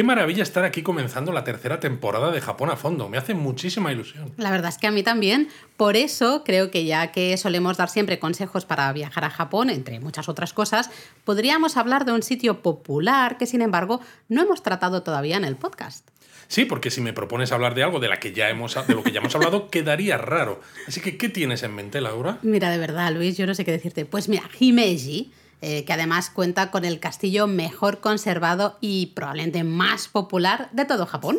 Qué 0.00 0.04
maravilla 0.04 0.42
estar 0.42 0.64
aquí 0.64 0.80
comenzando 0.80 1.30
la 1.30 1.44
tercera 1.44 1.78
temporada 1.78 2.30
de 2.30 2.40
Japón 2.40 2.70
a 2.70 2.76
fondo. 2.76 3.10
Me 3.10 3.18
hace 3.18 3.34
muchísima 3.34 3.92
ilusión. 3.92 4.32
La 4.38 4.50
verdad 4.50 4.70
es 4.70 4.78
que 4.78 4.86
a 4.86 4.90
mí 4.90 5.02
también. 5.02 5.50
Por 5.76 5.94
eso 5.94 6.42
creo 6.42 6.70
que 6.70 6.86
ya 6.86 7.12
que 7.12 7.36
solemos 7.36 7.76
dar 7.76 7.90
siempre 7.90 8.18
consejos 8.18 8.64
para 8.64 8.90
viajar 8.94 9.26
a 9.26 9.28
Japón, 9.28 9.68
entre 9.68 10.00
muchas 10.00 10.30
otras 10.30 10.54
cosas, 10.54 10.90
podríamos 11.24 11.76
hablar 11.76 12.06
de 12.06 12.12
un 12.12 12.22
sitio 12.22 12.62
popular 12.62 13.36
que, 13.36 13.44
sin 13.44 13.60
embargo, 13.60 14.00
no 14.30 14.40
hemos 14.40 14.62
tratado 14.62 15.02
todavía 15.02 15.36
en 15.36 15.44
el 15.44 15.56
podcast. 15.56 16.08
Sí, 16.48 16.64
porque 16.64 16.90
si 16.90 17.02
me 17.02 17.12
propones 17.12 17.52
hablar 17.52 17.74
de 17.74 17.82
algo 17.82 18.00
de, 18.00 18.08
la 18.08 18.20
que 18.20 18.32
ya 18.32 18.48
hemos, 18.48 18.76
de 18.86 18.94
lo 18.94 19.02
que 19.02 19.12
ya 19.12 19.20
hemos 19.20 19.34
hablado, 19.34 19.68
quedaría 19.70 20.16
raro. 20.16 20.62
Así 20.88 21.02
que, 21.02 21.18
¿qué 21.18 21.28
tienes 21.28 21.62
en 21.62 21.74
mente, 21.74 22.00
Laura? 22.00 22.38
Mira, 22.40 22.70
de 22.70 22.78
verdad, 22.78 23.12
Luis, 23.12 23.36
yo 23.36 23.46
no 23.46 23.54
sé 23.54 23.66
qué 23.66 23.72
decirte. 23.72 24.06
Pues 24.06 24.30
mira, 24.30 24.44
Himeji 24.58 25.30
eh, 25.60 25.84
que 25.84 25.92
además 25.92 26.30
cuenta 26.30 26.70
con 26.70 26.84
el 26.84 27.00
castillo 27.00 27.46
mejor 27.46 28.00
conservado 28.00 28.78
y 28.80 29.06
probablemente 29.14 29.62
más 29.64 30.08
popular 30.08 30.70
de 30.72 30.84
todo 30.84 31.06
Japón. 31.06 31.38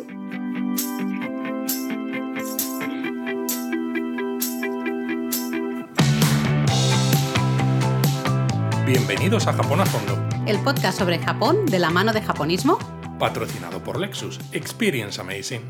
Bienvenidos 8.86 9.46
a 9.46 9.54
Japón 9.54 9.80
a 9.80 9.86
Fondo. 9.86 10.28
El 10.46 10.58
podcast 10.58 10.98
sobre 10.98 11.18
Japón 11.18 11.66
de 11.66 11.78
la 11.78 11.90
mano 11.90 12.12
de 12.12 12.20
japonismo. 12.20 12.78
Patrocinado 13.18 13.82
por 13.82 13.98
Lexus. 13.98 14.38
Experience 14.52 15.20
Amazing. 15.20 15.62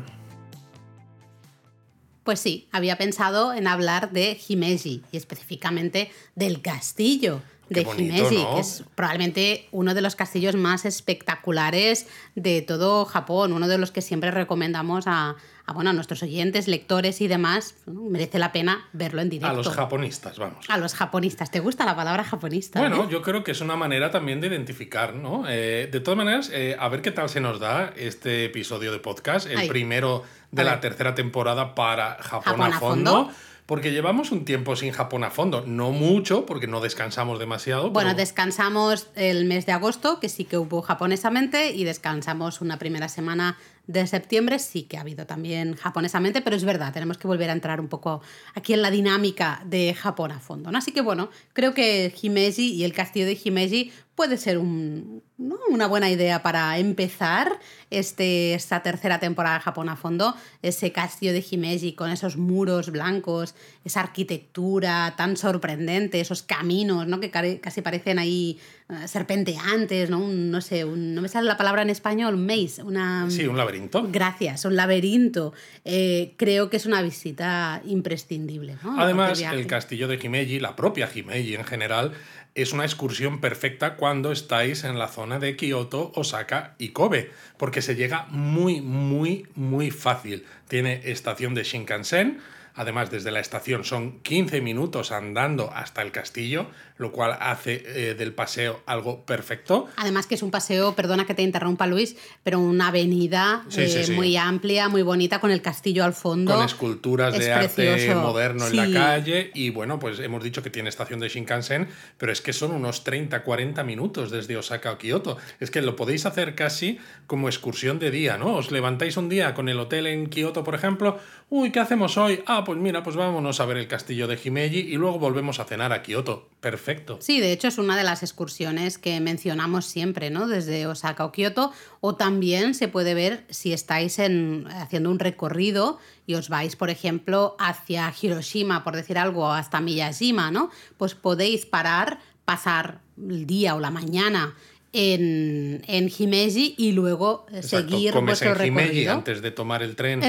Pues 2.23 2.39
sí, 2.39 2.67
había 2.71 2.97
pensado 2.97 3.53
en 3.53 3.67
hablar 3.67 4.11
de 4.11 4.39
Himeji 4.47 5.03
y 5.11 5.17
específicamente 5.17 6.11
del 6.35 6.61
castillo 6.61 7.41
de 7.69 7.81
Himeji, 7.81 8.45
que 8.53 8.59
es 8.59 8.83
probablemente 8.95 9.67
uno 9.71 9.93
de 9.93 10.01
los 10.01 10.15
castillos 10.15 10.55
más 10.55 10.85
espectaculares 10.85 12.07
de 12.35 12.61
todo 12.61 13.05
Japón, 13.05 13.53
uno 13.53 13.67
de 13.67 13.77
los 13.77 13.91
que 13.91 14.01
siempre 14.01 14.31
recomendamos 14.31 15.05
a, 15.07 15.35
bueno, 15.73 15.91
a 15.91 15.93
nuestros 15.93 16.21
oyentes, 16.23 16.67
lectores 16.67 17.21
y 17.21 17.27
demás. 17.27 17.75
merece 17.85 18.39
la 18.39 18.51
pena 18.51 18.87
verlo 18.93 19.21
en 19.21 19.29
directo. 19.29 19.53
A 19.53 19.55
los 19.55 19.69
japonistas, 19.69 20.37
vamos. 20.37 20.69
A 20.69 20.77
los 20.77 20.93
japonistas. 20.93 21.51
¿Te 21.51 21.59
gusta 21.59 21.85
la 21.85 21.95
palabra 21.95 22.23
japonista? 22.23 22.79
Bueno, 22.79 23.03
eh? 23.03 23.07
yo 23.09 23.21
creo 23.21 23.43
que 23.43 23.51
es 23.51 23.61
una 23.61 23.75
manera 23.75 24.11
también 24.11 24.41
de 24.41 24.47
identificar, 24.47 25.15
¿no? 25.15 25.45
Eh, 25.47 25.89
de 25.91 25.99
todas 25.99 26.17
maneras, 26.17 26.49
eh, 26.53 26.75
a 26.79 26.89
ver 26.89 27.01
qué 27.01 27.11
tal 27.11 27.29
se 27.29 27.39
nos 27.39 27.59
da 27.59 27.93
este 27.95 28.45
episodio 28.45 28.91
de 28.91 28.99
podcast, 28.99 29.47
el 29.49 29.67
primero 29.67 30.23
de 30.51 30.63
la 30.63 30.79
tercera 30.79 31.15
temporada 31.15 31.73
para 31.73 32.17
Japón, 32.21 32.61
a 32.61 32.79
fondo 32.79 33.31
porque 33.65 33.91
llevamos 33.91 34.31
un 34.31 34.45
tiempo 34.45 34.75
sin 34.75 34.91
Japón 34.91 35.23
a 35.23 35.31
fondo. 35.31 35.63
No 35.65 35.91
mucho, 35.91 36.45
porque 36.45 36.67
no 36.67 36.81
descansamos 36.81 37.39
demasiado. 37.39 37.91
Bueno, 37.91 38.13
descansamos 38.13 39.07
el 39.15 39.45
mes 39.45 39.65
de 39.65 39.71
agosto, 39.71 40.19
que 40.19 40.29
sí 40.29 40.45
que 40.45 40.57
hubo 40.57 40.81
japonesamente, 40.81 41.71
y 41.71 41.83
descansamos 41.83 42.61
una 42.61 42.77
primera 42.77 43.07
semana 43.07 43.57
de 43.87 44.07
septiembre 44.07 44.59
sí 44.59 44.83
que 44.83 44.97
ha 44.97 45.01
habido 45.01 45.25
también 45.25 45.75
japonesamente, 45.75 46.41
pero 46.41 46.55
es 46.55 46.63
verdad, 46.63 46.93
tenemos 46.93 47.17
que 47.17 47.27
volver 47.27 47.49
a 47.49 47.53
entrar 47.53 47.81
un 47.81 47.89
poco 47.89 48.21
aquí 48.55 48.73
en 48.73 48.81
la 48.81 48.91
dinámica 48.91 49.61
de 49.65 49.93
Japón 49.93 50.31
a 50.31 50.39
fondo. 50.39 50.71
¿no? 50.71 50.77
Así 50.77 50.91
que 50.91 51.01
bueno, 51.01 51.29
creo 51.51 51.73
que 51.73 52.13
Himeji 52.21 52.73
y 52.73 52.83
el 52.85 52.93
castillo 52.93 53.25
de 53.25 53.37
Himeji 53.43 53.91
puede 54.15 54.37
ser 54.37 54.59
una 54.59 55.87
buena 55.87 56.09
idea 56.09 56.43
para 56.43 56.77
empezar 56.77 57.59
este, 57.89 58.53
esta 58.53 58.83
tercera 58.83 59.19
temporada 59.19 59.55
de 59.57 59.61
Japón 59.61 59.89
a 59.89 59.95
fondo. 59.95 60.35
Ese 60.61 60.91
castillo 60.91 61.33
de 61.33 61.43
Himeji 61.49 61.93
con 61.93 62.11
esos 62.11 62.37
muros 62.37 62.91
blancos, 62.91 63.55
esa 63.83 64.01
arquitectura 64.01 65.15
tan 65.17 65.35
sorprendente, 65.35 66.19
esos 66.19 66.43
caminos 66.43 67.07
¿no? 67.07 67.19
que 67.19 67.31
casi 67.31 67.81
parecen 67.81 68.19
ahí 68.19 68.59
eh, 68.89 69.07
serpenteantes, 69.07 70.09
¿no? 70.09 70.19
no 70.27 70.61
sé, 70.61 70.85
no 70.85 71.21
me 71.21 71.27
sale 71.27 71.47
la 71.47 71.57
palabra 71.57 71.81
en 71.81 71.89
español, 71.89 72.37
maze, 72.37 72.83
una... 72.83 73.29
Sí, 73.29 73.47
un 73.47 73.57
laberinto 73.57 74.07
Gracias, 74.11 74.65
un 74.65 74.75
laberinto. 74.75 75.53
Eh, 75.85 76.33
creo 76.37 76.69
que 76.69 76.77
es 76.77 76.85
una 76.85 77.01
visita 77.01 77.81
imprescindible. 77.85 78.77
Además, 78.97 79.41
el 79.41 79.65
castillo 79.65 80.07
de 80.07 80.19
Himeji, 80.21 80.59
la 80.59 80.75
propia 80.75 81.09
Himeji 81.13 81.55
en 81.55 81.63
general, 81.63 82.13
es 82.55 82.73
una 82.73 82.83
excursión 82.83 83.41
perfecta 83.41 83.95
cuando 83.95 84.31
estáis 84.31 84.83
en 84.83 84.99
la 84.99 85.07
zona 85.07 85.39
de 85.39 85.55
Kioto, 85.55 86.11
Osaka 86.15 86.75
y 86.77 86.89
Kobe, 86.89 87.31
porque 87.57 87.81
se 87.81 87.95
llega 87.95 88.27
muy, 88.29 88.81
muy, 88.81 89.47
muy 89.55 89.89
fácil. 89.89 90.45
Tiene 90.67 91.01
estación 91.05 91.55
de 91.55 91.63
Shinkansen, 91.63 92.39
Además, 92.75 93.11
desde 93.11 93.29
la 93.31 93.39
estación 93.39 93.83
son 93.83 94.19
15 94.21 94.61
minutos 94.61 95.11
andando 95.11 95.71
hasta 95.71 96.01
el 96.01 96.11
castillo, 96.11 96.67
lo 96.97 97.11
cual 97.11 97.37
hace 97.39 97.83
eh, 97.85 98.15
del 98.15 98.33
paseo 98.33 98.81
algo 98.85 99.25
perfecto. 99.25 99.87
Además 99.95 100.25
que 100.25 100.35
es 100.35 100.43
un 100.43 100.49
paseo, 100.49 100.95
perdona 100.95 101.25
que 101.25 101.35
te 101.35 101.43
interrumpa 101.43 101.85
Luis, 101.85 102.15
pero 102.43 102.59
una 102.59 102.87
avenida 102.87 103.65
eh, 103.75 104.07
muy 104.15 104.37
amplia, 104.37 104.89
muy 104.89 105.03
bonita, 105.03 105.39
con 105.39 105.51
el 105.51 105.61
castillo 105.61 106.03
al 106.03 106.13
fondo. 106.13 106.55
Con 106.55 106.65
esculturas 106.65 107.37
de 107.37 107.53
arte 107.53 108.15
moderno 108.15 108.67
en 108.67 108.75
la 108.75 108.91
calle. 108.91 109.51
Y 109.53 109.69
bueno, 109.69 109.99
pues 109.99 110.19
hemos 110.19 110.43
dicho 110.43 110.63
que 110.63 110.69
tiene 110.69 110.89
estación 110.89 111.19
de 111.19 111.29
Shinkansen, 111.29 111.89
pero 112.17 112.31
es 112.31 112.41
que 112.41 112.53
son 112.53 112.71
unos 112.71 113.05
30-40 113.05 113.83
minutos 113.83 114.31
desde 114.31 114.57
Osaka 114.57 114.91
a 114.91 114.97
Kioto. 114.97 115.37
Es 115.59 115.69
que 115.69 115.81
lo 115.81 115.95
podéis 115.95 116.25
hacer 116.25 116.55
casi 116.55 116.99
como 117.27 117.47
excursión 117.49 117.99
de 117.99 118.09
día, 118.09 118.37
¿no? 118.37 118.55
Os 118.55 118.71
levantáis 118.71 119.17
un 119.17 119.29
día 119.29 119.53
con 119.53 119.69
el 119.69 119.79
hotel 119.79 120.07
en 120.07 120.27
Kioto, 120.27 120.63
por 120.63 120.75
ejemplo. 120.75 121.19
Uy, 121.49 121.71
¿qué 121.71 121.79
hacemos 121.79 122.17
hoy? 122.17 122.41
Ah, 122.47 122.62
pues 122.63 122.79
mira, 122.79 123.03
pues 123.03 123.15
vámonos 123.15 123.59
a 123.59 123.65
ver 123.65 123.77
el 123.77 123.87
castillo 123.87 124.27
de 124.27 124.39
Himeji 124.43 124.79
y 124.79 124.95
luego 124.95 125.19
volvemos 125.19 125.59
a 125.59 125.65
cenar 125.65 125.93
a 125.93 126.03
Kioto. 126.03 126.49
Perfecto. 126.59 127.17
Sí, 127.21 127.39
de 127.39 127.51
hecho 127.51 127.67
es 127.67 127.77
una 127.77 127.97
de 127.97 128.03
las 128.03 128.23
excursiones 128.23 128.97
que 128.97 129.19
mencionamos 129.19 129.85
siempre, 129.85 130.29
¿no? 130.29 130.47
Desde 130.47 130.87
Osaka 130.87 131.25
o 131.25 131.31
Kioto. 131.31 131.71
O 132.01 132.15
también 132.15 132.73
se 132.73 132.87
puede 132.87 133.13
ver 133.13 133.45
si 133.49 133.73
estáis 133.73 134.19
en, 134.19 134.67
haciendo 134.69 135.11
un 135.11 135.19
recorrido 135.19 135.99
y 136.25 136.35
os 136.35 136.49
vais, 136.49 136.75
por 136.75 136.89
ejemplo, 136.89 137.55
hacia 137.59 138.13
Hiroshima, 138.21 138.83
por 138.83 138.95
decir 138.95 139.17
algo, 139.17 139.51
hasta 139.51 139.81
Miyajima, 139.81 140.51
¿no? 140.51 140.69
Pues 140.97 141.15
podéis 141.15 141.65
parar, 141.65 142.19
pasar 142.45 143.01
el 143.17 143.45
día 143.45 143.75
o 143.75 143.79
la 143.79 143.91
mañana 143.91 144.55
en, 144.93 145.81
en 145.87 146.11
Himeji 146.15 146.75
y 146.77 146.91
luego 146.91 147.47
seguir 147.61 148.13
Comes 148.13 148.39
vuestro 148.39 148.63
en 148.63 148.67
Himeji 148.67 149.07
antes 149.07 149.41
de 149.41 149.49
tomar 149.49 149.81
el 149.81 149.95
tren 149.95 150.21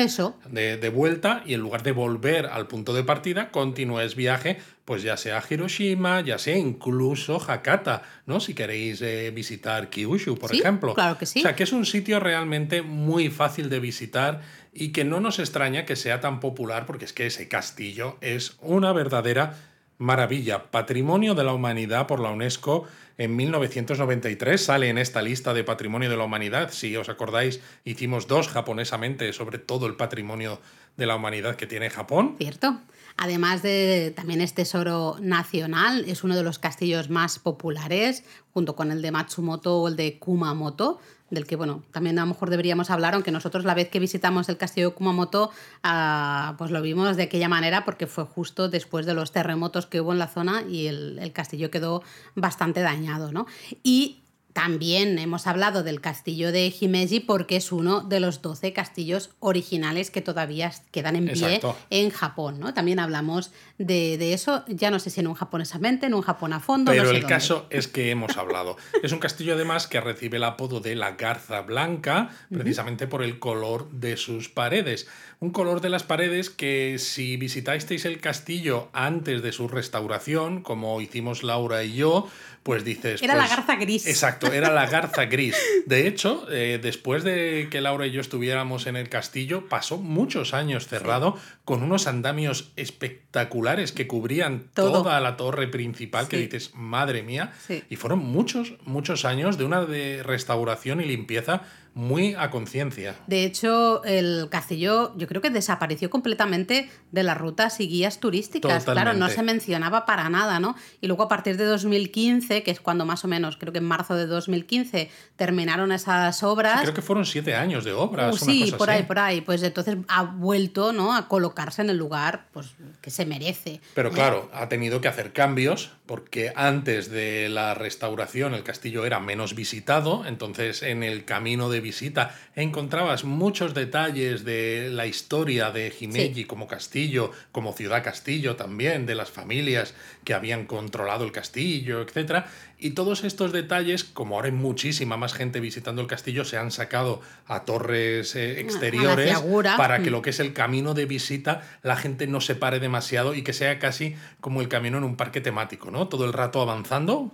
De, 0.51 0.79
de, 0.79 0.89
vuelta 0.89 1.43
y 1.45 1.53
en 1.53 1.61
lugar 1.61 1.83
de 1.83 1.93
volver 1.93 2.47
al 2.47 2.67
punto 2.67 2.95
de 2.95 3.05
partida, 3.05 3.51
continúes 3.51 4.17
viaje, 4.17 4.59
pues 4.87 5.03
ya 5.03 5.19
sea 5.19 5.43
Hiroshima, 5.49 6.23
ya 6.23 6.39
sea 6.39 6.57
incluso 6.57 7.41
Hakata, 7.47 8.03
¿no? 8.27 8.41
Si 8.41 8.55
queréis 8.55 9.03
eh, 9.03 9.31
visitar 9.35 9.91
Kyushu, 9.91 10.37
por 10.37 10.55
ejemplo. 10.55 10.95
Claro 10.95 11.19
que 11.19 11.27
sí. 11.27 11.41
O 11.41 11.43
sea, 11.43 11.55
que 11.55 11.65
es 11.65 11.73
un 11.73 11.85
sitio 11.85 12.19
realmente 12.19 12.81
muy 12.81 13.29
fácil 13.29 13.69
de 13.69 13.81
visitar 13.81 14.41
y 14.73 14.93
que 14.93 15.05
no 15.05 15.21
nos 15.21 15.39
extraña 15.39 15.85
que 15.85 15.95
sea 15.95 16.21
tan 16.21 16.41
popular 16.41 16.87
porque 16.87 17.05
es 17.05 17.13
que 17.13 17.27
ese 17.27 17.49
castillo 17.49 18.17
es 18.23 18.57
una 18.63 18.93
verdadera 18.95 19.57
maravilla, 19.99 20.71
patrimonio 20.71 21.35
de 21.35 21.45
la 21.45 21.53
humanidad 21.53 22.07
por 22.07 22.21
la 22.21 22.31
UNESCO 22.31 22.85
en 23.19 23.37
1993 23.37 24.65
sale 24.65 24.89
en 24.89 24.99
esta 24.99 25.23
lista 25.23 25.55
de 25.55 25.65
patrimonio 25.65 26.11
de 26.11 26.17
la 26.17 26.25
humanidad. 26.25 26.71
Si 26.73 26.97
os 26.97 27.09
acordáis, 27.09 27.61
hicimos 27.85 28.27
dos 28.27 28.49
japonesamente 28.49 29.33
sobre 29.33 29.59
todo 29.59 29.87
el 29.87 29.97
patrimonio 29.97 30.61
de 30.97 31.07
la 31.07 31.17
humanidad 31.17 31.57
que 31.57 31.67
tiene 31.67 31.91
Japón. 31.91 32.35
Cierto. 32.39 32.81
Además 33.17 33.63
de 33.63 34.13
también 34.17 34.41
es 34.41 34.55
tesoro 34.55 35.17
nacional, 35.21 36.05
es 36.09 36.25
uno 36.25 36.35
de 36.35 36.43
los 36.43 36.59
castillos 36.59 37.11
más 37.11 37.39
populares, 37.39 38.25
junto 38.53 38.75
con 38.75 38.91
el 38.91 39.03
de 39.03 39.13
Matsumoto 39.13 39.81
o 39.81 39.89
el 39.89 39.95
de 39.95 40.19
Kumamoto, 40.19 40.99
del 41.31 41.47
que, 41.47 41.57
bueno, 41.57 41.83
también 41.91 42.19
a 42.19 42.23
lo 42.23 42.29
mejor 42.29 42.51
deberíamos 42.51 42.91
hablar, 42.91 43.15
aunque 43.15 43.31
nosotros 43.31 43.65
la 43.65 43.75
vez 43.75 43.89
que 43.89 43.99
visitamos 43.99 44.49
el 44.49 44.57
castillo 44.57 44.91
de 44.91 44.95
Kumamoto, 44.95 45.51
ah, 45.83 46.55
pues 46.59 46.71
lo 46.71 46.83
vimos 46.83 47.17
de 47.17 47.25
aquella 47.25 47.49
manera 47.49 47.85
porque 47.85 48.07
fue 48.07 48.25
justo 48.25 48.69
después 48.69 49.07
de 49.07 49.15
los 49.15 49.33
terremotos 49.33 49.87
que 49.87 50.01
hubo 50.01 50.13
en 50.13 50.19
la 50.19 50.29
zona 50.29 50.63
y 50.69 50.87
el, 50.87 51.19
el 51.19 51.33
castillo 51.33 51.71
quedó 51.71 52.03
bastante 52.35 52.81
dañado, 52.81 53.33
¿no? 53.33 53.47
Y 53.83 54.24
también 54.55 55.19
hemos 55.19 55.49
hablado 55.49 55.83
del 55.83 56.01
castillo 56.01 56.53
de 56.53 56.73
Himeji 56.81 57.19
porque 57.19 57.57
es 57.57 57.73
uno 57.73 58.03
de 58.03 58.21
los 58.21 58.41
12 58.41 58.73
castillos 58.73 59.31
originales 59.41 60.13
que 60.13 60.23
todavía 60.23 60.73
quedan 60.93 61.17
en 61.17 61.27
pie 61.27 61.61
en 61.91 62.11
Japón. 62.11 62.61
¿no? 62.61 62.73
También 62.73 63.01
hablamos 63.01 63.51
de, 63.79 64.33
eso, 64.33 64.65
ya 64.69 64.93
no 64.93 65.01
sé 65.01 65.11
si 65.11 65.19
en 65.19 65.27
un 65.27 65.35
japonesamente, 65.35 66.07
en 66.07 66.15
un 66.15 66.23
Japón 66.23 66.53
a 66.53 66.61
fondo. 66.61 66.93
Pero 66.93 67.11
el 67.11 67.27
caso 67.27 67.67
es 67.69 67.89
que 67.89 68.13
hemos 68.13 68.37
hablado. 68.37 68.77
es 69.03 69.11
un 69.11 69.19
castillo 69.19 69.55
además 69.55 69.89
que 69.89 70.01
recibe 70.01 70.37
el 70.37 70.45
apodo 70.45 70.79
de 70.79 70.95
la 70.95 71.13
Garza 71.13 71.61
Blanca 71.63 72.31
precisamente 72.49 73.09
por 73.09 73.25
el 73.25 73.41
color 73.41 73.91
de 73.91 74.17
sus 74.17 74.49
paredes. 74.49 75.09
Un 75.41 75.51
color 75.51 75.81
de 75.81 75.91
las 75.91 76.05
paredes 76.05 76.49
que 76.49 76.99
si 77.01 77.37
visitasteis 77.37 78.05
el 78.05 78.21
castillo 78.21 78.89
antes 78.93 79.43
de 79.43 79.51
su 79.51 79.67
restauración, 79.67 80.63
como 80.63 81.01
hicimos 81.01 81.43
Laura 81.43 81.83
y 81.83 81.95
yo, 81.95 82.29
pues 82.65 82.83
dices... 82.83 83.23
Era 83.23 83.35
la 83.35 83.43
pues 83.43 83.57
garza 83.57 83.77
gris. 83.77 84.07
Exacto, 84.07 84.44
era 84.53 84.73
la 84.73 84.87
garza 84.87 85.27
gris. 85.27 85.57
De 85.87 86.07
hecho, 86.07 86.47
eh, 86.51 86.79
después 86.83 87.25
de 87.25 87.69
que 87.71 87.81
Laura 87.81 88.07
y 88.07 88.11
yo 88.11 88.21
estuviéramos 88.21 88.87
en 88.87 88.97
el 88.97 89.09
castillo, 89.09 89.69
pasó 89.69 89.99
muchos 89.99 90.55
años 90.55 90.87
cerrado 90.87 91.37
con 91.65 91.83
unos 91.83 92.07
andamios 92.07 92.73
espectaculares 92.77 93.93
que 93.93 94.07
cubrían 94.07 94.65
toda 94.75 95.21
la 95.21 95.37
torre 95.37 95.69
principal, 95.69 96.29
que 96.29 96.39
dices, 96.39 96.73
madre 96.75 97.23
mía. 97.23 97.53
Y 97.89 97.97
fueron 97.97 98.21
muchos, 98.21 98.75
muchos 98.85 99.25
años 99.25 99.59
de 99.59 99.65
una 99.65 99.85
de 99.85 100.23
restauración 100.23 101.01
y 101.01 101.05
limpieza 101.05 101.63
muy 101.95 102.35
a 102.35 102.51
conciencia. 102.51 103.15
De 103.27 103.45
hecho, 103.45 104.03
el 104.05 104.49
castillo 104.51 105.17
yo 105.17 105.29
creo 105.29 105.41
que 105.41 105.51
desapareció 105.51 106.11
completamente 106.11 106.91
de 107.13 107.23
las 107.23 107.39
rutas 107.39 107.79
y 107.81 107.89
guías 107.89 108.19
turísticas. 108.19 108.85
Claro, 108.85 109.15
no 109.15 109.29
se 109.29 109.43
mencionaba 109.43 110.05
para 110.05 110.29
nada, 110.29 110.59
¿no? 110.59 110.75
Y 111.01 111.07
luego 111.07 111.23
a 111.23 111.29
partir 111.29 111.57
de 111.57 111.65
2015, 111.65 112.65
que 112.65 112.71
es 112.73 112.81
cuando 112.81 113.05
más 113.05 113.25
o 113.25 113.29
menos, 113.29 113.57
creo 113.57 113.73
que 113.73 113.79
en 113.79 113.85
marzo 113.85 114.17
de 114.17 114.27
2015 114.27 115.09
terminaron 115.37 115.93
esas 115.93 116.43
obras. 116.43 116.83
creo 116.83 116.95
que 116.95 117.03
fueron 117.03 117.25
siete 117.25 117.55
años 117.55 117.85
de 117.85 117.93
obras. 117.93 118.35
Uh, 118.35 118.45
sí, 118.45 118.75
por 118.77 118.91
ahí, 118.91 119.05
por 119.05 119.21
ahí. 119.21 119.41
Pues 119.41 119.63
entonces 119.63 119.97
ha 120.09 120.23
vuelto, 120.25 120.93
¿no? 120.93 121.15
A 121.15 121.29
colocarse 121.29 121.83
en 121.83 121.91
el 121.91 121.97
lugar, 121.97 122.49
pues 122.53 122.75
que 123.01 123.11
se 123.11 123.25
merece. 123.25 123.81
Pero 123.95 124.11
claro, 124.11 124.51
ha 124.53 124.69
tenido 124.69 125.01
que 125.01 125.09
hacer 125.09 125.33
cambios 125.33 125.93
porque 126.07 126.53
antes 126.55 127.11
de 127.11 127.49
la 127.49 127.73
restauración 127.75 128.53
el 128.53 128.63
castillo 128.63 129.07
era 129.07 129.21
menos 129.21 129.55
visitado, 129.55 130.27
entonces 130.27 130.83
en 130.83 131.03
el 131.03 131.25
camino 131.25 131.71
de 131.71 131.81
visita 131.81 132.39
encontrabas 132.55 133.25
muchos 133.25 133.73
detalles 133.73 134.45
de 134.45 134.91
la 134.91 135.07
historia 135.07 135.71
de 135.71 135.93
Himeji 135.99 136.45
como 136.45 136.67
castillo, 136.67 137.31
como 137.53 137.73
ciudad 137.73 138.05
castillo 138.05 138.55
también, 138.57 139.07
de 139.07 139.15
las 139.15 139.31
familias 139.31 139.95
que 140.25 140.35
habían 140.35 140.67
controlado 140.67 141.25
el 141.25 141.33
castillo, 141.33 142.03
etc. 142.03 142.45
Y 142.79 142.91
todos 142.91 143.25
estos 143.25 143.53
detalles, 143.53 144.05
como 144.05 144.37
ahora 144.37 144.47
hay 144.47 144.53
muchísima 144.53 145.17
más 145.17 145.33
gente 145.33 145.61
visitando 145.61 146.03
el 146.03 146.09
castillo, 146.09 146.45
se 146.45 146.59
han 146.59 146.71
sacado 146.71 147.21
a 147.47 147.65
torres 147.65 148.35
eh, 148.37 148.61
exteriores 148.61 149.39
para 149.77 150.01
que 150.01 150.11
mm. 150.11 150.13
lo 150.13 150.23
que 150.23 150.31
es 150.31 150.41
el 150.41 150.53
camino 150.53 150.95
de 150.95 151.07
visita 151.07 151.63
la 151.83 151.97
gente 151.97 152.27
no 152.27 152.41
se 152.41 152.55
pare 152.55 152.81
demasiado 152.81 153.35
y 153.35 153.43
que 153.43 153.53
sea 153.53 153.79
casi 153.79 154.17
como 154.41 154.61
el 154.61 154.69
camino 154.69 154.99
en 154.99 155.05
un 155.05 155.17
parque 155.17 155.41
temático, 155.41 155.91
¿no? 155.91 156.09
Todo 156.09 156.25
el 156.25 156.33
rato 156.33 156.61
avanzando, 156.61 157.33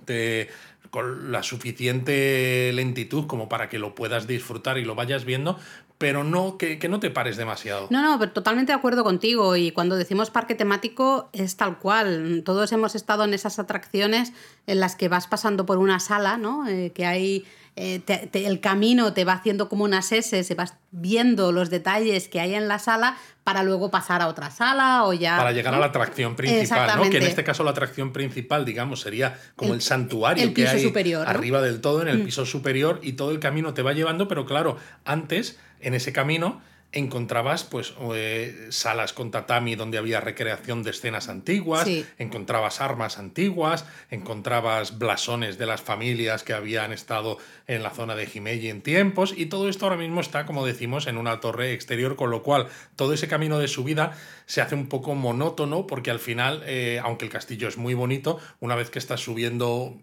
con 0.91 1.31
la 1.33 1.43
suficiente 1.43 2.73
lentitud 2.75 3.27
como 3.27 3.49
para 3.49 3.69
que 3.69 3.79
lo 3.79 3.95
puedas 3.95 4.27
disfrutar 4.27 4.79
y 4.79 4.85
lo 4.85 4.95
vayas 4.95 5.25
viendo, 5.25 5.59
pero 6.01 6.25
no 6.25 6.57
que, 6.57 6.79
que, 6.79 6.89
no 6.89 6.99
te 6.99 7.11
pares 7.11 7.37
demasiado. 7.37 7.87
No, 7.91 8.01
no, 8.01 8.19
pero 8.19 8.33
totalmente 8.33 8.73
de 8.73 8.79
acuerdo 8.79 9.05
contigo. 9.05 9.55
Y 9.57 9.71
cuando 9.71 9.97
decimos 9.97 10.31
parque 10.31 10.55
temático 10.55 11.29
es 11.35 11.59
tal 11.59 11.79
cual. 11.79 12.41
Todos 12.43 12.73
hemos 12.73 12.95
estado 12.95 13.25
en 13.25 13.35
esas 13.35 13.59
atracciones 13.59 14.33
en 14.67 14.81
las 14.81 14.97
que 14.97 15.09
vas 15.09 15.27
pasando 15.27 15.67
por 15.67 15.77
una 15.77 16.01
sala, 16.01 16.39
¿no? 16.39 16.67
Eh, 16.67 16.93
que 16.95 17.05
hay 17.05 17.45
eh, 17.77 18.01
el 18.33 18.61
camino 18.61 19.13
te 19.13 19.25
va 19.25 19.35
haciendo 19.35 19.69
como 19.69 19.85
unas 19.85 20.11
S, 20.13 20.45
se 20.45 20.55
vas 20.55 20.75
viendo 20.91 21.53
los 21.53 21.71
detalles 21.71 22.29
que 22.29 22.41
hay 22.41 22.55
en 22.55 22.69
la 22.69 22.79
sala 22.79 23.17
para 23.45 23.63
luego 23.63 23.91
pasar 23.91 24.23
a 24.23 24.29
otra 24.29 24.51
sala 24.51 25.05
o 25.05 25.13
ya... 25.13 25.37
Para 25.37 25.53
llegar 25.53 25.75
a 25.75 25.79
la 25.79 25.87
atracción 25.87 26.37
principal, 26.37 26.99
¿no? 26.99 27.11
Que 27.11 27.19
en 27.19 27.23
este 27.25 27.45
caso 27.45 27.65
la 27.65 27.71
atracción 27.71 28.13
principal, 28.13 28.65
digamos, 28.65 29.01
sería 29.01 29.39
como 29.57 29.75
el, 29.75 29.83
santuario 29.83 30.45
el 30.45 30.53
piso 30.53 30.71
que 30.71 30.77
hay 30.77 30.83
superior, 30.83 31.29
arriba 31.29 31.63
del 31.63 31.81
todo, 31.81 32.03
en 32.03 32.09
el 32.09 32.19
mm. 32.19 32.25
piso 32.25 32.45
superior, 32.45 33.01
y 33.03 33.15
todo 33.15 33.31
el 33.31 33.41
camino 33.41 33.73
te 33.73 33.83
va 33.83 33.93
llevando, 33.93 34.29
pero 34.29 34.47
claro, 34.47 34.77
antes, 35.05 35.59
en 35.81 35.95
ese 35.95 36.13
camino 36.13 36.61
encontrabas 36.93 37.65
pues 37.65 37.95
eh, 38.15 38.69
salas 38.71 39.13
con 39.13 39.31
tatami 39.31 39.77
donde 39.77 39.99
había 39.99 40.21
recreación 40.21 40.83
de 40.83 40.91
escenas 40.91 41.29
antiguas, 41.29 41.89
encontrabas 42.19 42.81
armas 42.81 43.19
antiguas, 43.19 43.85
encontrabas 44.11 44.99
blasones 44.99 45.57
de 45.59 45.67
las 45.67 45.81
familias 45.81 46.43
que 46.43 46.53
habían 46.53 46.93
estado 46.93 47.39
en 47.67 47.83
la 47.83 47.91
zona 47.91 48.17
de 48.17 48.29
Himeji 48.33 48.69
en 48.69 48.83
tiempos 48.83 49.35
y 49.37 49.47
todo 49.47 49.69
esto 49.69 49.87
ahora 49.87 49.97
mismo 49.97 50.21
está 50.21 50.47
como 50.47 50.67
decimos 50.67 51.07
en 51.07 51.17
una 51.17 51.41
torre 51.41 51.73
exterior 51.73 52.17
con 52.17 52.31
lo 52.31 52.43
cual 52.43 52.67
todo 52.97 53.13
ese 53.13 53.29
camino 53.29 53.59
de 53.59 53.69
subida 53.69 54.13
se 54.47 54.61
hace 54.61 54.75
un 54.75 54.89
poco 54.89 55.15
monótono 55.15 55.87
porque 55.87 56.11
al 56.11 56.19
final 56.19 56.63
eh, 56.67 57.01
aunque 57.03 57.25
el 57.25 57.31
castillo 57.31 57.69
es 57.69 57.77
muy 57.77 57.95
bonito 57.95 58.39
una 58.59 58.75
vez 58.75 58.91
que 58.91 58.99
estás 58.99 59.21
subiendo 59.21 59.97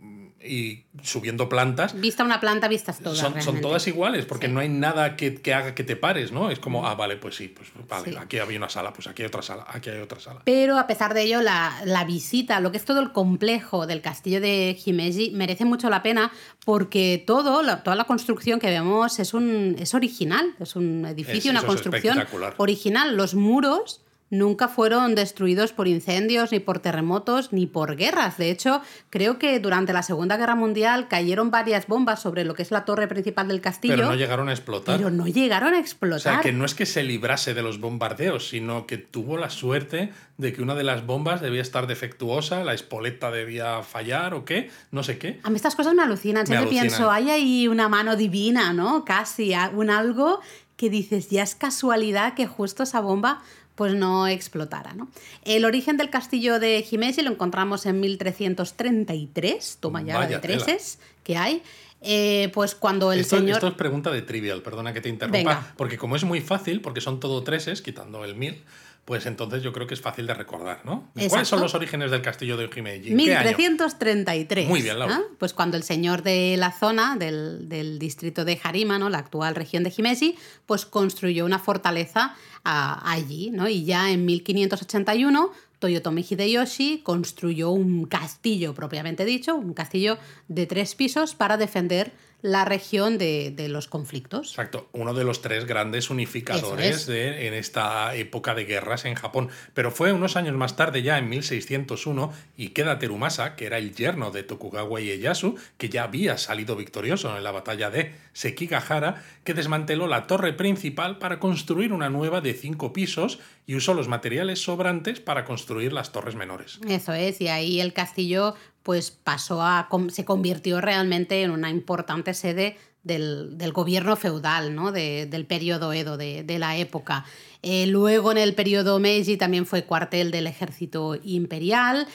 y 0.44 0.86
subiendo 1.02 1.50
plantas. 1.50 2.00
Vista 2.00 2.24
una 2.24 2.40
planta, 2.40 2.68
vistas 2.68 3.00
todas. 3.00 3.18
Son, 3.44 3.62
todas 3.62 3.88
iguales, 3.88 4.26
porque 4.26 4.48
no 4.48 4.60
hay 4.60 4.70
nada 4.70 5.16
que, 5.16 5.42
haga 5.54 5.74
que 5.74 5.84
te 5.84 5.96
pares, 5.96 6.32
¿no? 6.32 6.52
Es 6.52 6.60
como, 6.60 6.88
ah, 6.88 6.96
vale, 6.96 7.18
pues 7.18 7.36
sí, 7.36 7.48
pues 7.48 7.70
vale, 7.88 8.18
aquí 8.18 8.38
había 8.38 8.58
una 8.58 8.70
sala, 8.70 8.94
pues 8.94 9.08
aquí 9.08 9.24
hay 9.24 9.28
otra 9.28 9.42
sala, 9.42 9.66
aquí 9.68 9.90
hay 9.90 10.00
otra 10.00 10.20
sala. 10.20 10.42
Pero 10.46 10.78
a 10.78 10.88
pesar 10.88 11.14
de 11.14 11.24
ello, 11.24 11.42
la, 11.42 12.04
visita, 12.08 12.60
lo 12.60 12.72
que 12.72 12.78
es 12.78 12.86
todo 12.86 13.00
el 13.00 13.12
complejo 13.12 13.88
del 13.88 14.02
castillo 14.02 14.40
de 14.40 14.78
Himeji, 14.84 15.32
merece 15.32 15.66
mucho 15.66 15.90
la 15.90 16.04
pena 16.04 16.32
porque 16.64 17.24
todo, 17.26 17.62
toda 17.80 17.96
la 17.96 18.04
construcción 18.06 18.60
que 18.60 18.70
vemos 18.70 19.20
es, 19.20 19.34
un, 19.34 19.76
es 19.80 19.94
original, 19.94 20.56
es 20.60 20.76
un 20.76 21.06
edificio, 21.06 21.52
una 21.52 21.64
construcción 21.64 22.24
original. 22.58 23.18
Los 23.18 23.34
muros 23.34 24.02
nunca 24.30 24.68
fueron 24.68 25.16
destruidos 25.16 25.72
por 25.72 25.88
incendios, 25.88 26.52
ni 26.52 26.60
por 26.60 26.80
terremotos, 26.80 27.54
ni 27.54 27.66
por 27.66 27.96
guerras. 27.96 28.38
De 28.38 28.52
hecho, 28.52 28.82
creo 29.10 29.40
que 29.40 29.60
durante 29.60 29.94
la 29.94 30.04
Segunda 30.04 30.38
Guerra 30.38 30.56
Mundial 30.56 31.08
cayeron 31.08 31.52
varias 31.52 31.88
bombas 31.88 32.22
sobre 32.22 32.44
lo 32.44 32.54
que 32.54 32.62
es 32.62 32.72
la 32.72 32.86
torre 32.86 33.08
principal 33.08 33.48
del 33.48 33.62
castillo. 33.62 33.96
Pero 33.96 34.08
no 34.10 34.16
llegaron 34.16 34.50
a 34.50 34.52
explotar. 34.52 34.98
Pero 34.98 35.10
no 35.10 35.28
llegaron 35.28 35.74
a 35.74 35.80
explotar. 35.80 36.18
O 36.18 36.20
sea, 36.20 36.40
que 36.42 36.52
no 36.52 36.66
es 36.66 36.76
que 36.76 36.86
se 36.86 37.04
librase 37.04 37.54
de 37.54 37.62
los 37.62 37.80
bombardeos, 37.80 38.50
sino 38.50 38.86
que 38.86 38.98
tuvo 38.98 39.38
la 39.38 39.50
suerte 39.50 40.12
de 40.38 40.54
que 40.54 40.62
una 40.62 40.76
de 40.76 40.84
las 40.84 41.06
bombas 41.06 41.42
debía 41.42 41.62
estar 41.62 41.88
defectuosa, 41.88 42.64
la 42.64 42.74
espoleta 42.74 43.32
debía 43.32 43.82
fallar 43.84 44.34
o 44.34 44.46
qué, 44.46 44.70
no 44.92 45.04
sé 45.04 45.18
qué. 45.18 45.40
A 45.44 45.50
mí 45.50 45.56
estas 45.56 45.76
cosas 45.76 45.94
me 45.94 46.04
alucinan. 46.04 46.46
Siempre 46.46 46.70
pienso, 46.70 47.10
hay 47.10 47.30
ahí 47.30 47.68
una 47.68 47.90
mano 47.90 48.16
divina, 48.16 48.74
¿no? 48.74 49.04
Casi, 49.06 49.54
un 49.74 49.90
algo 49.90 50.40
que 50.76 50.90
dices, 50.92 51.30
ya 51.30 51.42
es 51.42 51.56
casualidad 51.56 52.36
que 52.36 52.46
justo 52.46 52.84
esa 52.84 53.02
bomba 53.02 53.42
pues 53.78 53.94
no 53.94 54.28
explotara. 54.28 54.94
¿no? 54.94 55.08
El 55.46 55.64
origen 55.64 55.98
del 55.98 56.10
castillo 56.10 56.60
de 56.60 56.84
Himeji 56.90 57.22
lo 57.22 57.30
encontramos 57.30 57.86
en 57.86 58.00
1333, 58.02 59.78
toma 59.80 60.02
ya 60.02 60.26
de 60.26 60.40
treses 60.40 61.00
que 61.24 61.38
hay. 61.38 61.62
Eh, 62.02 62.50
pues 62.54 62.74
cuando 62.74 63.12
el 63.12 63.24
señor... 63.24 63.56
Esto 63.58 63.68
es 63.68 63.74
pregunta 63.76 64.12
de 64.12 64.24
trivial, 64.24 64.62
perdona 64.64 64.94
que 64.94 65.02
te 65.02 65.10
interrumpa, 65.10 65.74
porque 65.78 65.98
como 65.98 66.16
es 66.16 66.24
muy 66.24 66.42
fácil, 66.42 66.82
porque 66.82 67.02
son 67.02 67.20
todo 67.20 67.44
treses, 67.44 67.82
quitando 67.82 68.26
el 68.26 68.36
mil, 68.36 68.64
pues 69.08 69.26
entonces 69.26 69.64
yo 69.64 69.72
creo 69.72 69.88
que 69.88 69.94
es 69.94 70.02
fácil 70.02 70.28
de 70.28 70.34
recordar, 70.34 70.82
¿no? 70.84 71.10
¿Cuáles 71.30 71.48
son 71.48 71.62
los 71.62 71.74
orígenes 71.74 72.12
del 72.12 72.22
castillo 72.22 72.58
de 72.58 72.66
Himeji? 72.66 73.16
1333. 73.16 74.68
Muy 74.68 74.82
bien, 74.82 75.00
Laura. 75.00 75.22
Pues 75.38 75.54
cuando 75.54 75.78
el 75.78 75.84
señor 75.84 76.24
de 76.24 76.58
la 76.58 76.74
zona, 76.74 77.16
del, 77.16 78.00
distrito 78.00 78.44
de 78.44 78.60
Harima, 78.62 79.00
¿no? 79.00 79.08
la 79.08 79.20
actual 79.20 79.56
región 79.56 79.86
de 79.86 79.94
Himeji, 79.98 80.38
pues 80.66 80.86
construyó 80.86 81.46
una 81.46 81.58
fortaleza 81.58 82.36
allí, 82.66 83.50
¿no? 83.50 83.70
Y 83.70 83.86
ya 83.86 84.12
en 84.12 84.26
1581 84.26 85.54
Toyotomi 85.80 86.26
Hideyoshi 86.30 87.00
construyó 87.02 87.72
un 87.72 88.08
castillo 88.08 88.74
propiamente 88.74 89.24
dicho, 89.24 89.56
un 89.56 89.74
castillo 89.74 90.18
de 90.50 90.66
tres 90.66 90.96
pisos 90.96 91.34
para 91.34 91.56
defender 91.56 92.12
la 92.42 92.66
región 92.66 93.18
de, 93.18 93.54
los 93.70 93.88
conflictos. 93.88 94.52
Exacto, 94.52 94.90
uno 94.94 95.14
de 95.14 95.24
los 95.24 95.42
tres 95.42 95.66
grandes 95.66 96.10
unificadores 96.10 97.08
de, 97.08 97.48
en 97.48 97.54
esta 97.54 98.16
época 98.16 98.54
de 98.54 98.66
guerras 98.66 99.06
en 99.06 99.16
Japón. 99.16 99.50
Pero 99.74 99.92
fue 99.92 100.14
unos 100.14 100.36
años 100.36 100.56
más 100.56 100.76
tarde, 100.76 101.02
ya 101.02 101.18
en 101.18 101.30
1601, 101.30 102.32
Ikeda 102.58 103.00
Terumasa, 103.00 103.56
que 103.56 103.66
era 103.66 103.80
el 103.80 103.96
yerno 103.96 104.32
de 104.32 104.44
Tokugawa 104.44 105.02
Ieyasu, 105.02 105.56
que 105.78 105.90
ya 105.90 106.04
había 106.04 106.38
salido 106.38 106.76
victorioso 106.76 107.36
en 107.36 107.44
la 107.44 107.52
batalla 107.52 107.90
de 107.90 108.14
Sekigahara, 108.34 109.24
que 109.44 109.56
desmanteló 109.56 110.08
la 110.08 110.28
torre 110.28 110.54
principal 110.54 111.18
para 111.18 111.40
construir 111.40 111.92
una 111.92 112.10
nueva 112.10 112.42
de 112.42 112.54
cinco 112.54 112.94
pisos 112.94 113.40
y 113.66 113.76
usó 113.76 113.94
los 113.94 114.08
materiales 114.08 114.62
sobrantes 114.62 115.20
para 115.20 115.44
construir 115.44 115.92
las 115.92 116.12
torres 116.12 116.36
menores. 116.36 116.80
Eso 116.88 117.14
es, 117.14 117.42
y 117.42 117.48
ahí 117.48 117.82
el 117.82 117.94
castillo 117.94 118.56
pues 118.88 119.12
pasó 119.12 119.62
a, 119.62 119.90
se 120.08 120.24
convirtió 120.24 120.80
realmente 120.80 121.42
en 121.42 121.52
una 121.52 121.70
importante 121.70 122.34
sede 122.34 122.78
del, 123.04 123.74
gobierno 123.74 124.16
feudal, 124.16 124.76
¿no? 124.76 124.94
del 124.94 125.46
periodo 125.46 125.92
Edo, 125.92 126.16
de, 126.16 126.58
la 126.58 126.78
época. 126.78 127.26
Eh, 127.64 127.86
luego 127.88 128.32
en 128.32 128.38
el 128.38 128.56
periodo 128.56 128.98
Meiji 129.00 129.36
también 129.36 129.66
fue 129.66 129.84
cuartel 129.84 130.32
del 130.32 130.48
ejército 130.48 131.18
imperial. 131.22 132.08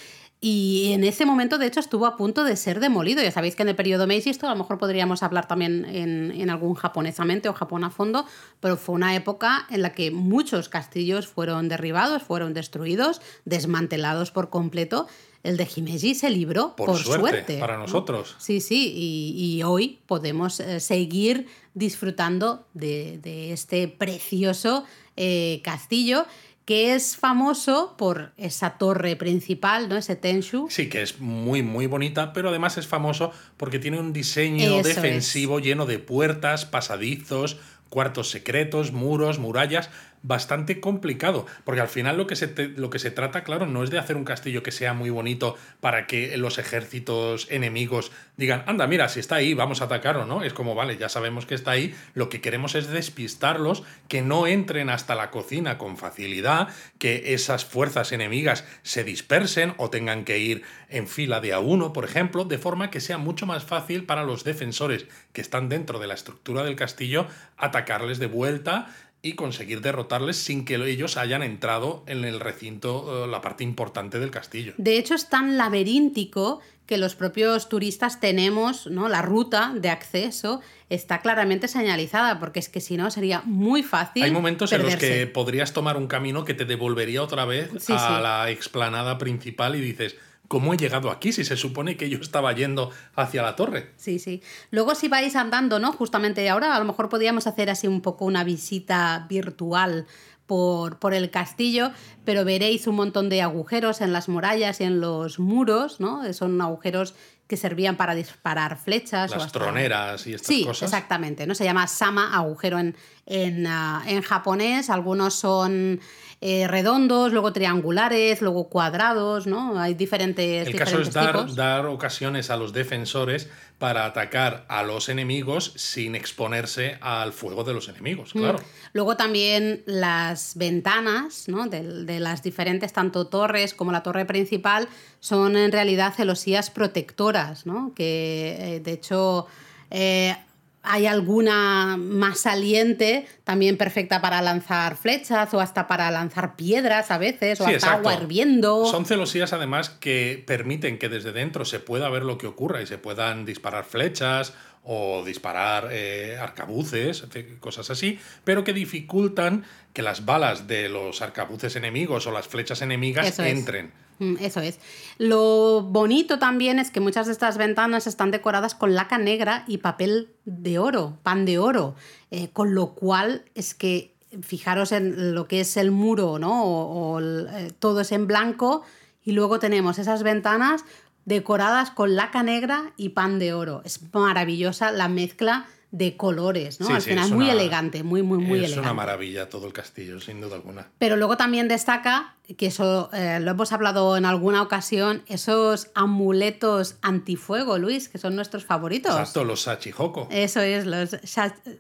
Y 0.45 0.91
en 0.93 1.05
ese 1.05 1.25
momento, 1.25 1.57
de 1.57 1.67
hecho, 1.67 1.79
estuvo 1.79 2.05
a 2.05 2.17
punto 2.17 2.43
de 2.43 2.57
ser 2.57 2.81
demolido. 2.81 3.23
Ya 3.23 3.31
sabéis 3.31 3.55
que 3.55 3.63
en 3.63 3.69
el 3.69 3.77
periodo 3.77 4.09
Meiji, 4.09 4.29
esto 4.29 4.49
a 4.49 4.51
lo 4.51 4.57
mejor 4.57 4.77
podríamos 4.77 5.23
hablar 5.23 5.47
también 5.47 5.85
en, 5.85 6.33
en, 6.33 6.51
algún 6.51 6.75
japonesamente 6.75 7.49
o 7.49 7.53
Japón 7.53 7.85
a 7.85 7.91
fondo, 7.91 8.27
pero 8.59 8.77
fue 8.77 8.97
una 8.97 9.15
época 9.15 9.69
en 9.71 9.83
la 9.83 9.93
que 9.93 10.11
muchos 10.11 10.69
castillos 10.69 11.29
fueron 11.29 11.69
derribados, 11.69 12.25
fueron 12.25 12.55
destruidos, 12.55 13.21
desmantelados 13.45 14.33
por 14.33 14.51
completo 14.51 15.07
el 15.43 15.57
de 15.57 15.69
Himeji 15.75 16.15
se 16.15 16.31
libró 16.31 16.77
por, 16.77 16.97
suerte, 16.99 17.59
Para 17.59 17.77
nosotros. 17.77 18.37
Sí, 18.39 18.61
sí, 18.61 18.93
y, 18.95 19.63
hoy 19.65 19.99
podemos 20.07 20.61
eh, 20.61 20.79
seguir 20.79 21.47
disfrutando 21.75 22.67
de, 22.75 23.53
este 23.53 23.89
precioso 23.89 24.85
eh, 25.17 25.61
castillo 25.65 26.27
que 26.65 26.95
es 26.95 27.17
famoso 27.17 27.95
por 27.99 28.33
esa 28.37 28.79
torre 28.79 29.17
principal, 29.17 29.89
¿no? 29.89 29.97
Ese 29.97 30.17
Tenshu. 30.17 30.69
Sí, 30.71 30.89
que 30.89 31.03
es 31.03 31.19
muy, 31.19 31.63
muy 31.63 31.87
bonita, 31.87 32.33
pero 32.33 32.51
además 32.51 32.79
es 32.79 32.87
famoso 32.87 33.33
porque 33.57 33.79
tiene 33.79 33.99
un 33.99 34.13
diseño 34.13 34.83
defensivo 34.83 35.59
lleno 35.59 35.87
de 35.87 35.99
puertas, 35.99 36.65
pasadizos, 36.65 37.59
cuartos 37.89 38.31
secretos, 38.31 38.93
muros, 38.93 39.39
murallas, 39.39 39.91
bastante 40.23 40.81
complicado, 40.81 41.47
porque 41.65 41.81
al 41.81 41.89
final 41.89 42.17
lo 42.17 42.27
que, 42.27 42.37
se 42.37 42.69
lo 42.77 42.91
que 42.91 42.99
se 42.99 43.11
trata, 43.11 43.45
claro, 43.45 43.67
no 43.67 43.83
es 43.83 43.91
de 43.91 43.99
hacer 43.99 44.17
un 44.17 44.25
castillo 44.25 44.63
que 44.63 44.71
sea 44.71 44.95
muy 44.95 45.11
bonito 45.11 45.57
para 45.81 46.07
que 46.07 46.37
los 46.37 46.59
ejércitos 46.59 47.47
enemigos 47.51 48.13
digan, 48.37 48.63
anda, 48.67 48.87
mira, 48.87 49.09
si 49.09 49.21
está 49.21 49.37
ahí, 49.37 49.55
vamos 49.55 49.83
a 49.83 49.87
atacarlo, 49.87 50.27
¿no? 50.27 50.43
Es 50.43 50.53
como, 50.53 50.75
vale, 50.75 50.97
ya 50.97 51.09
sabemos 51.09 51.47
que 51.47 51.55
está 51.55 51.73
ahí, 51.73 51.95
lo 52.15 52.29
que 52.29 52.41
queremos 52.41 52.75
es 52.75 52.89
despistarlos, 52.89 53.83
que 54.09 54.23
no 54.23 54.47
entren 54.47 54.91
hasta 54.91 55.15
la 55.15 55.31
cocina 55.31 55.79
con 55.79 55.97
facilidad, 55.97 56.69
que 56.99 57.35
esas 57.35 57.65
fuerzas 57.65 58.13
enemigas 58.13 58.65
se 58.83 59.05
dispersen 59.05 59.75
o 59.77 59.91
tengan 59.91 60.25
que 60.25 60.39
ir 60.39 60.63
en 60.89 61.09
fila 61.09 61.41
de 61.41 61.53
a 61.53 61.59
uno, 61.59 61.93
por 61.93 62.05
ejemplo, 62.05 62.45
de 62.45 62.59
forma 62.59 62.91
que 62.91 63.01
sea 63.01 63.19
mucho 63.19 63.47
más 63.47 63.65
fácil 63.65 64.05
para 64.05 64.25
los 64.25 64.45
defensores 64.45 65.07
que 65.33 65.41
están 65.41 65.69
dentro 65.69 65.99
de 65.99 66.07
la 66.07 66.15
estructura 66.15 66.63
del 66.63 66.77
castillo 66.77 67.27
atacarles 67.57 68.19
de 68.19 68.27
vuelta 68.27 68.95
y 69.23 69.35
conseguir 69.35 69.81
derrotarles 69.81 70.37
sin 70.37 70.65
que 70.65 70.75
ellos 70.75 71.17
hayan 71.17 71.45
entrado 71.45 72.03
en 72.07 72.25
el 72.25 72.41
recinto, 72.41 73.25
eh, 73.25 73.29
la 73.29 73.41
parte 73.41 73.63
importante 73.63 74.19
del 74.19 74.33
castillo. 74.33 74.75
De 74.77 74.99
hecho, 74.99 75.15
es 75.15 75.29
tan 75.29 75.57
laberíntico 75.57 76.61
que 76.87 76.99
los 76.99 77.15
propios 77.15 77.69
turistas 77.69 78.19
tenemos, 78.19 78.89
¿no? 78.89 79.09
La 79.09 79.23
ruta 79.23 79.73
de 79.77 79.89
acceso 79.91 80.61
está 80.91 81.21
claramente 81.21 81.69
señalizada, 81.69 82.41
porque 82.41 82.59
es 82.59 82.69
que 82.69 82.81
si 82.81 82.97
no 82.97 83.11
sería 83.13 83.43
muy 83.45 83.85
fácil. 83.85 84.25
Hay 84.25 84.33
momentos 84.33 84.73
en 84.73 84.83
los 84.83 84.97
que 84.97 85.29
podrías 85.29 85.73
tomar 85.73 85.97
un 85.97 86.09
camino 86.09 86.45
que 86.45 86.55
te 86.55 86.65
devolvería 86.65 87.23
otra 87.23 87.45
vez 87.45 87.71
a 87.89 88.21
la 88.21 88.51
explanada 88.51 89.19
principal 89.19 89.77
y 89.77 89.81
dices, 89.81 90.17
¿cómo 90.53 90.75
he 90.75 90.77
llegado 90.77 91.11
aquí 91.11 91.33
si 91.33 91.47
se 91.47 91.57
supone 91.57 91.97
que 91.97 92.11
yo 92.11 92.19
estaba 92.19 92.53
yendo 92.53 92.91
hacia 93.17 93.41
la 93.41 93.57
torre? 93.57 93.95
Sí, 93.97 94.19
sí. 94.19 94.43
Luego 94.71 94.95
si 94.95 95.09
vais 95.09 95.35
andando, 95.35 95.79
¿no? 95.79 95.93
Justamente 95.93 96.47
ahora 96.51 96.77
a 96.77 96.79
lo 96.79 96.85
mejor 96.85 97.09
podríamos 97.09 97.47
hacer 97.47 97.71
así 97.71 97.87
un 97.87 98.03
poco 98.03 98.27
una 98.27 98.45
visita 98.45 99.25
virtual 99.31 100.07
por, 100.45 100.99
por, 100.99 101.15
el 101.15 101.31
castillo, 101.31 101.93
pero 102.27 102.45
veréis 102.45 102.87
un 102.87 102.97
montón 102.97 103.31
de 103.31 103.41
agujeros 103.41 104.03
en 104.03 104.13
las 104.13 104.29
murallas 104.29 104.83
y 104.83 104.85
en 104.85 105.01
los 105.01 105.39
muros, 105.39 106.01
¿no? 106.01 106.31
Son 106.35 106.61
agujeros 106.61 107.15
que 107.47 107.57
servían 107.57 107.97
para 107.97 108.15
disparar 108.15 108.77
flechas. 108.77 109.31
Las 109.31 109.53
troneras 109.53 110.27
y 110.27 110.35
estas 110.35 110.49
sí, 110.49 110.67
cosas. 110.67 110.91
exactamente, 110.93 111.47
¿no? 111.47 111.55
Se 111.55 111.65
llama 111.65 111.87
sama, 111.87 112.37
agujero 112.37 112.79
en, 112.79 112.95
en, 113.25 113.67
ah, 113.67 114.03
en 114.07 114.21
japonés. 114.21 114.91
Algunos 114.91 115.35
son 115.35 116.01
eh, 116.45 116.67
redondos, 116.67 117.33
luego 117.33 117.53
triangulares, 117.53 118.43
luego 118.43 118.69
cuadrados, 118.69 119.47
¿no? 119.47 119.79
Hay 119.79 119.95
diferentes. 119.95 120.67
El 120.67 120.75
caso 120.75 121.01
es 121.01 121.13
dar, 121.13 121.55
dar 121.55 121.87
ocasiones 121.87 122.51
a 122.51 122.57
los 122.57 122.73
defensores 122.73 123.49
para 123.79 124.07
atacar 124.07 124.65
a 124.69 124.83
los 124.83 125.09
enemigos 125.09 125.73
sin 125.77 126.17
exponerse 126.17 126.99
al 127.01 127.33
fuego 127.33 127.63
de 127.63 127.75
los 127.75 127.89
enemigos, 127.89 128.35
mm. 128.35 128.39
claro. 128.41 128.59
Luego 128.93 129.17
también 129.17 129.85
las 129.87 130.57
ventanas 130.57 131.49
¿no? 131.49 131.69
de, 131.69 132.05
de, 132.05 132.19
las 132.19 132.43
diferentes, 132.43 132.93
tanto 132.93 133.29
torres 133.29 133.73
como 133.73 133.93
la 133.93 134.03
torre 134.03 134.25
principal, 134.25 134.89
son 135.21 135.57
en 135.57 135.71
realidad 135.71 136.13
celosías 136.13 136.71
protectoras, 136.71 137.67
¿no? 137.67 137.93
que 137.95 138.57
eh, 138.59 138.81
de 138.81 138.93
hecho 138.93 139.47
eh, 139.91 140.35
hay 140.83 141.07
alguna 141.07 141.97
más 141.97 142.41
saliente, 142.41 143.27
también 143.45 143.77
perfecta 143.77 144.21
para 144.21 144.43
lanzar 144.43 144.97
flechas 144.97 145.55
o 145.55 145.61
hasta 145.61 145.87
para 145.87 146.11
lanzar 146.11 146.57
piedras 146.57 147.11
a 147.11 147.19
veces, 147.19 147.61
o 147.61 147.67
hasta 147.67 147.93
agua 147.93 148.15
hirviendo. 148.15 148.85
Son 148.87 149.07
celosías 149.07 149.53
además 149.53 149.91
que 149.91 150.43
permiten 150.47 150.99
que 150.99 151.09
desde 151.09 151.33
dentro 151.33 151.65
se 151.65 151.79
pueda 151.79 152.09
ver 152.09 152.25
lo 152.25 152.37
que 152.37 152.49
ocurra 152.49 152.83
y 152.83 152.87
se 152.87 152.99
puedan 152.99 153.45
disparar 153.45 153.85
flechas 153.85 154.55
o 154.85 155.23
disparar 155.25 155.91
eh, 155.93 156.37
arcabuces, 156.41 157.25
cosas 157.61 157.89
así, 157.91 158.19
pero 158.43 158.65
que 158.65 158.73
dificultan 158.73 159.65
que 159.93 160.03
las 160.03 160.25
balas 160.25 160.67
de 160.67 160.89
los 160.89 161.23
arcabuces 161.23 161.77
enemigos 161.77 162.27
o 162.27 162.33
las 162.33 162.49
flechas 162.49 162.83
enemigas 162.83 163.39
entren. 163.39 163.93
Eso 164.41 164.61
es. 164.61 164.79
Lo 165.19 165.83
bonito 165.83 166.39
también 166.39 166.79
es 166.79 166.91
que 166.91 167.01
muchas 167.01 167.27
de 167.27 167.33
estas 167.33 167.59
ventanas 167.59 168.07
están 168.07 168.31
decoradas 168.31 168.75
con 168.75 168.95
laca 168.95 169.19
negra 169.19 169.65
y 169.67 169.79
papel 169.79 170.31
de 170.45 170.79
oro, 170.79 171.19
pan 171.23 171.45
de 171.45 171.59
oro, 171.59 171.95
eh, 172.31 172.49
con 172.53 172.75
lo 172.75 172.95
cual 172.95 173.45
es 173.55 173.75
que 173.75 174.15
fijaros 174.41 174.93
en 174.93 175.35
lo 175.35 175.47
que 175.47 175.61
es 175.61 175.77
el 175.77 175.91
muro, 175.91 176.39
¿no? 176.39 176.65
O, 176.65 177.21
eh, 177.21 177.73
todo 177.79 178.01
es 178.01 178.13
en 178.13 178.27
blanco 178.27 178.83
y 179.23 179.33
luego 179.33 179.59
tenemos 179.59 179.99
esas 179.99 180.23
ventanas 180.23 180.85
decoradas 181.25 181.91
con 181.91 182.17
laca 182.17 182.43
negra 182.43 182.93
y 182.97 183.11
pan 183.11 183.39
de 183.39 183.53
oro. 183.53 183.83
Es 183.85 184.01
maravillosa 184.13 184.91
la 184.91 185.09
mezcla 185.09 185.67
de 185.93 186.17
colores, 186.17 186.81
¿no? 186.81 186.89
Al 186.89 187.03
final, 187.03 187.31
muy 187.33 187.51
elegante, 187.51 188.03
muy, 188.03 188.23
muy, 188.23 188.39
muy 188.39 188.59
elegante. 188.61 188.73
Es 188.73 188.79
una 188.79 188.95
maravilla 188.95 189.51
todo 189.51 189.67
el 189.67 189.75
castillo, 189.75 190.21
sin 190.21 190.41
duda 190.41 190.57
alguna. 190.57 190.89
Pero 190.99 191.17
luego 191.17 191.37
también 191.37 191.69
destaca, 191.69 192.35
que 192.57 192.67
eso 192.67 193.11
eh, 193.13 193.39
lo 193.41 193.51
hemos 193.51 193.73
hablado 193.73 194.17
en 194.17 194.25
alguna 194.25 194.63
ocasión, 194.63 195.23
esos 195.27 195.91
amuletos 195.95 196.97
antifuego, 197.03 197.77
Luis, 197.77 198.09
que 198.09 198.17
son 198.17 198.35
nuestros 198.35 198.65
favoritos. 198.65 199.13
Exacto, 199.13 199.45
los 199.45 199.61
sachihoko. 199.61 200.29
Eso 200.31 200.61
es, 200.61 200.87
los... 200.87 201.15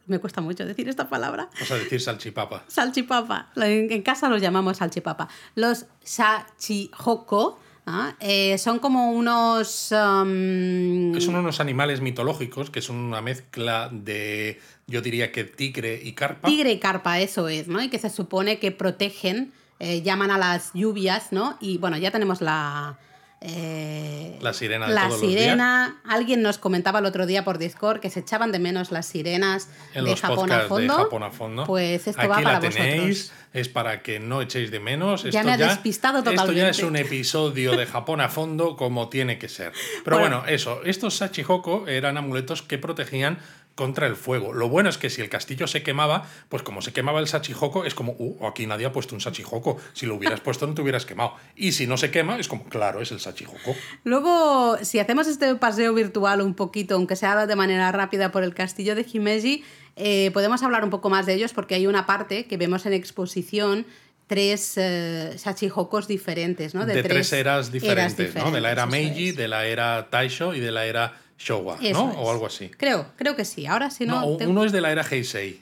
Me 0.06 0.18
cuesta 0.18 0.42
mucho 0.42 0.66
decir 0.66 0.90
esta 0.90 1.08
palabra. 1.08 1.48
Vamos 1.54 1.70
a 1.70 1.76
decir 1.76 2.00
salchipapa. 2.00 2.64
Salchipapa. 2.68 3.50
En 3.56 4.02
casa 4.02 4.28
los 4.28 4.42
llamamos 4.42 4.76
salchipapa. 4.76 5.28
Los 5.54 5.86
sachihoko 6.04 7.58
¿ah? 7.86 8.14
Eh, 8.20 8.58
son 8.58 8.78
como 8.78 9.12
unos... 9.12 9.92
Um, 9.92 11.18
son 11.20 11.34
unos 11.36 11.60
animales 11.60 12.00
mitológicos 12.00 12.70
que 12.70 12.82
son 12.82 12.96
una 12.96 13.20
mezcla 13.20 13.88
de, 13.92 14.60
yo 14.86 15.02
diría 15.02 15.32
que 15.32 15.44
tigre 15.44 16.00
y 16.02 16.12
carpa. 16.12 16.48
Tigre 16.48 16.72
y 16.72 16.78
carpa, 16.78 17.20
eso 17.20 17.48
es, 17.48 17.68
¿no? 17.68 17.82
Y 17.82 17.88
que 17.88 17.98
se 17.98 18.10
supone 18.10 18.58
que 18.58 18.72
protegen, 18.72 19.52
eh, 19.78 20.02
llaman 20.02 20.30
a 20.30 20.38
las 20.38 20.72
lluvias, 20.74 21.32
¿no? 21.32 21.56
Y 21.60 21.78
bueno, 21.78 21.96
ya 21.98 22.10
tenemos 22.10 22.40
la... 22.40 22.98
Eh, 23.44 24.38
la 24.40 24.52
sirena 24.52 24.86
de 24.86 24.94
La 24.94 25.10
sirena. 25.10 26.00
Alguien 26.04 26.42
nos 26.42 26.58
comentaba 26.58 27.00
el 27.00 27.06
otro 27.06 27.26
día 27.26 27.44
por 27.44 27.58
Discord 27.58 27.98
que 27.98 28.08
se 28.08 28.20
echaban 28.20 28.52
de 28.52 28.60
menos 28.60 28.92
las 28.92 29.06
sirenas 29.06 29.68
de, 29.94 30.16
Japón 30.16 30.52
a 30.52 30.60
fondo. 30.60 30.96
de 30.96 31.02
Japón 31.02 31.22
a 31.24 31.30
fondo. 31.30 31.64
Pues 31.64 32.06
esto 32.06 32.28
va 32.28 32.36
para 32.36 32.52
la 32.52 32.60
tenéis, 32.60 33.32
Es 33.52 33.68
para 33.68 34.02
que 34.02 34.20
no 34.20 34.42
echéis 34.42 34.70
de 34.70 34.78
menos. 34.78 35.24
ya 35.24 35.42
me 35.42 35.52
ha 35.52 35.56
despistado 35.56 36.18
totalmente. 36.18 36.52
Esto 36.52 36.52
ya 36.52 36.68
es 36.68 36.82
un 36.82 36.96
episodio 36.96 37.76
de 37.76 37.84
Japón 37.86 38.20
a 38.20 38.28
fondo 38.28 38.76
como 38.76 39.08
tiene 39.08 39.38
que 39.38 39.48
ser. 39.48 39.72
Pero 40.04 40.20
bueno, 40.20 40.44
eso. 40.46 40.82
Estos 40.84 41.16
Sachihoko 41.16 41.88
eran 41.88 42.16
amuletos 42.16 42.62
que 42.62 42.78
protegían 42.78 43.38
contra 43.74 44.06
el 44.06 44.16
fuego. 44.16 44.52
Lo 44.52 44.68
bueno 44.68 44.90
es 44.90 44.98
que 44.98 45.10
si 45.10 45.20
el 45.22 45.28
castillo 45.28 45.66
se 45.66 45.82
quemaba, 45.82 46.28
pues 46.48 46.62
como 46.62 46.82
se 46.82 46.92
quemaba 46.92 47.20
el 47.20 47.28
Sachihoko, 47.28 47.84
es 47.84 47.94
como, 47.94 48.14
uh, 48.18 48.46
aquí 48.46 48.66
nadie 48.66 48.86
ha 48.86 48.92
puesto 48.92 49.14
un 49.14 49.20
Sachihoko. 49.20 49.78
Si 49.92 50.06
lo 50.06 50.16
hubieras 50.16 50.40
puesto 50.40 50.66
no 50.66 50.74
te 50.74 50.82
hubieras 50.82 51.06
quemado. 51.06 51.34
Y 51.56 51.72
si 51.72 51.86
no 51.86 51.96
se 51.96 52.10
quema, 52.10 52.38
es 52.38 52.48
como, 52.48 52.64
claro, 52.64 53.00
es 53.00 53.12
el 53.12 53.20
Sachihoko. 53.20 53.74
Luego, 54.04 54.76
si 54.82 54.98
hacemos 54.98 55.26
este 55.26 55.54
paseo 55.56 55.94
virtual 55.94 56.42
un 56.42 56.54
poquito, 56.54 56.96
aunque 56.96 57.16
sea 57.16 57.46
de 57.46 57.56
manera 57.56 57.90
rápida 57.92 58.30
por 58.30 58.44
el 58.44 58.54
castillo 58.54 58.94
de 58.94 59.06
Himeji, 59.10 59.64
eh, 59.96 60.30
podemos 60.32 60.62
hablar 60.62 60.84
un 60.84 60.90
poco 60.90 61.10
más 61.10 61.26
de 61.26 61.34
ellos 61.34 61.52
porque 61.52 61.74
hay 61.74 61.86
una 61.86 62.06
parte 62.06 62.46
que 62.46 62.56
vemos 62.56 62.86
en 62.86 62.94
exposición 62.94 63.86
tres 64.26 64.74
eh, 64.76 65.34
Sachihokos 65.36 66.08
diferentes, 66.08 66.74
¿no? 66.74 66.86
De, 66.86 67.02
tres, 67.02 67.32
eras 67.34 67.70
diferentes, 67.70 68.34
¿no? 68.34 68.50
De 68.50 68.62
la 68.62 68.70
era 68.70 68.86
Meiji, 68.86 69.32
de 69.32 69.48
la 69.48 69.66
era 69.66 70.08
Taisho 70.08 70.54
y 70.54 70.60
de 70.60 70.72
la 70.72 70.86
era 70.86 71.20
Showa, 71.38 71.78
¿no? 71.92 72.04
O 72.12 72.30
algo 72.30 72.46
así. 72.46 72.68
Creo, 72.70 73.06
creo 73.16 73.36
que 73.36 73.44
sí. 73.44 73.66
Ahora 73.66 73.90
si 73.90 74.06
no. 74.06 74.20
no 74.20 74.26
Uno 74.26 74.64
es 74.64 74.72
de 74.72 74.80
la 74.80 74.92
era 74.92 75.02
Heisei. 75.02 75.60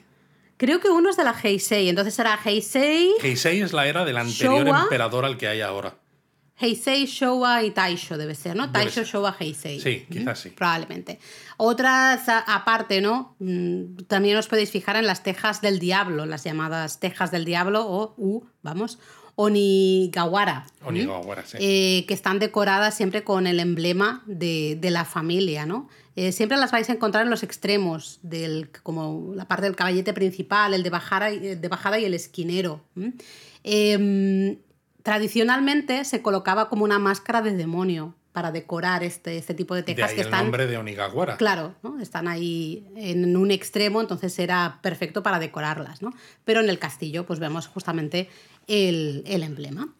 Creo 0.57 0.79
que 0.79 0.89
uno 0.89 1.09
es 1.09 1.17
de 1.17 1.23
la 1.23 1.35
Heisei, 1.43 1.89
entonces 1.89 2.13
será 2.13 2.39
Heisei. 2.45 3.15
Heisei 3.23 3.61
es 3.61 3.73
la 3.73 3.87
era 3.87 4.05
del 4.05 4.17
anterior 4.17 4.67
emperador 4.67 5.25
al 5.25 5.35
que 5.35 5.47
hay 5.47 5.61
ahora. 5.61 5.95
Heisei, 6.61 7.07
Showa 7.07 7.63
y 7.63 7.71
Taisho 7.71 8.19
debe 8.19 8.35
ser, 8.35 8.55
¿no? 8.55 8.71
Taisho, 8.71 9.03
Showa, 9.03 9.35
Heisei. 9.39 9.79
Sí, 9.79 10.05
quizás 10.11 10.37
sí. 10.37 10.49
Probablemente. 10.49 11.17
Otras 11.57 12.29
aparte, 12.29 13.01
¿no? 13.01 13.35
Mm, 13.39 14.03
también 14.07 14.37
os 14.37 14.47
podéis 14.47 14.69
fijar 14.69 14.95
en 14.95 15.07
las 15.07 15.23
tejas 15.23 15.61
del 15.61 15.79
diablo, 15.79 16.27
las 16.27 16.43
llamadas 16.43 16.99
tejas 16.99 17.31
del 17.31 17.45
diablo 17.45 17.83
o 17.87 18.13
U, 18.17 18.45
vamos, 18.61 18.99
Onigawara. 19.41 20.67
Onigawara, 20.85 21.43
sí. 21.45 21.57
Eh, 21.59 22.05
que 22.07 22.13
están 22.13 22.37
decoradas 22.37 22.95
siempre 22.95 23.23
con 23.23 23.47
el 23.47 23.59
emblema 23.59 24.23
de, 24.27 24.77
la 24.83 25.03
familia, 25.03 25.65
¿no? 25.65 25.89
Eh, 26.15 26.31
siempre 26.31 26.57
las 26.57 26.71
vais 26.71 26.89
a 26.89 26.93
encontrar 26.93 27.23
en 27.23 27.29
los 27.31 27.41
extremos, 27.41 28.19
del, 28.21 28.69
como 28.83 29.33
la 29.33 29.47
parte 29.47 29.65
del 29.65 29.75
caballete 29.75 30.13
principal, 30.13 30.73
el 30.73 30.83
de 30.83 30.89
bajada, 30.89 31.31
de 31.31 31.67
bajada 31.67 31.97
y 31.97 32.05
el 32.05 32.13
esquinero. 32.13 32.81
Em, 33.63 34.57
tradicionalmente 35.01 36.05
se 36.05 36.21
colocaba 36.21 36.69
como 36.69 36.83
una 36.83 36.99
máscara 36.99 37.41
de 37.41 37.55
demonio 37.55 38.13
para 38.31 38.51
decorar 38.51 39.03
este, 39.03 39.37
este 39.37 39.53
tipo 39.53 39.75
de 39.75 39.83
tejas 39.83 40.13
que 40.13 40.21
están. 40.21 40.39
El 40.39 40.45
nombre 40.45 40.67
de 40.67 40.77
Onigawara. 40.77 41.37
Claro, 41.37 41.75
¿no? 41.83 41.99
están 41.99 42.27
ahí 42.27 42.85
en 42.95 43.35
un 43.35 43.51
extremo, 43.51 43.99
entonces 44.01 44.37
era 44.39 44.79
perfecto 44.81 45.21
para 45.21 45.39
decorarlas. 45.39 46.01
¿no? 46.01 46.13
Pero 46.45 46.61
en 46.61 46.69
el 46.69 46.79
castillo, 46.79 47.25
pues 47.25 47.39
vemos 47.39 47.67
justamente 47.67 48.29
el, 48.67 49.23
emblema. 49.25 49.93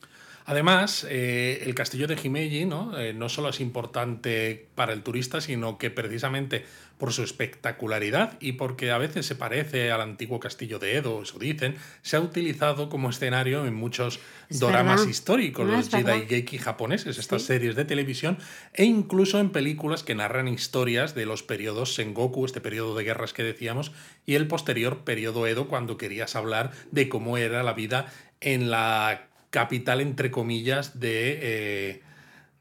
Además, 0.46 1.06
eh, 1.10 1.64
el 1.66 1.76
castillo 1.76 2.08
de 2.08 2.18
Himeji 2.22 2.66
¿no? 2.66 2.98
Eh, 2.98 3.14
no 3.14 3.30
solo 3.30 3.50
es 3.50 3.60
importante 3.60 4.68
para 4.76 4.94
el 4.94 5.04
turista, 5.04 5.42
sino 5.42 5.78
que 5.78 5.92
precisamente 5.92 6.66
por 7.02 7.14
su 7.14 7.24
espectacularidad 7.24 8.38
y 8.40 8.52
porque 8.52 8.92
a 8.92 9.00
veces 9.00 9.26
se 9.26 9.34
parece 9.34 9.92
al 9.92 10.02
antiguo 10.02 10.40
castillo 10.40 10.78
de 10.78 10.98
Edo, 10.98 11.24
eso 11.24 11.40
dicen, 11.40 11.76
se 12.04 12.16
ha 12.16 12.20
utilizado 12.20 12.90
como 12.90 13.10
escenario 13.10 13.66
en 13.66 13.74
muchos 13.74 14.20
doramas 14.52 15.08
históricos, 15.08 15.68
los 15.68 15.90
Jedi 15.90 16.28
Geiki 16.28 16.60
japoneses, 16.60 17.18
estas 17.18 17.42
series 17.42 17.76
de 17.76 17.86
televisión, 17.86 18.38
e 18.76 18.84
incluso 18.84 19.40
en 19.40 19.50
películas 19.50 20.04
que 20.04 20.14
narran 20.14 20.48
historias 20.48 21.16
de 21.16 21.26
los 21.26 21.42
periodos 21.42 21.96
Sengoku, 21.96 22.46
este 22.46 22.62
periodo 22.62 22.96
de 22.96 23.04
guerras 23.04 23.34
que 23.34 23.42
decíamos, 23.42 23.92
y 24.28 24.36
el 24.36 24.48
posterior 24.48 25.04
periodo 25.04 25.48
Edo, 25.48 25.68
cuando 25.68 25.98
querías 25.98 26.36
hablar 26.36 26.70
de 26.92 27.10
cómo 27.10 27.38
era 27.38 27.64
la 27.64 27.74
vida 27.74 28.14
en 28.42 28.70
la 28.70 29.31
capital, 29.52 30.02
entre 30.02 30.32
comillas, 30.32 31.00
de... 31.00 31.40
Eh, 31.42 32.02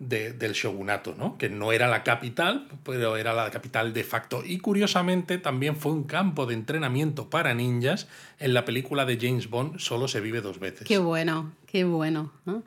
del 0.01 0.53
shogunato, 0.55 1.15
¿no? 1.15 1.37
que 1.37 1.51
no 1.51 1.73
era 1.73 1.87
la 1.87 2.03
capital, 2.03 2.69
pero 2.85 3.19
era 3.19 3.35
la 3.35 3.51
capital 3.51 3.93
de 3.93 4.03
facto. 4.03 4.43
Y 4.43 4.57
curiosamente 4.57 5.37
también 5.37 5.77
fue 5.77 5.93
un 5.93 6.05
campo 6.05 6.47
de 6.47 6.55
entrenamiento 6.55 7.29
para 7.29 7.53
ninjas. 7.53 8.09
En 8.39 8.55
la 8.55 8.65
película 8.65 9.05
de 9.05 9.19
James 9.21 9.51
Bond 9.51 9.79
solo 9.79 10.09
se 10.09 10.23
vive 10.23 10.41
dos 10.41 10.59
veces. 10.59 10.89
Qué 10.89 10.97
bueno, 10.97 11.53
qué 11.67 11.85
bueno. 11.85 12.33
¿no? 12.47 12.63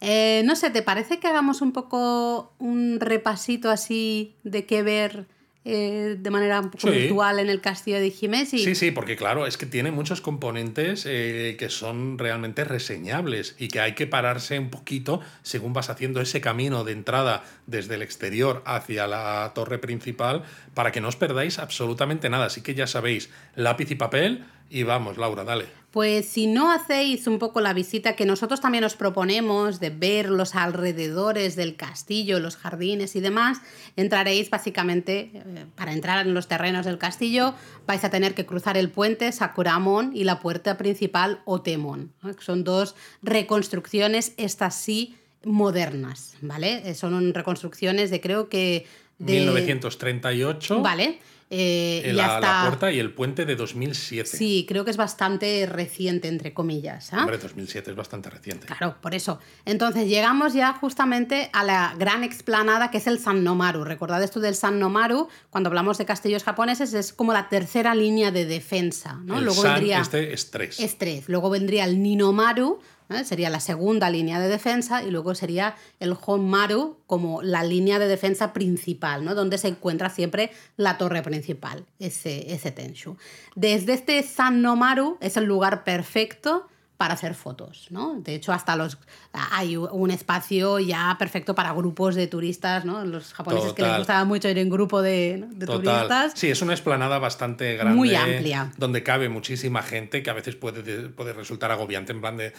Eh, 0.00 0.42
no 0.46 0.56
sé, 0.56 0.70
¿te 0.70 0.80
parece 0.80 1.18
que 1.18 1.26
hagamos 1.26 1.60
un 1.60 1.72
poco 1.72 2.54
un 2.58 3.00
repasito 3.00 3.70
así 3.70 4.34
de 4.44 4.64
qué 4.64 4.82
ver? 4.82 5.26
Eh, 5.64 6.16
de 6.18 6.30
manera 6.30 6.60
un 6.60 6.70
poco 6.70 6.90
virtual 6.90 7.40
en 7.40 7.50
el 7.50 7.60
castillo 7.60 8.00
de 8.00 8.10
Jimesi. 8.10 8.58
Sí, 8.58 8.74
sí, 8.74 8.90
porque 8.90 9.16
claro, 9.16 9.46
es 9.46 9.58
que 9.58 9.66
tiene 9.66 9.90
muchos 9.90 10.20
componentes 10.20 11.04
eh, 11.06 11.56
que 11.58 11.68
son 11.68 12.16
realmente 12.16 12.64
reseñables 12.64 13.54
y 13.58 13.68
que 13.68 13.80
hay 13.80 13.94
que 13.94 14.06
pararse 14.06 14.58
un 14.58 14.70
poquito 14.70 15.20
según 15.42 15.72
vas 15.72 15.90
haciendo 15.90 16.20
ese 16.20 16.40
camino 16.40 16.84
de 16.84 16.92
entrada 16.92 17.44
desde 17.66 17.96
el 17.96 18.02
exterior 18.02 18.62
hacia 18.64 19.06
la 19.06 19.52
torre 19.54 19.78
principal 19.78 20.44
para 20.74 20.92
que 20.92 21.00
no 21.00 21.08
os 21.08 21.16
perdáis 21.16 21.58
absolutamente 21.58 22.30
nada. 22.30 22.46
Así 22.46 22.62
que 22.62 22.74
ya 22.74 22.86
sabéis, 22.86 23.28
lápiz 23.54 23.90
y 23.90 23.96
papel 23.96 24.44
y 24.70 24.82
vamos, 24.82 25.16
Laura, 25.16 25.44
dale. 25.44 25.66
Pues 25.90 26.28
si 26.28 26.46
no 26.46 26.70
hacéis 26.70 27.26
un 27.26 27.38
poco 27.38 27.62
la 27.62 27.72
visita 27.72 28.14
que 28.14 28.26
nosotros 28.26 28.60
también 28.60 28.84
os 28.84 28.94
proponemos 28.94 29.80
de 29.80 29.88
ver 29.88 30.28
los 30.28 30.54
alrededores 30.54 31.56
del 31.56 31.76
castillo, 31.76 32.40
los 32.40 32.56
jardines 32.56 33.16
y 33.16 33.20
demás, 33.20 33.62
entraréis 33.96 34.50
básicamente, 34.50 35.30
eh, 35.32 35.64
para 35.74 35.94
entrar 35.94 36.26
en 36.26 36.34
los 36.34 36.46
terrenos 36.46 36.84
del 36.84 36.98
castillo, 36.98 37.54
vais 37.86 38.04
a 38.04 38.10
tener 38.10 38.34
que 38.34 38.44
cruzar 38.44 38.76
el 38.76 38.90
puente 38.90 39.32
Sakuramon 39.32 40.14
y 40.14 40.24
la 40.24 40.40
puerta 40.40 40.76
principal 40.76 41.40
Otemon. 41.46 42.12
Son 42.38 42.64
dos 42.64 42.94
reconstrucciones, 43.22 44.34
estas 44.36 44.74
sí, 44.74 45.16
modernas, 45.42 46.36
¿vale? 46.42 46.82
Eh, 46.84 46.94
son 46.94 47.32
reconstrucciones 47.32 48.10
de 48.10 48.20
creo 48.20 48.50
que... 48.50 48.86
De... 49.18 49.32
1938. 49.32 50.80
Vale 50.80 51.18
eh, 51.50 52.10
la, 52.14 52.40
la, 52.40 52.62
puerta 52.68 52.92
y 52.92 52.98
el 52.98 53.12
puente 53.12 53.46
de 53.46 53.56
2007. 53.56 54.36
Sí, 54.36 54.66
creo 54.68 54.84
que 54.84 54.90
es 54.90 54.98
bastante 54.98 55.66
reciente, 55.66 56.28
entre 56.28 56.52
comillas. 56.52 57.12
¿ah? 57.14 57.20
Hombre, 57.20 57.38
2007 57.38 57.90
es 57.90 57.96
bastante 57.96 58.28
reciente. 58.28 58.66
Claro, 58.66 58.96
por 59.00 59.14
eso. 59.14 59.40
Entonces 59.64 60.08
llegamos 60.08 60.52
ya 60.52 60.74
justamente 60.74 61.48
a 61.54 61.64
la 61.64 61.94
gran 61.98 62.22
explanada 62.22 62.90
que 62.90 62.98
es 62.98 63.06
el 63.06 63.18
San 63.18 63.44
Nomaru. 63.44 63.84
Recordad 63.84 64.22
esto 64.22 64.40
del 64.40 64.54
San 64.54 64.78
Nomaru, 64.78 65.28
cuando 65.48 65.68
hablamos 65.68 65.96
de 65.96 66.04
castillos 66.04 66.44
japoneses, 66.44 66.92
es 66.92 67.14
como 67.14 67.32
la 67.32 67.48
tercera 67.48 67.94
línea 67.94 68.30
de 68.30 68.44
defensa. 68.44 69.14
¿no? 69.24 69.38
El 69.38 69.44
Luego 69.44 69.62
San 69.62 69.74
vendría, 69.74 70.00
este 70.00 70.34
es 70.34 70.50
3. 70.50 70.80
es 70.80 70.98
tres. 70.98 71.28
Luego 71.28 71.48
vendría 71.48 71.84
el 71.84 72.02
Ninomaru, 72.02 72.80
¿eh? 73.10 73.24
sería 73.24 73.50
la 73.50 73.60
segunda 73.60 74.10
línea 74.10 74.40
de 74.40 74.48
defensa 74.48 75.02
y 75.02 75.10
luego 75.10 75.34
sería 75.34 75.76
el 76.00 76.16
Honmaru 76.20 76.98
como 77.06 77.42
la 77.42 77.62
línea 77.64 77.98
de 77.98 78.08
defensa 78.08 78.52
principal, 78.52 79.24
¿no? 79.24 79.34
donde 79.34 79.58
se 79.58 79.68
encuentra 79.68 80.10
siempre 80.10 80.50
la 80.76 80.98
torre 80.98 81.22
principal, 81.22 81.84
ese, 81.98 82.52
ese 82.52 82.70
Tenshu. 82.70 83.16
Desde 83.54 83.94
este 83.94 84.22
San 84.22 84.62
Nomaru 84.62 85.18
es 85.20 85.36
el 85.36 85.44
lugar 85.44 85.84
perfecto 85.84 86.68
para 86.98 87.14
hacer 87.14 87.34
fotos, 87.36 87.86
¿no? 87.90 88.20
De 88.20 88.34
hecho, 88.34 88.52
hasta 88.52 88.74
los 88.74 88.98
hay 89.32 89.76
un 89.76 90.10
espacio 90.10 90.80
ya 90.80 91.14
perfecto 91.16 91.54
para 91.54 91.72
grupos 91.72 92.16
de 92.16 92.26
turistas, 92.26 92.84
¿no? 92.84 93.04
Los 93.04 93.32
japoneses 93.34 93.72
que 93.72 93.82
les 93.82 93.98
gustaba 93.98 94.24
mucho 94.24 94.48
ir 94.48 94.58
en 94.58 94.68
grupo 94.68 95.00
de, 95.00 95.44
de 95.48 95.66
turistas. 95.66 96.32
Sí, 96.34 96.50
es 96.50 96.60
una 96.60 96.72
explanada 96.72 97.20
bastante 97.20 97.76
grande. 97.76 97.94
Muy 97.94 98.16
amplia. 98.16 98.72
Donde 98.78 99.04
cabe 99.04 99.28
muchísima 99.28 99.84
gente, 99.84 100.24
que 100.24 100.30
a 100.30 100.32
veces 100.32 100.56
puede, 100.56 101.08
puede 101.10 101.32
resultar 101.32 101.70
agobiante, 101.70 102.12
en 102.12 102.20
plan 102.20 102.36
de. 102.36 102.52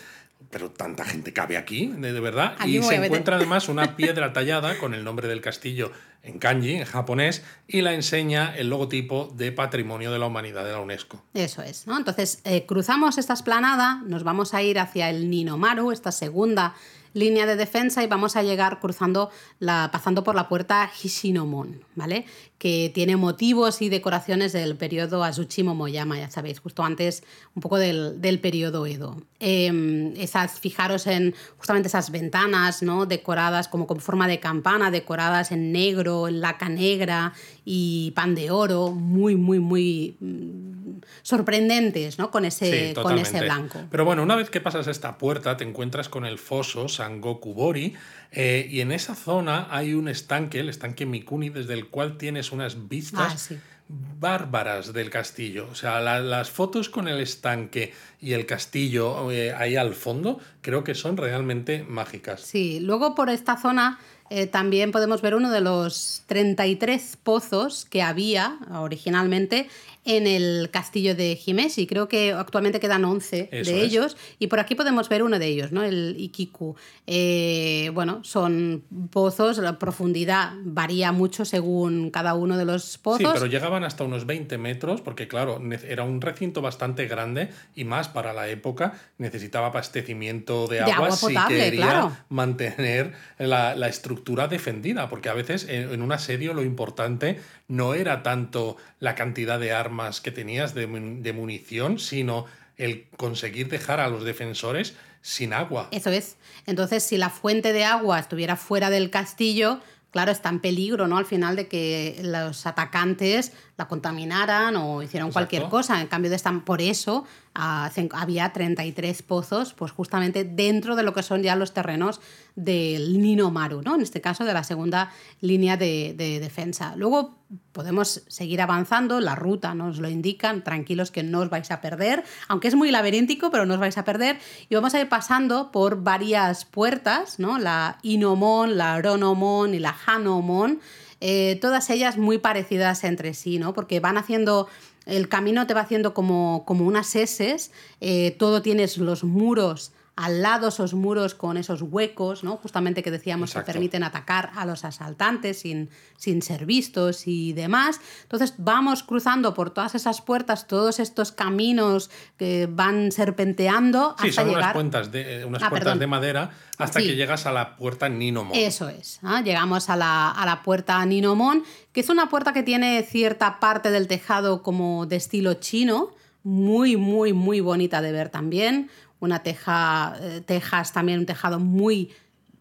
Pero 0.50 0.72
tanta 0.72 1.06
gente 1.06 1.32
cabe 1.34 1.58
aquí, 1.58 1.88
de, 1.88 2.14
de 2.14 2.20
verdad. 2.20 2.56
y 2.66 2.82
se 2.82 2.96
encuentra 2.96 3.36
además 3.36 3.70
una 3.70 3.96
piedra 3.98 4.34
tallada 4.34 4.78
con 4.78 4.94
el 4.94 5.04
nombre 5.04 5.28
del 5.28 5.42
castillo 5.42 5.92
en 6.24 6.40
kanji, 6.40 6.76
en 6.76 6.86
japonés, 6.86 7.44
y 7.68 7.82
la 7.82 7.94
enseña 7.94 8.56
el 8.56 8.70
logotipo 8.70 9.32
de 9.36 9.52
Patrimonio 9.52 10.12
de 10.12 10.20
la 10.20 10.26
Humanidad 10.26 10.66
de 10.66 10.72
la 10.72 10.80
UNESCO. 10.80 11.24
Eso 11.34 11.62
es, 11.62 11.88
¿no? 11.88 11.98
Entonces, 11.98 12.42
eh, 12.44 12.66
cruzamos 12.66 13.18
esta 13.18 13.34
esplanada, 13.34 14.02
nos 14.06 14.24
vamos 14.24 14.54
a 14.54 14.62
ir 14.62 14.80
hacia 14.80 15.10
el 15.10 15.30
Ninomaru, 15.30 15.92
esta 15.92 16.12
segunda 16.12 16.76
línea 17.14 17.46
de 17.46 17.56
defensa 17.56 18.04
y 18.04 18.08
vamos 18.08 18.36
a 18.36 18.44
llegar 18.44 18.80
cruzando 18.80 19.30
la, 19.60 19.90
pasando 19.92 20.24
por 20.24 20.36
la 20.36 20.48
puerta 20.48 20.92
Hishinomon, 21.02 21.84
¿vale? 21.96 22.26
Que 22.60 22.92
tiene 22.94 23.16
motivos 23.16 23.82
y 23.82 23.90
decoraciones 23.90 24.52
del 24.52 24.76
periodo 24.76 25.24
Azuchi 25.24 25.64
Momoyama, 25.64 26.20
ya 26.20 26.30
sabéis, 26.30 26.60
justo 26.60 26.84
antes 26.84 27.24
un 27.56 27.62
poco 27.62 27.80
del, 27.80 28.22
del 28.22 28.40
periodo 28.40 28.86
Edo. 28.86 29.18
Em, 29.40 30.14
esas, 30.18 30.60
fijaros 30.60 31.08
en 31.08 31.34
justamente 31.58 31.88
esas 31.88 32.12
ventanas, 32.12 32.84
¿no? 32.84 33.06
Decoradas 33.06 33.70
como 33.70 33.88
con 33.88 34.02
forma 34.02 34.28
de 34.28 34.42
campana, 34.42 34.92
decoradas 34.92 35.54
en 35.54 35.72
negro, 35.72 36.28
en 36.28 36.42
laca 36.42 36.68
negra 36.68 37.32
y 37.64 38.12
pan 38.12 38.36
de 38.36 38.52
oro, 38.52 38.92
muy, 38.92 39.38
muy, 39.38 39.60
muy 39.60 40.18
mm, 40.20 41.00
sorprendentes, 41.22 42.20
¿no? 42.20 42.32
Con 42.32 42.44
ese, 42.44 42.94
con 42.94 43.18
ese 43.18 43.40
blanco. 43.40 43.80
Pero 43.90 44.04
bueno, 44.04 44.24
una 44.24 44.36
vez 44.36 44.50
que 44.50 44.60
pasas 44.60 44.88
esta 44.88 45.18
puerta, 45.18 45.56
te 45.56 45.64
encuentras 45.64 46.10
con 46.10 46.26
el 46.26 46.38
foso 46.38 46.90
Sangoku 46.90 47.54
Bori, 47.54 47.94
eh, 48.32 48.68
y 48.70 48.82
en 48.82 48.92
esa 48.92 49.16
zona 49.16 49.68
hay 49.72 49.94
un 49.94 50.08
estanque, 50.08 50.60
el 50.60 50.70
estanque 50.70 51.06
Mikuni, 51.06 51.50
desde 51.50 51.74
el 51.74 51.88
cual 51.88 52.18
tienes 52.18 52.49
unas 52.52 52.88
vistas. 52.88 53.52
Ah, 53.52 53.56
bárbaras 53.90 54.94
del 54.94 55.10
castillo. 55.10 55.68
O 55.72 55.76
sea, 55.76 56.00
las 56.00 56.52
fotos 56.52 56.90
con 56.90 57.08
el 57.08 57.20
estanque 57.20 57.92
y 58.22 58.34
el 58.34 58.46
castillo 58.46 59.32
eh, 59.32 59.52
ahí 59.54 59.76
al 59.76 59.96
fondo 59.96 60.40
creo 60.62 60.84
que 60.84 60.94
son 60.94 61.18
realmente 61.18 61.84
mágicas. 61.84 62.42
Sí, 62.42 62.80
luego 62.80 63.16
por 63.16 63.30
esta 63.30 63.58
zona 63.58 64.00
eh, 64.30 64.46
también 64.46 64.92
podemos 64.92 65.22
ver 65.24 65.34
uno 65.34 65.50
de 65.50 65.62
los 65.62 66.22
33 66.28 67.18
pozos 67.24 67.86
que 67.86 68.04
había 68.04 68.60
originalmente 68.72 69.68
en 70.10 70.26
el 70.26 70.70
castillo 70.72 71.14
de 71.14 71.40
Himeshi. 71.46 71.86
Creo 71.86 72.08
que 72.08 72.34
actualmente 72.34 72.80
quedan 72.80 73.06
11 73.06 73.50
de 73.52 73.82
ellos 73.82 74.18
y 74.40 74.48
por 74.48 74.60
aquí 74.60 74.74
podemos 74.74 75.08
ver 75.08 75.22
uno 75.22 75.38
de 75.38 75.46
ellos, 75.46 75.72
¿no? 75.72 75.84
el 75.84 76.16
Ikiku. 76.18 76.76
Eh, 77.06 77.92
bueno, 77.94 78.22
son 78.24 78.84
pozos, 79.12 79.60
la 79.60 79.78
profundidad 79.78 80.54
varía 80.64 81.12
mucho 81.12 81.46
según 81.46 82.10
cada 82.10 82.34
uno 82.34 82.58
de 82.58 82.66
los 82.66 82.98
pozos. 82.98 83.20
Sí, 83.20 83.28
pero 83.32 83.46
llegaban 83.46 83.84
hasta 83.84 84.04
unos 84.04 84.26
20 84.26 84.58
metros 84.58 85.02
porque 85.02 85.28
claro, 85.28 85.62
era 85.88 86.04
un 86.04 86.22
recinto 86.22 86.64
bastante 86.64 87.06
grande 87.06 87.50
y 87.76 87.84
más 87.84 88.08
para 88.08 88.34
la 88.34 88.48
época 88.48 88.94
necesitaba 89.20 89.68
abastecimiento 89.68 90.66
de 90.66 90.80
agua, 90.82 91.12
si 91.12 91.36
quería 91.48 92.26
mantener 92.30 93.14
la, 93.38 93.76
la, 93.76 93.88
estructura 93.88 94.48
defendida, 94.48 95.08
porque 95.08 95.30
a 95.30 95.34
veces 95.34 95.68
en, 95.70 95.92
en 95.92 96.02
un 96.02 96.12
asedio 96.12 96.56
lo 96.56 96.64
importante 96.64 97.40
no 97.68 97.94
era 97.94 98.24
tanto 98.24 98.78
la 99.00 99.16
cantidad 99.16 99.60
de 99.60 99.72
armas 99.72 100.22
que 100.22 100.32
tenías 100.32 100.74
de, 100.74 100.88
munición, 100.88 102.00
sino 102.00 102.46
el 102.78 103.08
conseguir 103.18 103.70
dejar 103.70 104.00
a 104.00 104.10
los 104.10 104.24
defensores 104.24 104.96
sin 105.22 105.54
agua. 105.54 105.90
Eso 105.92 106.10
es. 106.10 106.38
Entonces, 106.66 107.04
si 107.04 107.18
la 107.18 107.30
fuente 107.30 107.74
de 107.74 107.84
agua 107.84 108.20
estuviera 108.20 108.56
fuera 108.56 108.90
del 108.90 109.10
castillo, 109.10 109.80
claro, 110.12 110.32
está 110.32 110.50
en 110.50 110.60
peligro, 110.60 111.08
¿no? 111.08 111.18
Al 111.18 111.26
final 111.26 111.56
de 111.56 111.68
que 111.68 112.20
los 112.24 112.66
atacantes 112.66 113.54
la 113.80 113.88
contaminaran 113.88 114.76
o 114.76 115.02
hicieran 115.02 115.32
cualquier 115.32 115.70
cosa. 115.70 116.02
En 116.02 116.08
cambio, 116.08 116.30
de 116.30 116.36
esta, 116.36 116.52
por 116.66 116.82
eso 116.82 117.26
había 117.54 118.52
33 118.52 119.22
pozos, 119.24 119.74
pues 119.74 119.94
justamente 119.94 120.44
dentro 120.44 120.98
de 120.98 121.04
lo 121.04 121.14
que 121.14 121.24
son 121.24 121.44
ya 121.44 121.56
los 121.56 121.74
terrenos 121.74 122.20
del 122.58 123.22
Nino 123.22 123.52
Maru, 123.52 123.82
¿no? 123.82 123.96
En 123.96 124.02
este 124.02 124.20
caso, 124.20 124.44
de 124.44 124.54
la 124.54 124.66
segunda 124.66 125.12
línea 125.40 125.78
de, 125.78 126.14
defensa. 126.42 126.94
Luego 126.98 127.38
podemos 127.72 128.22
seguir 128.28 128.62
avanzando, 128.62 129.22
la 129.22 129.36
ruta 129.36 129.74
nos 129.74 130.00
lo 130.00 130.10
indican, 130.10 130.62
tranquilos 130.62 131.10
que 131.10 131.24
no 131.24 131.40
os 131.40 131.50
vais 131.50 131.72
a 131.72 131.80
perder, 131.80 132.26
aunque 132.50 132.68
es 132.68 132.76
muy 132.76 132.92
laberíntico, 132.92 133.50
pero 133.50 133.66
no 133.66 133.76
os 133.76 133.80
vais 133.80 133.98
a 133.98 134.04
perder. 134.04 134.40
Y 134.68 134.76
vamos 134.76 134.94
a 134.94 135.00
ir 135.00 135.08
pasando 135.08 135.72
por 135.72 136.04
varias 136.04 136.66
puertas, 136.66 137.40
¿no? 137.40 137.58
La 137.60 137.98
Inomon, 138.02 138.78
la 138.78 139.02
Ronomon 139.02 139.74
y 139.74 139.80
la 139.80 139.96
Hanomon. 140.06 140.82
Eh, 141.22 141.58
todas 141.62 141.90
ellas 141.90 142.18
muy 142.18 142.38
parecidas 142.38 143.04
entre 143.04 143.34
sí, 143.34 143.60
¿no? 143.60 143.74
Porque 143.74 144.00
van 144.00 144.18
haciendo 144.18 144.68
el 145.06 145.28
camino 145.28 145.66
te 145.68 145.74
va 145.74 145.82
haciendo 145.82 146.14
como, 146.14 146.64
como 146.66 146.86
unas 146.86 147.16
S, 147.16 147.72
eh, 148.00 148.36
todo 148.38 148.62
tienes 148.62 148.98
los 148.98 149.24
muros 149.24 149.92
al 150.20 150.42
lado 150.42 150.68
esos 150.68 150.94
muros 150.94 151.34
con 151.34 151.56
esos 151.56 151.82
huecos, 151.82 152.44
¿no? 152.44 152.58
justamente 152.58 153.02
que 153.04 153.10
decíamos 153.10 153.54
que 153.54 153.62
permiten 153.62 154.04
atacar 154.04 154.52
a 154.54 154.66
los 154.66 154.84
asaltantes 154.84 155.60
sin, 155.62 155.90
sin 156.18 156.42
ser 156.42 156.66
vistos 156.66 157.26
y 157.26 157.54
demás. 157.54 158.02
Entonces 158.24 158.56
vamos 158.58 159.04
cruzando 159.04 159.54
por 159.54 159.70
todas 159.70 159.96
esas 159.96 160.20
puertas, 160.22 160.68
todos 160.68 161.00
estos 161.00 161.32
caminos 161.32 162.10
que 162.38 162.68
van 162.70 163.14
serpenteando 163.14 164.16
sí, 164.20 164.28
hasta 164.28 164.42
son 164.42 164.50
llegar... 164.50 164.62
unas, 164.64 164.74
puertas 164.74 165.12
de, 165.14 165.46
unas 165.46 165.64
Ah, 165.64 165.70
puertas 165.70 165.98
de 166.00 166.08
madera 166.08 166.50
hasta 166.78 167.00
Sí. 167.00 167.08
que 167.08 167.16
llegas 167.16 167.46
a 167.46 167.54
la 167.54 167.78
puerta 167.78 168.10
Ninomon. 168.10 168.58
Eso 168.58 168.90
es. 168.90 169.22
¿ah? 169.24 169.42
Llegamos 169.42 169.90
a 169.90 169.96
la, 169.96 170.32
a 170.32 170.46
la 170.46 170.64
puerta 170.64 171.06
Ninomon, 171.06 171.64
que 171.94 172.02
es 172.02 172.10
una 172.10 172.28
puerta 172.28 172.52
que 172.52 172.64
tiene 172.64 173.04
cierta 173.04 173.62
parte 173.62 173.90
del 173.90 174.08
tejado 174.08 174.64
como 174.64 175.06
de 175.06 175.16
estilo 175.16 175.54
chino, 175.54 176.10
muy, 176.44 176.98
muy, 176.98 177.32
muy 177.32 177.62
bonita 177.62 178.02
de 178.02 178.12
ver 178.12 178.30
también. 178.30 178.90
Una 179.20 179.44
teja, 179.44 180.16
eh, 180.22 180.42
tejas 180.46 180.94
también, 180.94 181.20
un 181.20 181.26
tejado 181.26 181.60
muy 181.60 182.12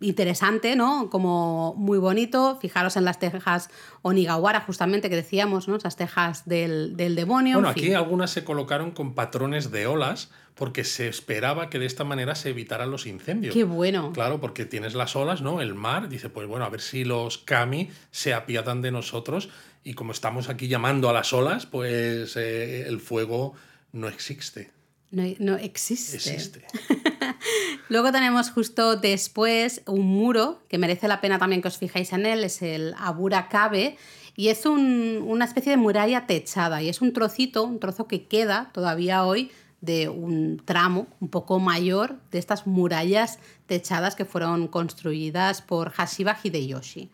interesante, 0.01 0.77
¿no? 0.77 1.11
Como 1.11 1.75
muy 1.77 1.99
bonito. 1.99 2.59
Fijaros 2.61 2.97
en 2.97 3.05
las 3.05 3.19
tejas 3.19 3.71
Onigawara, 4.03 4.61
justamente, 4.61 5.11
que 5.11 5.17
decíamos, 5.17 5.69
¿no? 5.69 5.77
Esas 5.77 5.97
tejas 5.97 6.47
del, 6.47 6.97
del 6.97 7.17
demonio. 7.17 7.55
Bueno, 7.55 7.69
en 7.69 7.75
fin. 7.75 7.85
aquí 7.85 7.95
algunas 7.95 8.31
se 8.31 8.45
colocaron 8.45 8.91
con 8.93 9.15
patrones 9.15 9.71
de 9.71 9.87
olas 9.87 10.31
porque 10.55 10.83
se 10.83 11.09
esperaba 11.09 11.71
que 11.71 11.79
de 11.79 11.87
esta 11.87 12.03
manera 12.03 12.35
se 12.35 12.51
evitaran 12.51 12.91
los 12.91 13.07
incendios. 13.07 13.55
Qué 13.55 13.63
bueno. 13.63 14.13
Claro, 14.13 14.41
porque 14.41 14.65
tienes 14.65 14.95
las 14.95 15.15
olas, 15.15 15.41
¿no? 15.41 15.61
El 15.61 15.75
mar, 15.75 16.09
dice, 16.09 16.31
pues 16.31 16.49
bueno, 16.49 16.65
a 16.65 16.69
ver 16.69 16.81
si 16.81 17.05
los 17.05 17.39
kami 17.39 17.91
se 18.11 18.35
apiadan 18.35 18.83
de 18.83 18.91
nosotros 18.91 19.51
y 19.85 19.95
como 19.95 20.11
estamos 20.11 20.49
aquí 20.49 20.67
llamando 20.67 21.09
a 21.09 21.13
las 21.13 21.33
olas, 21.33 21.67
pues 21.67 22.37
eh, 22.37 22.89
el 22.89 23.01
fuego 23.01 23.55
no 23.93 24.09
existe. 24.09 24.71
No, 25.11 25.23
no 25.39 25.57
existe. 25.57 26.17
Existe. 26.17 26.65
Luego 27.89 28.13
tenemos 28.13 28.51
justo 28.51 28.97
después 28.97 29.83
un 29.87 30.07
muro 30.07 30.61
que 30.69 30.79
merece 30.79 31.09
la 31.09 31.21
pena 31.21 31.39
también 31.39 31.63
que 31.63 31.69
os 31.69 31.79
fijáis 31.79 32.13
en 32.13 32.27
él, 32.27 32.45
es 32.45 32.61
el 32.63 32.95
Abura 32.99 33.49
Kabe 33.49 33.97
y 34.37 34.49
es 34.49 34.67
un- 34.67 35.25
una 35.27 35.45
especie 35.47 35.71
de 35.71 35.79
muralla 35.79 36.27
techada 36.27 36.83
y 36.83 36.89
es 36.89 37.01
un 37.01 37.13
trocito, 37.13 37.65
un 37.65 37.81
trozo 37.81 38.07
que 38.07 38.27
queda 38.27 38.71
todavía 38.75 39.25
hoy 39.25 39.51
de 39.81 40.09
un 40.09 40.61
tramo 40.65 41.07
un 41.21 41.29
poco 41.29 41.59
mayor 41.61 42.17
de 42.33 42.39
estas 42.39 42.67
murallas 42.67 43.39
techadas 43.67 44.15
que 44.17 44.25
fueron 44.25 44.67
construidas 44.69 45.63
por 45.63 45.91
Hashiba 45.93 46.37
Hideyoshi. 46.43 47.09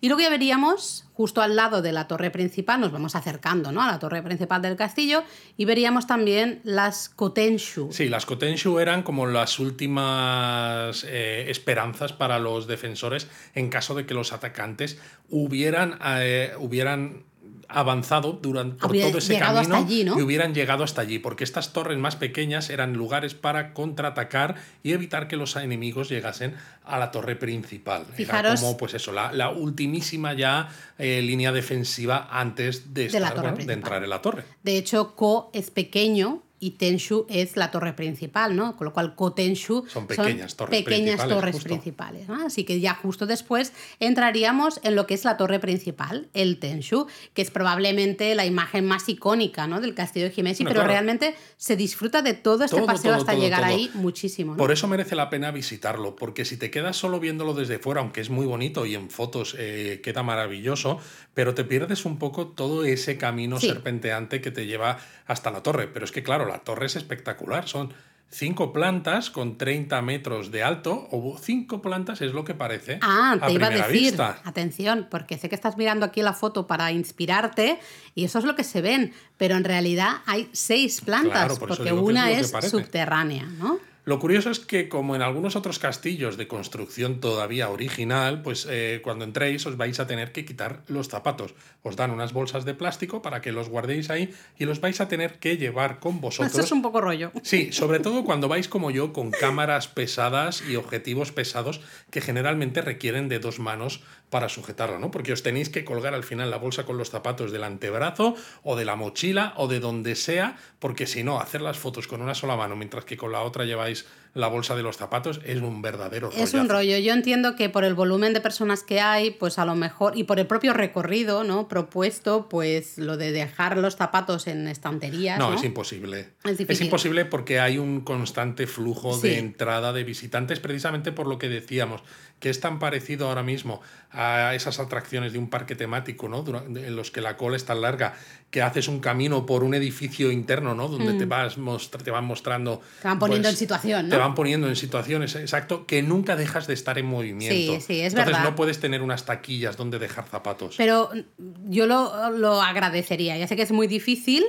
Y 0.00 0.08
luego 0.08 0.22
ya 0.22 0.30
veríamos, 0.30 1.04
justo 1.12 1.42
al 1.42 1.56
lado 1.56 1.82
de 1.82 1.92
la 1.92 2.08
torre 2.08 2.30
principal, 2.30 2.80
nos 2.80 2.92
vamos 2.92 3.14
acercando 3.14 3.72
¿no? 3.72 3.82
a 3.82 3.86
la 3.86 3.98
torre 3.98 4.22
principal 4.22 4.62
del 4.62 4.76
castillo, 4.76 5.22
y 5.56 5.64
veríamos 5.64 6.06
también 6.06 6.60
las 6.64 7.08
Kotenshu. 7.08 7.92
Sí, 7.92 8.08
las 8.08 8.26
Kotenshu 8.26 8.78
eran 8.78 9.02
como 9.02 9.26
las 9.26 9.58
últimas 9.58 11.04
eh, 11.08 11.46
esperanzas 11.48 12.12
para 12.12 12.38
los 12.38 12.66
defensores 12.66 13.28
en 13.54 13.68
caso 13.68 13.94
de 13.94 14.06
que 14.06 14.14
los 14.14 14.32
atacantes 14.32 14.98
hubieran, 15.28 15.98
eh, 16.04 16.52
hubieran 16.58 17.24
avanzado 17.68 18.32
durante 18.32 18.76
por 18.78 18.92
todo 18.92 19.18
ese 19.18 19.34
camino 19.38 19.60
hasta 19.60 19.76
allí, 19.78 20.04
¿no? 20.04 20.18
y 20.18 20.22
hubieran 20.22 20.54
llegado 20.54 20.84
hasta 20.84 21.00
allí, 21.02 21.18
porque 21.18 21.44
estas 21.44 21.72
torres 21.72 21.98
más 21.98 22.16
pequeñas 22.16 22.70
eran 22.70 22.92
lugares 22.94 23.34
para 23.34 23.72
contraatacar 23.74 24.54
y 24.82 24.92
evitar 24.92 25.26
que 25.28 25.36
los 25.36 25.56
enemigos 25.56 26.08
llegasen 26.08 26.54
a 26.84 26.98
la 26.98 27.10
torre 27.10 27.34
principal. 27.36 28.04
Fijaros- 28.16 28.52
Era 28.60 28.60
como, 28.60 28.76
pues 28.76 28.94
eso, 28.94 29.10
la, 29.12 29.32
la 29.32 29.50
ultimísima 29.50 30.34
ya 30.34 30.68
eh, 30.98 31.20
línea 31.22 31.50
defensiva 31.52 32.28
antes 32.30 32.94
de, 32.94 33.02
De 33.02 33.06
estar, 33.08 33.34
bueno, 33.40 33.72
entrar 33.72 34.04
en 34.04 34.10
la 34.10 34.22
torre. 34.22 34.44
De 34.62 34.76
hecho, 34.78 35.14
Ko 35.16 35.50
es 35.52 35.70
pequeño 35.70 36.42
y 36.64 36.70
Tenshu 36.70 37.26
es 37.28 37.58
la 37.58 37.70
torre 37.70 37.92
principal, 37.92 38.56
¿no? 38.56 38.74
Con 38.74 38.86
lo 38.86 38.94
cual 38.94 39.14
Ko 39.14 39.34
Tenshu 39.34 39.84
Son 39.86 40.06
pequeñas 40.06 40.56
torres 40.56 40.82
pequeñas 40.82 41.16
principales, 41.20 41.34
torres 41.34 41.54
justo. 41.56 41.68
principales. 41.68 42.26
¿no? 42.26 42.46
Así 42.46 42.64
que 42.64 42.80
ya 42.80 42.94
justo 42.94 43.26
después 43.26 43.74
entraríamos 44.00 44.80
en 44.82 44.94
lo 44.94 45.06
que 45.06 45.12
es 45.12 45.26
la 45.26 45.36
torre 45.36 45.60
principal, 45.60 46.30
el 46.32 46.58
Tenshu, 46.58 47.06
que 47.34 47.42
es 47.42 47.50
probablemente 47.50 48.34
la 48.34 48.46
imagen 48.46 48.86
más 48.86 49.06
icónica 49.10 49.66
¿no? 49.66 49.82
del 49.82 49.94
castillo 49.94 50.24
de 50.24 50.34
Bueno, 50.34 50.56
pero 50.56 50.70
claro. 50.72 50.88
realmente 50.88 51.34
se 51.58 51.76
disfruta 51.76 52.22
de 52.22 52.32
todo 52.32 52.64
este 52.64 52.78
Todo, 52.78 52.86
paseo 52.86 53.10
todo, 53.10 53.20
hasta 53.20 53.32
todo, 53.32 53.42
llegar 53.42 53.62
ahí 53.62 53.90
muchísimo. 53.92 54.52
¿no? 54.52 54.56
Por 54.56 54.72
eso 54.72 54.88
merece 54.88 55.14
la 55.16 55.28
pena 55.28 55.50
visitarlo, 55.50 56.16
porque 56.16 56.46
si 56.46 56.56
te 56.56 56.70
quedas 56.70 56.96
solo 56.96 57.20
viéndolo 57.20 57.52
desde 57.52 57.78
fuera, 57.78 58.00
aunque 58.00 58.22
es 58.22 58.30
muy 58.30 58.46
bonito 58.46 58.86
y 58.86 58.94
en 58.94 59.10
fotos 59.10 59.54
eh, 59.58 60.00
queda 60.02 60.22
maravilloso, 60.22 60.98
pero 61.34 61.54
te 61.54 61.64
pierdes 61.64 62.04
un 62.04 62.18
poco 62.18 62.46
todo 62.48 62.84
ese 62.84 63.18
camino 63.18 63.58
Sí. 63.60 63.68
serpenteante 63.68 64.40
que 64.40 64.50
te 64.50 64.66
lleva 64.66 64.98
hasta 65.26 65.50
la 65.50 65.62
torre. 65.62 65.88
Pero 65.88 66.04
es 66.04 66.12
que, 66.12 66.22
claro, 66.22 66.46
la 66.46 66.58
torre 66.60 66.86
es 66.86 66.96
espectacular, 66.96 67.68
son 67.68 67.92
cinco 68.30 68.72
plantas 68.72 69.30
con 69.30 69.58
30 69.58 70.02
metros 70.02 70.50
de 70.50 70.64
alto, 70.64 71.06
o 71.12 71.38
cinco 71.40 71.80
plantas 71.82 72.20
es 72.20 72.32
lo 72.32 72.44
que 72.44 72.54
parece. 72.54 72.98
Ah, 73.00 73.36
a 73.40 73.46
te 73.46 73.52
iba 73.52 73.66
a 73.68 73.70
decir, 73.70 73.92
vista. 73.92 74.40
atención, 74.44 75.06
porque 75.08 75.38
sé 75.38 75.48
que 75.48 75.54
estás 75.54 75.76
mirando 75.76 76.04
aquí 76.06 76.20
la 76.22 76.32
foto 76.32 76.66
para 76.66 76.90
inspirarte 76.90 77.78
y 78.16 78.24
eso 78.24 78.40
es 78.40 78.44
lo 78.44 78.56
que 78.56 78.64
se 78.64 78.80
ven, 78.80 79.12
pero 79.36 79.54
en 79.56 79.62
realidad 79.62 80.16
hay 80.26 80.48
seis 80.52 81.00
plantas, 81.00 81.32
Claro, 81.32 81.56
por 81.58 81.70
eso 81.70 81.76
porque 81.78 81.92
una 81.92 82.32
es 82.32 82.50
subterránea, 82.70 83.44
¿no? 83.44 83.78
Lo 84.04 84.18
curioso 84.18 84.50
es 84.50 84.60
que, 84.60 84.88
como 84.90 85.16
en 85.16 85.22
algunos 85.22 85.56
otros 85.56 85.78
castillos 85.78 86.36
de 86.36 86.46
construcción 86.46 87.20
todavía 87.20 87.70
original, 87.70 88.42
pues 88.42 88.66
eh, 88.70 89.00
cuando 89.02 89.24
entréis 89.24 89.64
os 89.64 89.78
vais 89.78 89.98
a 89.98 90.06
tener 90.06 90.32
que 90.32 90.44
quitar 90.44 90.82
los 90.88 91.08
zapatos. 91.08 91.54
Os 91.82 91.96
dan 91.96 92.10
unas 92.10 92.34
bolsas 92.34 92.66
de 92.66 92.74
plástico 92.74 93.22
para 93.22 93.40
que 93.40 93.52
los 93.52 93.70
guardéis 93.70 94.10
ahí 94.10 94.34
y 94.58 94.66
los 94.66 94.80
vais 94.80 95.00
a 95.00 95.08
tener 95.08 95.38
que 95.38 95.56
llevar 95.56 96.00
con 96.00 96.16
Eso 96.16 96.20
vosotros. 96.20 96.64
es 96.64 96.72
un 96.72 96.82
poco 96.82 97.00
rollo. 97.00 97.32
Sí, 97.42 97.72
sobre 97.72 97.98
todo 97.98 98.24
cuando 98.24 98.46
vais 98.48 98.68
como 98.68 98.90
yo 98.90 99.12
con 99.12 99.30
cámaras 99.30 99.88
pesadas 99.88 100.62
y 100.68 100.76
objetivos 100.76 101.32
pesados 101.32 101.80
que 102.10 102.20
generalmente 102.20 102.82
requieren 102.82 103.28
de 103.28 103.38
dos 103.38 103.58
manos 103.58 104.02
para 104.30 104.48
sujetarlo, 104.48 104.98
¿no? 104.98 105.10
Porque 105.10 105.32
os 105.32 105.42
tenéis 105.42 105.68
que 105.68 105.84
colgar 105.84 106.14
al 106.14 106.24
final 106.24 106.50
la 106.50 106.58
bolsa 106.58 106.84
con 106.84 106.98
los 106.98 107.10
zapatos 107.10 107.52
del 107.52 107.64
antebrazo 107.64 108.34
o 108.62 108.74
de 108.74 108.84
la 108.84 108.96
mochila 108.96 109.54
o 109.56 109.68
de 109.68 109.80
donde 109.80 110.16
sea, 110.16 110.56
porque 110.78 111.06
si 111.06 111.22
no, 111.22 111.40
hacer 111.40 111.60
las 111.60 111.78
fotos 111.78 112.08
con 112.08 112.20
una 112.20 112.34
sola 112.34 112.56
mano 112.56 112.74
mientras 112.76 113.04
que 113.04 113.16
con 113.16 113.32
la 113.32 113.42
otra 113.42 113.64
lleváis 113.64 114.06
la 114.34 114.48
bolsa 114.48 114.74
de 114.74 114.82
los 114.82 114.96
zapatos 114.96 115.40
es 115.44 115.60
un 115.60 115.80
verdadero 115.80 116.30
Es 116.36 116.54
un 116.54 116.68
rollo. 116.68 116.98
Yo 116.98 117.12
entiendo 117.12 117.54
que 117.54 117.68
por 117.68 117.84
el 117.84 117.94
volumen 117.94 118.32
de 118.34 118.40
personas 118.40 118.82
que 118.82 119.00
hay, 119.00 119.30
pues 119.30 119.58
a 119.58 119.64
lo 119.64 119.76
mejor, 119.76 120.18
y 120.18 120.24
por 120.24 120.40
el 120.40 120.46
propio 120.46 120.72
recorrido, 120.74 121.44
¿no? 121.44 121.68
Propuesto, 121.68 122.48
pues 122.48 122.98
lo 122.98 123.16
de 123.16 123.30
dejar 123.30 123.78
los 123.78 123.96
zapatos 123.96 124.48
en 124.48 124.66
estanterías. 124.66 125.38
No, 125.38 125.50
No, 125.50 125.56
es 125.56 125.64
imposible. 125.64 126.30
Es 126.44 126.80
imposible 126.80 127.24
porque 127.24 127.60
hay 127.60 127.78
un 127.78 128.00
constante 128.00 128.66
flujo 128.66 129.14
Sí. 129.14 129.28
de 129.28 129.38
entrada 129.38 129.92
de 129.92 130.02
visitantes, 130.02 130.58
precisamente 130.58 131.12
por 131.12 131.26
lo 131.28 131.38
que 131.38 131.48
decíamos, 131.48 132.02
que 132.40 132.50
es 132.50 132.60
tan 132.60 132.78
parecido 132.78 133.28
ahora 133.28 133.42
mismo 133.42 133.80
a 134.10 134.54
esas 134.54 134.80
atracciones 134.80 135.32
de 135.32 135.38
un 135.38 135.48
parque 135.48 135.76
temático, 135.76 136.28
¿no? 136.28 136.44
En 136.46 136.96
los 136.96 137.10
que 137.10 137.20
la 137.20 137.36
cola 137.36 137.56
es 137.56 137.64
tan 137.64 137.80
larga, 137.80 138.14
que 138.50 138.62
haces 138.62 138.88
un 138.88 139.00
camino 139.00 139.46
por 139.46 139.64
un 139.64 139.74
edificio 139.74 140.30
interno, 140.30 140.74
¿no? 140.74 140.88
Donde 140.88 141.14
te, 141.14 141.24
vas 141.24 141.56
te 142.04 142.10
van 142.10 142.24
mostrando. 142.24 142.76
Mm. 142.76 143.02
Te 143.02 143.08
van 143.08 143.18
poniendo 143.18 143.46
pues, 143.46 143.54
en 143.54 143.58
situación, 143.58 144.08
¿no? 144.08 144.23
Van 144.24 144.34
poniendo 144.34 144.68
en 144.68 144.76
situaciones, 144.76 145.36
exacto, 145.36 145.86
que 145.86 146.02
nunca 146.02 146.36
dejas 146.36 146.66
de 146.66 146.74
estar 146.74 146.98
en 146.98 147.06
movimiento. 147.06 147.74
Sí, 147.74 147.80
sí, 147.80 148.00
es 148.00 148.12
Entonces 148.12 148.32
verdad. 148.32 148.50
no 148.50 148.56
puedes 148.56 148.80
tener 148.80 149.02
unas 149.02 149.26
taquillas 149.26 149.76
donde 149.76 149.98
dejar 149.98 150.26
zapatos. 150.26 150.74
Pero 150.76 151.10
mm, 151.12 151.70
yo 151.70 151.86
lo, 151.86 152.30
lo 152.30 152.62
agradecería. 152.62 153.36
Ya 153.36 153.46
sé 153.46 153.56
que 153.56 153.62
es 153.62 153.72
muy 153.72 153.86
difícil, 153.86 154.44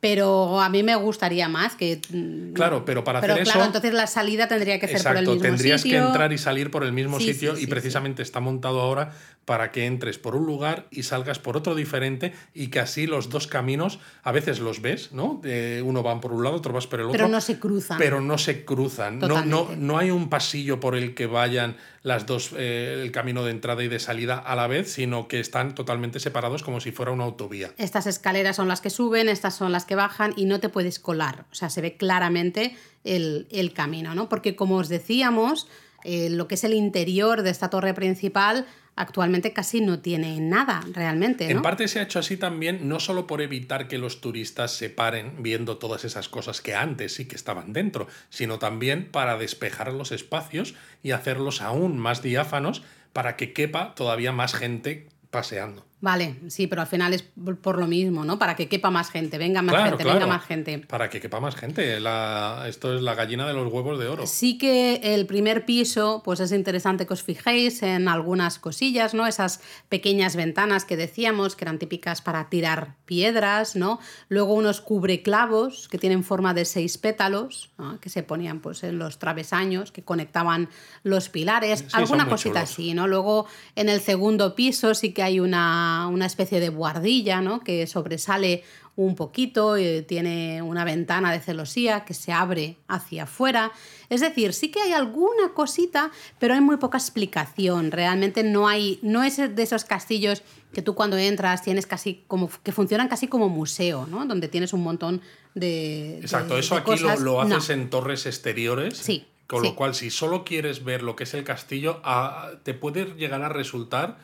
pero 0.00 0.60
a 0.60 0.68
mí 0.68 0.82
me 0.82 0.94
gustaría 0.94 1.48
más 1.48 1.74
que. 1.74 2.00
mm, 2.10 2.52
Claro, 2.52 2.84
pero 2.84 3.02
para 3.04 3.20
pero 3.20 3.32
hacer 3.34 3.44
claro, 3.44 3.60
eso. 3.60 3.66
entonces 3.66 3.92
la 3.94 4.06
salida 4.06 4.46
tendría 4.46 4.78
que 4.78 4.86
ser 4.88 5.02
por 5.02 5.16
el 5.16 5.26
mismo 5.26 5.42
tendrías 5.42 5.80
sitio. 5.82 6.00
que 6.00 6.06
entrar 6.06 6.32
y 6.32 6.38
salir 6.38 6.70
por 6.70 6.84
el 6.84 6.92
mismo 6.92 7.18
Sí, 7.18 7.32
sitio 7.34 7.54
sí, 7.56 7.62
y 7.62 7.64
sí, 7.64 7.70
precisamente 7.70 8.22
está 8.22 8.40
montado 8.40 8.80
ahora 8.80 9.12
para 9.44 9.72
que 9.72 9.86
entres 9.86 10.18
por 10.18 10.36
un 10.36 10.44
lugar 10.46 10.86
y 10.90 11.04
salgas 11.04 11.38
por 11.38 11.56
otro 11.56 11.74
diferente 11.74 12.32
y 12.54 12.68
que 12.68 12.80
así 12.80 13.06
los 13.06 13.30
dos 13.30 13.46
caminos 13.46 13.98
a 14.22 14.30
veces 14.30 14.60
los 14.60 14.82
ves, 14.82 15.10
¿no? 15.12 15.40
Eh, 15.44 15.82
uno 15.84 16.02
va 16.02 16.20
por 16.20 16.32
un 16.32 16.44
lado, 16.44 16.56
otro 16.56 16.72
vas 16.74 16.86
por 16.86 17.00
el 17.00 17.06
otro. 17.06 17.12
Pero 17.16 17.28
no 17.28 17.40
se 17.40 17.58
cruzan. 17.58 17.96
Pero 17.98 18.20
no 18.20 18.36
se 18.38 18.64
cruzan. 18.66 19.18
No, 19.18 19.44
no, 19.44 19.70
no 19.76 19.98
hay 19.98 20.10
un 20.10 20.28
pasillo 20.28 20.80
por 20.80 20.94
el 20.94 21.14
que 21.14 21.26
vayan 21.26 21.76
las 22.08 22.26
dos, 22.26 22.52
eh, 22.56 23.00
el 23.02 23.12
camino 23.12 23.44
de 23.44 23.52
entrada 23.52 23.84
y 23.84 23.88
de 23.88 24.00
salida 24.00 24.38
a 24.38 24.56
la 24.56 24.66
vez, 24.66 24.90
sino 24.92 25.28
que 25.28 25.38
están 25.38 25.74
totalmente 25.74 26.18
separados 26.18 26.64
como 26.64 26.80
si 26.80 26.90
fuera 26.90 27.12
una 27.12 27.24
autovía. 27.24 27.70
Estas 27.78 28.06
escaleras 28.06 28.56
son 28.56 28.66
las 28.66 28.80
que 28.80 28.90
suben, 28.90 29.28
estas 29.28 29.54
son 29.54 29.70
las 29.70 29.84
que 29.84 29.94
bajan 29.94 30.34
y 30.36 30.46
no 30.46 30.58
te 30.58 30.68
puedes 30.68 30.98
colar. 30.98 31.46
O 31.52 31.54
sea, 31.54 31.70
se 31.70 31.80
ve 31.80 31.96
claramente 31.96 32.76
el, 33.04 33.46
el 33.50 33.72
camino, 33.72 34.14
¿no? 34.14 34.28
Porque 34.28 34.56
como 34.56 34.76
os 34.76 34.88
decíamos, 34.88 35.68
eh, 36.04 36.30
lo 36.30 36.48
que 36.48 36.54
es 36.54 36.64
el 36.64 36.74
interior 36.74 37.42
de 37.42 37.50
esta 37.50 37.70
torre 37.70 37.92
principal 37.92 38.66
actualmente 38.98 39.52
casi 39.52 39.80
no 39.80 40.00
tiene 40.00 40.40
nada 40.40 40.82
realmente, 40.92 41.44
¿no? 41.44 41.50
En 41.50 41.62
parte 41.62 41.88
se 41.88 42.00
ha 42.00 42.02
hecho 42.02 42.18
así 42.18 42.36
también, 42.36 42.88
no 42.88 43.00
solo 43.00 43.26
por 43.26 43.40
evitar 43.40 43.88
que 43.88 43.96
los 43.96 44.20
turistas 44.20 44.72
se 44.72 44.90
paren 44.90 45.42
viendo 45.42 45.78
todas 45.78 46.04
esas 46.04 46.28
cosas 46.28 46.60
que 46.60 46.74
antes 46.74 47.14
sí 47.14 47.26
que 47.26 47.36
estaban 47.36 47.72
dentro, 47.72 48.08
sino 48.28 48.58
también 48.58 49.10
para 49.10 49.38
despejar 49.38 49.92
los 49.92 50.12
espacios 50.12 50.74
y 51.02 51.12
hacerlos 51.12 51.62
aún 51.62 51.96
más 51.98 52.22
diáfanos 52.22 52.82
para 53.12 53.36
que 53.36 53.52
quepa 53.52 53.94
todavía 53.94 54.32
más 54.32 54.54
gente 54.54 55.08
paseando. 55.30 55.87
Vale, 56.00 56.36
sí, 56.46 56.68
pero 56.68 56.82
al 56.82 56.86
final 56.86 57.12
es 57.12 57.24
por 57.60 57.78
lo 57.78 57.88
mismo, 57.88 58.24
¿no? 58.24 58.38
Para 58.38 58.54
que 58.54 58.68
quepa 58.68 58.88
más 58.88 59.10
gente, 59.10 59.36
venga 59.36 59.62
más 59.62 59.90
gente, 59.90 60.04
venga 60.04 60.28
más 60.28 60.44
gente. 60.44 60.78
Para 60.78 61.10
que 61.10 61.20
quepa 61.20 61.40
más 61.40 61.56
gente. 61.56 61.98
La, 61.98 62.66
esto 62.68 62.94
es 62.94 63.02
la 63.02 63.16
gallina 63.16 63.48
de 63.48 63.52
los 63.52 63.72
huevos 63.72 63.98
de 63.98 64.06
oro. 64.06 64.24
Sí 64.28 64.58
que 64.58 65.00
el 65.02 65.26
primer 65.26 65.64
piso, 65.64 66.22
pues 66.24 66.38
es 66.38 66.52
interesante 66.52 67.04
que 67.04 67.14
os 67.14 67.24
fijéis 67.24 67.82
en 67.82 68.06
algunas 68.06 68.60
cosillas, 68.60 69.12
¿no? 69.12 69.26
Esas 69.26 69.60
pequeñas 69.88 70.36
ventanas 70.36 70.84
que 70.84 70.96
decíamos 70.96 71.56
que 71.56 71.64
eran 71.64 71.80
típicas 71.80 72.22
para 72.22 72.48
tirar 72.48 72.94
piedras, 73.04 73.74
¿no? 73.74 73.98
Luego 74.28 74.54
unos 74.54 74.80
cubreclavos 74.80 75.88
que 75.88 75.98
tienen 75.98 76.22
forma 76.22 76.54
de 76.54 76.64
seis 76.64 76.96
pétalos, 76.96 77.70
que 78.00 78.08
se 78.08 78.22
ponían 78.22 78.60
pues 78.60 78.84
en 78.84 79.00
los 79.00 79.18
travesaños, 79.18 79.90
que 79.90 80.04
conectaban 80.04 80.68
los 81.02 81.28
pilares, 81.28 81.86
alguna 81.92 82.28
cosita 82.28 82.60
así, 82.60 82.94
¿no? 82.94 83.08
Luego 83.08 83.46
en 83.74 83.88
el 83.88 84.00
segundo 84.00 84.54
piso 84.54 84.94
sí 84.94 85.12
que 85.12 85.24
hay 85.24 85.40
una 85.40 85.87
una, 86.10 86.26
especie 86.26 86.60
de 86.60 86.68
buhardilla, 86.68 87.40
¿no? 87.40 87.60
Que 87.60 87.86
sobresale 87.86 88.64
un 88.96 89.14
poquito, 89.14 89.78
y 89.78 90.02
tiene 90.02 90.60
una 90.60 90.84
ventana 90.84 91.30
de 91.30 91.38
celosía 91.38 92.04
que 92.04 92.14
se 92.14 92.32
abre 92.32 92.76
hacia 92.88 93.22
afuera. 93.24 93.70
Es 94.08 94.20
decir, 94.20 94.52
sí 94.52 94.70
que 94.70 94.80
hay 94.80 94.92
alguna 94.92 95.52
cosita, 95.54 96.10
pero 96.40 96.54
hay 96.54 96.60
muy 96.60 96.78
poca 96.78 96.98
explicación. 96.98 97.92
Realmente 97.92 98.42
no 98.42 98.66
hay, 98.66 98.98
no 99.02 99.22
es 99.22 99.36
de 99.36 99.62
esos 99.62 99.84
castillos 99.84 100.42
que 100.72 100.82
tú 100.82 100.94
cuando 100.94 101.16
entras 101.16 101.62
tienes 101.62 101.86
casi 101.86 102.24
como 102.26 102.50
que 102.62 102.72
funcionan 102.72 103.08
casi 103.08 103.28
como 103.28 103.48
museo, 103.48 104.06
¿no? 104.06 104.26
Donde 104.26 104.48
tienes 104.48 104.72
un 104.72 104.82
montón 104.82 105.22
de. 105.54 106.18
Exacto, 106.18 106.58
eso 106.58 106.74
aquí 106.74 106.92
lo, 107.20 107.40
haces 107.40 107.70
en 107.70 107.90
torres 107.90 108.26
exteriores. 108.26 108.98
Sí. 108.98 109.26
Con 109.46 109.62
lo 109.62 109.74
cual, 109.74 109.94
si 109.94 110.10
solo 110.10 110.44
quieres 110.44 110.84
ver 110.84 111.02
lo 111.02 111.16
que 111.16 111.24
es 111.24 111.32
el 111.32 111.42
castillo, 111.42 112.02
ah, 112.04 112.50
te 112.64 112.74
puede 112.74 113.14
llegar 113.14 113.42
a 113.42 113.48
resultar 113.48 114.18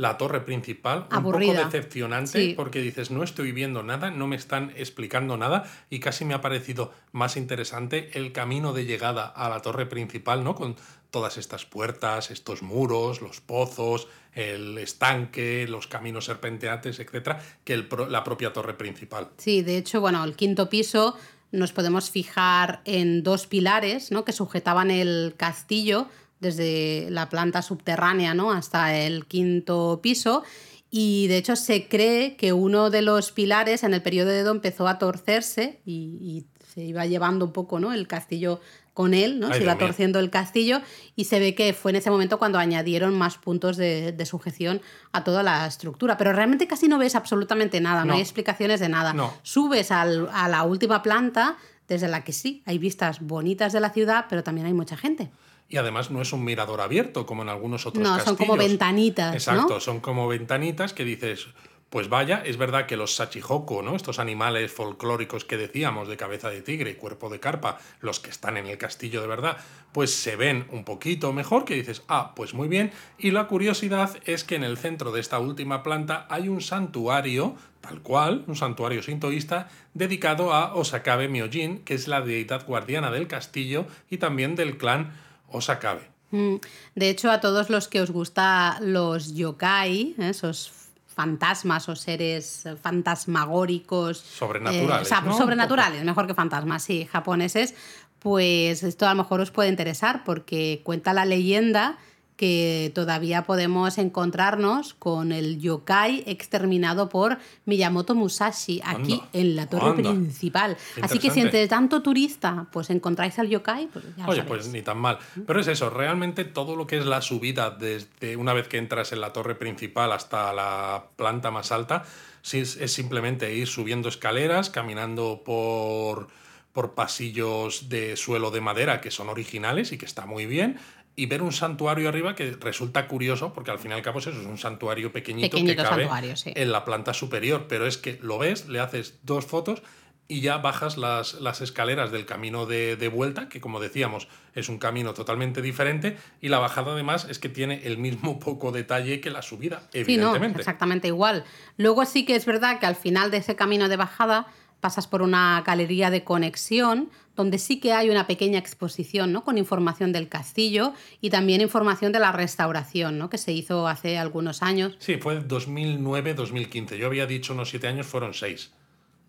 la 0.00 0.16
torre 0.16 0.40
principal, 0.40 1.06
un 1.14 1.22
poco 1.24 1.38
decepcionante 1.38 2.54
porque 2.56 2.80
dices, 2.80 3.10
no 3.10 3.22
estoy 3.22 3.52
viendo 3.52 3.82
nada, 3.82 4.10
no 4.10 4.26
me 4.26 4.34
están 4.34 4.72
explicando 4.74 5.36
nada 5.36 5.70
y 5.90 6.00
casi 6.00 6.24
me 6.24 6.32
ha 6.32 6.40
parecido 6.40 6.90
más 7.12 7.36
interesante 7.36 8.10
el 8.14 8.32
camino 8.32 8.72
de 8.72 8.86
llegada 8.86 9.26
a 9.26 9.50
la 9.50 9.60
torre 9.60 9.84
principal, 9.84 10.42
¿no? 10.42 10.54
Con 10.54 10.76
todas 11.10 11.36
estas 11.36 11.66
puertas, 11.66 12.30
estos 12.30 12.62
muros, 12.62 13.20
los 13.20 13.42
pozos, 13.42 14.08
el 14.32 14.78
estanque, 14.78 15.66
los 15.68 15.86
caminos 15.86 16.24
serpenteantes, 16.24 16.98
etcétera, 16.98 17.38
que 17.62 17.74
el 17.74 17.86
la 18.08 18.24
propia 18.24 18.54
torre 18.54 18.72
principal. 18.72 19.28
Sí, 19.36 19.60
de 19.60 19.76
hecho, 19.76 20.00
bueno, 20.00 20.24
el 20.24 20.34
quinto 20.34 20.70
piso 20.70 21.14
nos 21.52 21.72
podemos 21.72 22.10
fijar 22.10 22.80
en 22.86 23.22
dos 23.22 23.46
pilares, 23.46 24.10
¿no? 24.10 24.24
Que 24.24 24.32
sujetaban 24.32 24.90
el 24.90 25.34
castillo 25.36 26.08
desde 26.40 27.08
la 27.10 27.28
planta 27.28 27.62
subterránea 27.62 28.34
¿no? 28.34 28.50
hasta 28.50 28.96
el 28.96 29.26
quinto 29.26 30.00
piso. 30.02 30.42
Y 30.90 31.28
de 31.28 31.36
hecho 31.36 31.54
se 31.54 31.86
cree 31.88 32.36
que 32.36 32.52
uno 32.52 32.90
de 32.90 33.02
los 33.02 33.30
pilares 33.30 33.84
en 33.84 33.94
el 33.94 34.02
periodo 34.02 34.30
de 34.30 34.40
Edo 34.40 34.50
empezó 34.50 34.88
a 34.88 34.98
torcerse 34.98 35.80
y, 35.84 36.46
se 36.72 36.82
iba 36.82 37.04
llevando 37.04 37.46
un 37.46 37.52
poco 37.52 37.80
¿no? 37.80 37.92
el 37.92 38.06
castillo 38.06 38.60
con 38.94 39.12
él, 39.12 39.40
¿no? 39.40 39.52
se 39.52 39.60
iba 39.60 39.76
torciendo 39.76 40.20
el 40.20 40.30
castillo 40.30 40.80
y 41.16 41.24
se 41.24 41.40
ve 41.40 41.56
que 41.56 41.72
fue 41.72 41.90
en 41.90 41.96
ese 41.96 42.12
momento 42.12 42.38
cuando 42.38 42.60
añadieron 42.60 43.18
más 43.18 43.38
puntos 43.38 43.76
de, 43.76 44.24
sujeción 44.24 44.80
a 45.10 45.24
toda 45.24 45.42
la 45.42 45.66
estructura. 45.66 46.16
Pero 46.16 46.32
realmente 46.32 46.68
casi 46.68 46.86
no 46.86 46.96
ves 46.96 47.16
absolutamente 47.16 47.80
nada, 47.80 48.04
no, 48.04 48.14
hay 48.14 48.20
explicaciones 48.20 48.78
de 48.78 48.88
nada. 48.88 49.16
Subes 49.42 49.90
a 49.90 50.04
la 50.04 50.62
última 50.62 51.02
planta 51.02 51.56
desde 51.88 52.06
la 52.06 52.22
que 52.22 52.32
sí, 52.32 52.62
hay 52.66 52.78
vistas 52.78 53.20
bonitas 53.20 53.72
de 53.72 53.80
la 53.80 53.90
ciudad, 53.90 54.26
pero 54.28 54.44
también 54.44 54.68
hay 54.68 54.72
mucha 54.72 54.96
gente. 54.96 55.28
Y 55.70 55.76
además 55.76 56.10
no 56.10 56.20
es 56.20 56.32
un 56.32 56.44
mirador 56.44 56.80
abierto 56.80 57.24
como 57.24 57.42
en 57.42 57.48
algunos 57.48 57.86
otros 57.86 58.02
no, 58.02 58.18
son 58.20 58.36
como 58.36 58.56
ventanitas. 58.56 59.32
Exacto, 59.34 59.80
son 59.80 60.00
como 60.00 60.26
ventanitas 60.26 60.92
que 60.92 61.04
dices, 61.04 61.46
pues 61.90 62.08
vaya, 62.08 62.42
es 62.44 62.56
verdad 62.56 62.86
que 62.86 62.96
los 62.96 63.14
sachihoko, 63.16 63.80
¿no? 63.82 63.96
Estos 63.96 64.20
animales 64.20 64.72
folclóricos 64.72 65.44
que 65.44 65.56
decíamos 65.56 66.08
de 66.08 66.16
cabeza 66.16 66.50
de 66.50 66.62
tigre 66.62 66.90
y 66.90 66.94
cuerpo 66.94 67.28
de 67.30 67.40
carpa, 67.40 67.78
los 68.00 68.18
que 68.20 68.30
están 68.30 68.56
en 68.56 68.66
el 68.66 68.78
castillo 68.78 69.20
de 69.20 69.28
verdad, 69.28 69.58
pues 69.92 70.14
se 70.14 70.36
ven 70.36 70.66
un 70.70 70.84
poquito 70.84 71.32
mejor, 71.32 71.64
que 71.64 71.74
dices, 71.74 72.02
ah, 72.08 72.32
pues 72.34 72.52
muy 72.54 72.68
bien. 72.68 72.92
Y 73.16 73.32
la 73.32 73.48
curiosidad 73.48 74.16
es 74.24 74.44
que 74.44 74.54
en 74.54 74.62
el 74.64 74.76
centro 74.76 75.10
de 75.10 75.20
esta 75.20 75.40
última 75.40 75.82
planta 75.82 76.26
hay 76.30 76.48
un 76.48 76.60
santuario, 76.60 77.56
tal 77.80 78.02
cual, 78.02 78.44
un 78.46 78.54
santuario 78.54 79.02
sintoísta, 79.02 79.68
dedicado 79.94 80.52
a 80.52 80.74
Osakabe 80.74 81.28
Myojin, 81.28 81.80
que 81.80 81.94
es 81.94 82.06
la 82.06 82.20
deidad 82.20 82.66
guardiana 82.66 83.10
del 83.10 83.26
castillo 83.26 83.86
y 84.08 84.18
también 84.18 84.54
del 84.54 84.78
clan 84.78 85.12
os 85.50 85.68
acabe. 85.68 86.08
Mm. 86.30 86.56
De 86.94 87.10
hecho, 87.10 87.30
a 87.30 87.40
todos 87.40 87.70
los 87.70 87.88
que 87.88 88.00
os 88.00 88.10
gusta 88.10 88.78
los 88.80 89.34
yokai, 89.34 90.14
¿eh? 90.18 90.30
esos 90.30 90.72
fantasmas 91.06 91.88
o 91.88 91.96
seres 91.96 92.64
fantasmagóricos. 92.80 94.18
Sobrenaturales. 94.18 95.10
Eh, 95.10 95.32
sobrenaturales, 95.36 96.04
mejor 96.04 96.26
que 96.26 96.34
fantasmas, 96.34 96.82
sí, 96.82 97.06
japoneses, 97.10 97.74
pues 98.20 98.82
esto 98.82 99.06
a 99.06 99.10
lo 99.10 99.22
mejor 99.22 99.40
os 99.40 99.50
puede 99.50 99.68
interesar 99.68 100.24
porque 100.24 100.80
cuenta 100.84 101.12
la 101.12 101.24
leyenda 101.24 101.98
que 102.40 102.90
todavía 102.94 103.42
podemos 103.42 103.98
encontrarnos 103.98 104.94
con 104.94 105.30
el 105.30 105.60
yokai 105.60 106.24
exterminado 106.26 107.10
por 107.10 107.36
Miyamoto 107.66 108.14
Musashi 108.14 108.80
aquí 108.82 109.22
en 109.34 109.56
la 109.56 109.66
torre 109.68 109.92
principal. 109.92 110.78
Así 111.02 111.18
que 111.18 111.30
si 111.30 111.40
entre 111.40 111.68
tanto 111.68 112.00
turista 112.00 112.66
pues 112.72 112.88
encontráis 112.88 113.38
al 113.38 113.50
yokai, 113.50 113.88
pues 113.88 114.06
ya 114.16 114.26
Oye, 114.26 114.42
pues 114.44 114.68
ni 114.68 114.80
tan 114.80 114.96
mal. 114.96 115.18
Pero 115.46 115.60
es 115.60 115.66
eso, 115.66 115.90
realmente 115.90 116.46
todo 116.46 116.76
lo 116.76 116.86
que 116.86 116.96
es 116.96 117.04
la 117.04 117.20
subida 117.20 117.68
desde 117.68 118.36
una 118.36 118.54
vez 118.54 118.68
que 118.68 118.78
entras 118.78 119.12
en 119.12 119.20
la 119.20 119.34
torre 119.34 119.54
principal 119.54 120.10
hasta 120.10 120.54
la 120.54 121.08
planta 121.16 121.50
más 121.50 121.72
alta, 121.72 122.04
es, 122.52 122.78
es 122.78 122.90
simplemente 122.90 123.54
ir 123.54 123.66
subiendo 123.66 124.08
escaleras, 124.08 124.70
caminando 124.70 125.42
por 125.44 126.28
por 126.72 126.94
pasillos 126.94 127.88
de 127.88 128.16
suelo 128.16 128.50
de 128.50 128.60
madera 128.60 129.00
que 129.00 129.10
son 129.10 129.28
originales 129.28 129.92
y 129.92 129.98
que 129.98 130.06
está 130.06 130.26
muy 130.26 130.46
bien, 130.46 130.78
y 131.20 131.26
ver 131.26 131.42
un 131.42 131.52
santuario 131.52 132.08
arriba 132.08 132.34
que 132.34 132.52
resulta 132.52 133.06
curioso, 133.06 133.52
porque 133.52 133.70
al 133.70 133.78
fin 133.78 133.90
y 133.90 133.94
al 133.94 134.00
cabo 134.00 134.20
eso 134.20 134.30
es 134.30 134.38
un 134.38 134.56
santuario 134.56 135.12
pequeñito, 135.12 135.54
que 135.54 135.76
cabe 135.76 136.08
en 136.46 136.72
la 136.72 136.82
planta 136.86 137.12
superior, 137.12 137.66
pero 137.68 137.86
es 137.86 137.98
que 137.98 138.18
lo 138.22 138.38
ves, 138.38 138.68
le 138.68 138.80
haces 138.80 139.18
dos 139.22 139.44
fotos 139.44 139.82
y 140.28 140.40
ya 140.40 140.56
bajas 140.56 140.96
las, 140.96 141.34
las 141.34 141.60
escaleras 141.60 142.10
del 142.10 142.24
camino 142.24 142.64
de, 142.64 143.10
vuelta, 143.12 143.50
que 143.50 143.60
como 143.60 143.80
decíamos 143.80 144.28
es 144.54 144.70
un 144.70 144.78
camino 144.78 145.12
totalmente 145.12 145.60
diferente, 145.60 146.16
y 146.40 146.48
la 146.48 146.58
bajada 146.58 146.92
además 146.92 147.26
es 147.28 147.38
que 147.38 147.50
tiene 147.50 147.82
el 147.84 147.98
mismo 147.98 148.38
poco 148.40 148.72
detalle 148.72 149.20
que 149.20 149.28
la 149.28 149.42
subida, 149.42 149.90
evidentemente. 149.92 150.56
Sí, 150.56 150.60
exactamente 150.60 151.08
igual. 151.08 151.44
Luego 151.76 152.06
sí 152.06 152.24
que 152.24 152.34
es 152.34 152.46
verdad 152.46 152.80
que 152.80 152.86
al 152.86 152.96
final 152.96 153.30
de 153.30 153.36
ese 153.36 153.56
camino 153.56 153.90
de 153.90 153.96
bajada 153.96 154.46
pasas 154.80 155.06
por 155.06 155.22
una 155.22 155.62
galería 155.64 156.10
de 156.10 156.24
conexión 156.24 157.10
donde 157.36 157.58
sí 157.58 157.80
que 157.80 157.92
hay 157.92 158.10
una 158.10 158.26
pequeña 158.26 158.58
exposición 158.58 159.32
¿no? 159.32 159.44
con 159.44 159.56
información 159.56 160.12
del 160.12 160.28
castillo 160.28 160.92
y 161.20 161.30
también 161.30 161.60
información 161.60 162.12
de 162.12 162.18
la 162.18 162.32
restauración 162.32 163.18
¿no? 163.18 163.30
que 163.30 163.38
se 163.38 163.52
hizo 163.52 163.88
hace 163.88 164.18
algunos 164.18 164.62
años. 164.62 164.96
Sí, 164.98 165.16
fue 165.16 165.40
2009-2015. 165.46 166.96
Yo 166.96 167.06
había 167.06 167.26
dicho 167.26 167.54
unos 167.54 167.70
siete 167.70 167.88
años, 167.88 168.06
fueron 168.06 168.34
seis. 168.34 168.72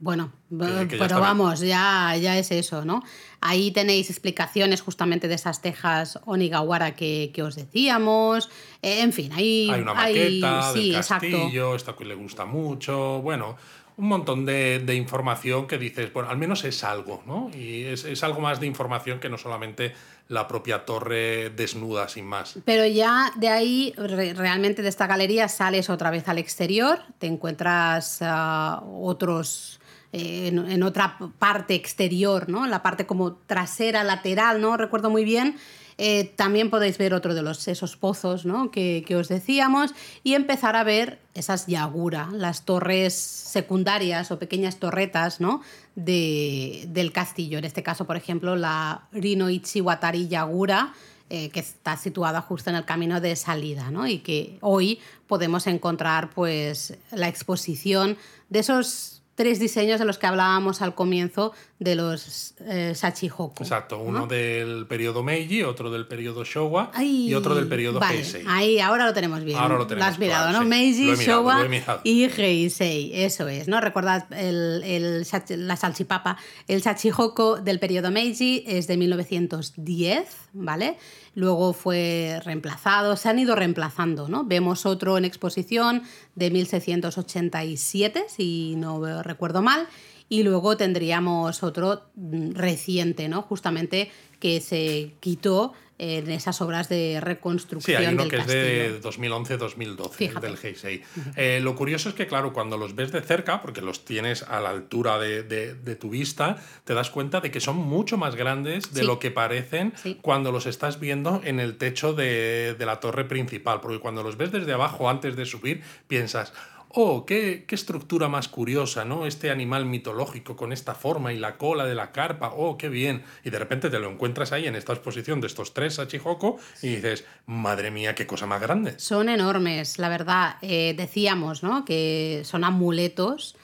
Bueno, 0.02 0.32
pero 0.50 1.20
vamos, 1.20 1.60
ya, 1.60 2.18
ya 2.20 2.36
es 2.36 2.50
eso, 2.50 2.84
¿no? 2.84 3.04
Ahí 3.40 3.70
tenéis 3.70 4.10
explicaciones 4.10 4.82
justamente 4.82 5.28
de 5.28 5.36
esas 5.36 5.62
tejas 5.62 6.20
Onigawara 6.26 6.96
que, 6.96 7.30
que 7.32 7.44
os 7.44 7.54
decíamos. 7.54 8.50
Eh, 8.82 9.02
en 9.02 9.14
fin, 9.14 9.32
hay, 9.32 9.70
hay 9.70 9.82
una 9.82 9.94
maqueta 9.94 10.74
del 10.74 10.96
castillo, 10.96 11.76
esta 11.76 11.96
que 11.96 12.06
le 12.06 12.16
gusta 12.16 12.46
mucho. 12.46 13.22
Bueno, 13.22 13.58
un 14.02 14.08
montón 14.08 14.48
de, 14.48 14.96
información 14.96 15.68
que 15.68 15.78
dices, 15.78 16.12
bueno, 16.12 16.30
al 16.32 16.38
menos 16.38 16.64
es 16.64 16.84
algo, 16.84 17.22
¿no? 17.28 17.52
Y 17.54 17.84
es, 17.84 18.24
algo 18.24 18.42
más 18.42 18.60
de 18.60 18.66
información 18.66 19.20
que 19.20 19.30
no 19.30 19.38
solamente 19.38 19.94
la 20.28 20.48
propia 20.48 20.86
torre 20.86 21.52
desnuda 21.52 22.10
sin 22.10 22.26
más. 22.26 22.58
Pero 22.66 22.88
ya 22.88 23.32
de 23.36 23.50
ahí, 23.50 23.94
realmente 23.96 24.82
de 24.82 24.90
esta 24.90 25.06
galería, 25.06 25.48
sales 25.48 25.92
otra 25.92 26.10
vez 26.10 26.28
al 26.28 26.40
exterior, 26.40 27.00
te 27.20 27.28
encuentras 27.28 28.18
ah, 28.22 28.84
otros... 28.84 29.78
Eh, 30.14 30.48
en, 30.48 30.84
otra 30.84 31.18
parte 31.40 31.74
exterior, 31.74 32.50
¿no? 32.50 32.68
La 32.68 32.84
parte 32.84 33.06
como 33.06 33.36
trasera, 33.36 34.04
lateral, 34.04 34.60
¿no? 34.60 34.76
Recuerdo 34.76 35.10
muy 35.10 35.24
bien. 35.24 35.56
Eh, 35.97 36.34
también 36.36 36.69
podéis 36.69 36.97
ver 36.97 37.13
otro 37.13 37.34
de 37.34 37.41
los, 37.41 37.67
esos 37.67 37.97
pozos 37.97 38.45
¿no? 38.45 38.71
que, 38.71 39.06
os 39.15 39.27
decíamos 39.27 39.93
y 40.23 40.34
empezar 40.34 40.75
a 40.75 40.84
ver 40.84 41.19
esas 41.34 41.67
yagura, 41.67 42.30
las 42.34 42.65
torres 42.65 43.13
secundarias 43.13 44.32
o 44.32 44.39
pequeñas 44.39 44.77
torretas 44.77 45.41
¿no? 45.41 45.62
de, 45.95 46.86
del 46.89 47.12
castillo. 47.12 47.58
En 47.58 47.65
este 47.65 47.84
caso, 47.84 48.06
por 48.06 48.17
ejemplo, 48.17 48.56
la 48.56 49.08
Rinoichi 49.12 49.82
Watari 49.82 50.27
Yagura, 50.27 50.93
eh, 51.34 51.49
que 51.49 51.62
está 51.62 51.95
situada 51.95 52.41
justo 52.41 52.69
en 52.69 52.75
el 52.75 52.84
camino 52.84 53.21
de 53.21 53.38
salida, 53.38 53.89
¿no? 53.89 54.06
Y 54.06 54.19
que 54.19 54.58
hoy 54.60 54.99
podemos 55.27 55.65
encontrar 55.65 56.30
pues 56.32 56.97
la 57.12 57.30
exposición 57.30 58.17
de 58.49 58.60
esos 58.60 59.21
tres 59.41 59.58
diseños 59.58 59.97
de 59.99 60.06
los 60.06 60.19
que 60.19 60.27
hablábamos 60.27 60.84
al 60.84 60.93
comienzo 60.93 61.51
de 61.80 61.95
los 61.95 62.54
eh, 62.60 62.93
Shachihoku. 62.95 63.63
Exacto, 63.63 63.97
uno 63.97 64.27
del 64.27 64.86
periodo 64.86 65.23
Meiji, 65.23 65.63
otro 65.63 65.89
del 65.89 66.06
periodo 66.06 66.43
Showa 66.43 66.91
y 67.01 67.34
otro 67.34 67.56
del 67.56 67.67
periodo 67.67 67.99
vale, 67.99 68.19
Heisei. 68.19 68.45
Ahí, 68.47 68.80
ahora 68.80 69.08
lo 69.08 69.15
tenemos 69.15 69.43
bien. 69.43 69.58
Ahora 69.58 69.80
lo 69.80 69.88
tenemos 69.88 70.08
has 70.12 70.19
mirado, 70.19 70.49
claro, 70.49 70.60
¿no? 70.60 70.63
sí. 70.63 70.69
Meiji, 70.69 71.06
Lo 71.06 71.17
mirado, 71.17 71.41
Showa 71.41 71.63
lo 71.63 72.01
y 72.04 72.25
Heisei. 72.25 73.23
Eso 73.23 73.47
es, 73.47 73.67
¿no? 73.67 73.82
Recordad 73.82 74.32
el, 74.32 74.84
el 74.84 75.25
la 75.67 75.75
salchipapa. 75.75 76.38
El 76.67 76.82
Shachihoko 76.82 77.62
del 77.62 77.80
periodo 77.80 78.12
Meiji 78.12 78.63
es 78.67 78.86
de 78.86 78.97
1910, 78.97 80.27
¿vale? 80.54 80.97
Luego 81.34 81.73
fue 81.73 82.41
reemplazado, 82.43 83.15
se 83.15 83.30
han 83.30 83.39
ido 83.39 83.56
reemplazando, 83.56 84.27
¿no? 84.27 84.43
Vemos 84.43 84.86
otro 84.86 85.17
en 85.17 85.25
exposición 85.25 86.04
de 86.36 86.52
1687, 86.52 88.26
si 88.28 88.76
no 88.78 89.24
recuerdo 89.24 89.62
mal. 89.62 89.88
Y 90.30 90.44
luego 90.44 90.78
tendríamos 90.78 91.62
otro 91.62 92.04
mm, 92.15 92.52
reciente, 92.52 93.28
¿no? 93.28 93.41
Justamente 93.41 94.10
que 94.39 94.62
se 94.62 95.13
quitó 95.20 95.74
en 96.04 96.32
esas 96.32 96.60
obras 96.62 96.90
de 96.90 97.14
Sí, 97.14 97.20
reconstrucción 97.20 98.02
hay 98.02 98.08
uno 98.14 98.24
del 98.24 98.32
que 98.32 98.38
castillo. 98.38 98.60
es 98.60 98.94
de 98.94 99.02
2011-2012, 99.02 100.12
Fíjate. 100.14 100.48
del 100.48 100.58
Heisei. 100.62 101.04
Eh, 101.36 101.60
lo 101.62 101.76
curioso 101.76 102.10
es 102.10 102.16
que, 102.16 102.26
claro, 102.26 102.54
cuando 102.54 102.76
los 102.76 102.96
ves 102.96 103.12
de 103.12 103.22
cerca, 103.22 103.62
porque 103.62 103.82
los 103.82 104.04
tienes 104.04 104.42
a 104.44 104.60
la 104.60 104.70
altura 104.72 105.20
de, 105.20 105.44
de- 105.44 105.76
de 105.76 105.96
tu 105.96 106.10
vista, 106.10 106.58
te 106.86 106.96
das 106.96 107.12
cuenta 107.12 107.40
de 107.40 107.52
que 107.52 107.60
son 107.60 107.78
mucho 107.78 108.18
más 108.18 108.36
grandes 108.36 108.94
de 108.94 109.02
Sí. 109.02 109.06
lo 109.06 109.20
que 109.20 109.30
parecen 109.30 109.94
Sí. 110.02 110.18
cuando 110.22 110.52
los 110.52 110.66
estás 110.66 111.00
viendo 111.00 111.40
en 111.44 111.60
el 111.60 111.78
techo 111.78 112.14
de, 112.14 112.76
de 112.78 112.86
la 112.88 113.00
torre 113.00 113.26
principal. 113.26 113.80
Porque 113.82 114.00
cuando 114.00 114.24
los 114.24 114.38
ves 114.38 114.52
desde 114.52 114.74
abajo, 114.74 115.08
antes 115.10 115.36
de 115.36 115.46
subir, 115.46 115.84
piensas... 116.08 116.52
Oh, 116.93 117.25
qué, 117.25 117.63
qué 117.67 117.75
estructura 117.75 118.27
más 118.27 118.49
curiosa, 118.49 119.06
¿no? 119.06 119.25
Este 119.25 119.49
animal 119.49 119.86
mitológico 119.86 120.56
con 120.58 120.73
esta 120.73 120.93
forma 120.93 121.32
y 121.32 121.38
la 121.38 121.58
cola 121.58 121.86
de 121.86 121.95
la 121.95 122.12
carpa, 122.12 122.51
oh, 122.54 122.77
qué 122.77 122.89
bien. 122.89 123.23
Y 123.45 123.49
de 123.49 123.60
repente 123.60 123.89
te 123.89 123.99
lo 123.99 124.10
encuentras 124.10 124.51
ahí 124.51 124.67
en 124.67 124.75
esta 124.75 124.91
exposición 124.91 125.39
de 125.39 125.47
estos 125.47 125.73
tres 125.73 125.95
Sachihoko 125.95 126.58
y 126.82 126.95
dices, 126.95 127.25
madre 127.45 127.91
mía, 127.91 128.13
qué 128.13 128.27
cosa 128.27 128.45
más 128.45 128.62
grande. 128.62 128.95
Son 128.97 129.30
enormes, 129.30 129.99
la 129.99 130.10
verdad. 130.10 130.56
Eh, 130.62 130.93
decíamos, 130.97 131.63
¿no? 131.63 131.86
Que 131.86 132.41
son 132.43 132.63
amuletos 132.63 133.56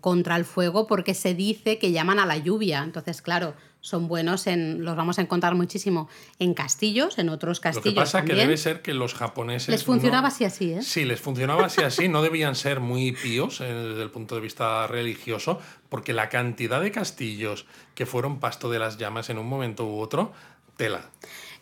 contra 0.00 0.36
el 0.36 0.44
fuego 0.44 0.86
porque 0.86 1.14
se 1.14 1.34
dice 1.34 1.78
que 1.78 1.92
llaman 1.92 2.18
a 2.18 2.26
la 2.26 2.36
lluvia. 2.36 2.82
Entonces, 2.82 3.22
claro, 3.22 3.54
son 3.80 4.06
buenos 4.06 4.46
en. 4.46 4.84
Los 4.84 4.94
vamos 4.96 5.18
a 5.18 5.22
encontrar 5.22 5.54
muchísimo 5.54 6.08
en 6.38 6.54
castillos, 6.54 7.18
en 7.18 7.28
otros 7.30 7.58
Lo 7.58 7.62
castillos. 7.62 7.94
que 7.94 8.00
pasa 8.00 8.20
que 8.22 8.28
también. 8.28 8.46
debe 8.46 8.56
ser 8.56 8.80
que 8.82 8.94
los 8.94 9.14
japoneses... 9.14 9.68
Les 9.70 9.82
funcionaba 9.84 10.22
no- 10.22 10.28
así 10.28 10.44
así, 10.44 10.72
¿eh? 10.72 10.82
Sí, 10.82 11.04
les 11.04 11.20
funcionaba 11.20 11.66
así 11.66 11.82
así, 11.82 12.08
no 12.08 12.22
debían 12.22 12.54
ser 12.54 12.78
muy 12.80 13.10
píos 13.12 13.60
eh, 13.60 13.64
desde 13.64 14.02
el 14.02 14.10
punto 14.10 14.36
de 14.36 14.40
vista 14.40 14.86
religioso, 14.86 15.58
porque 15.88 16.12
la 16.12 16.28
cantidad 16.28 16.80
de 16.80 16.92
castillos 16.92 17.66
que 17.96 18.06
fueron 18.06 18.38
pasto 18.38 18.70
de 18.70 18.78
las 18.78 18.98
llamas 18.98 19.30
en 19.30 19.38
un 19.38 19.46
momento 19.48 19.84
u 19.86 19.98
otro, 19.98 20.32
tela. 20.76 21.10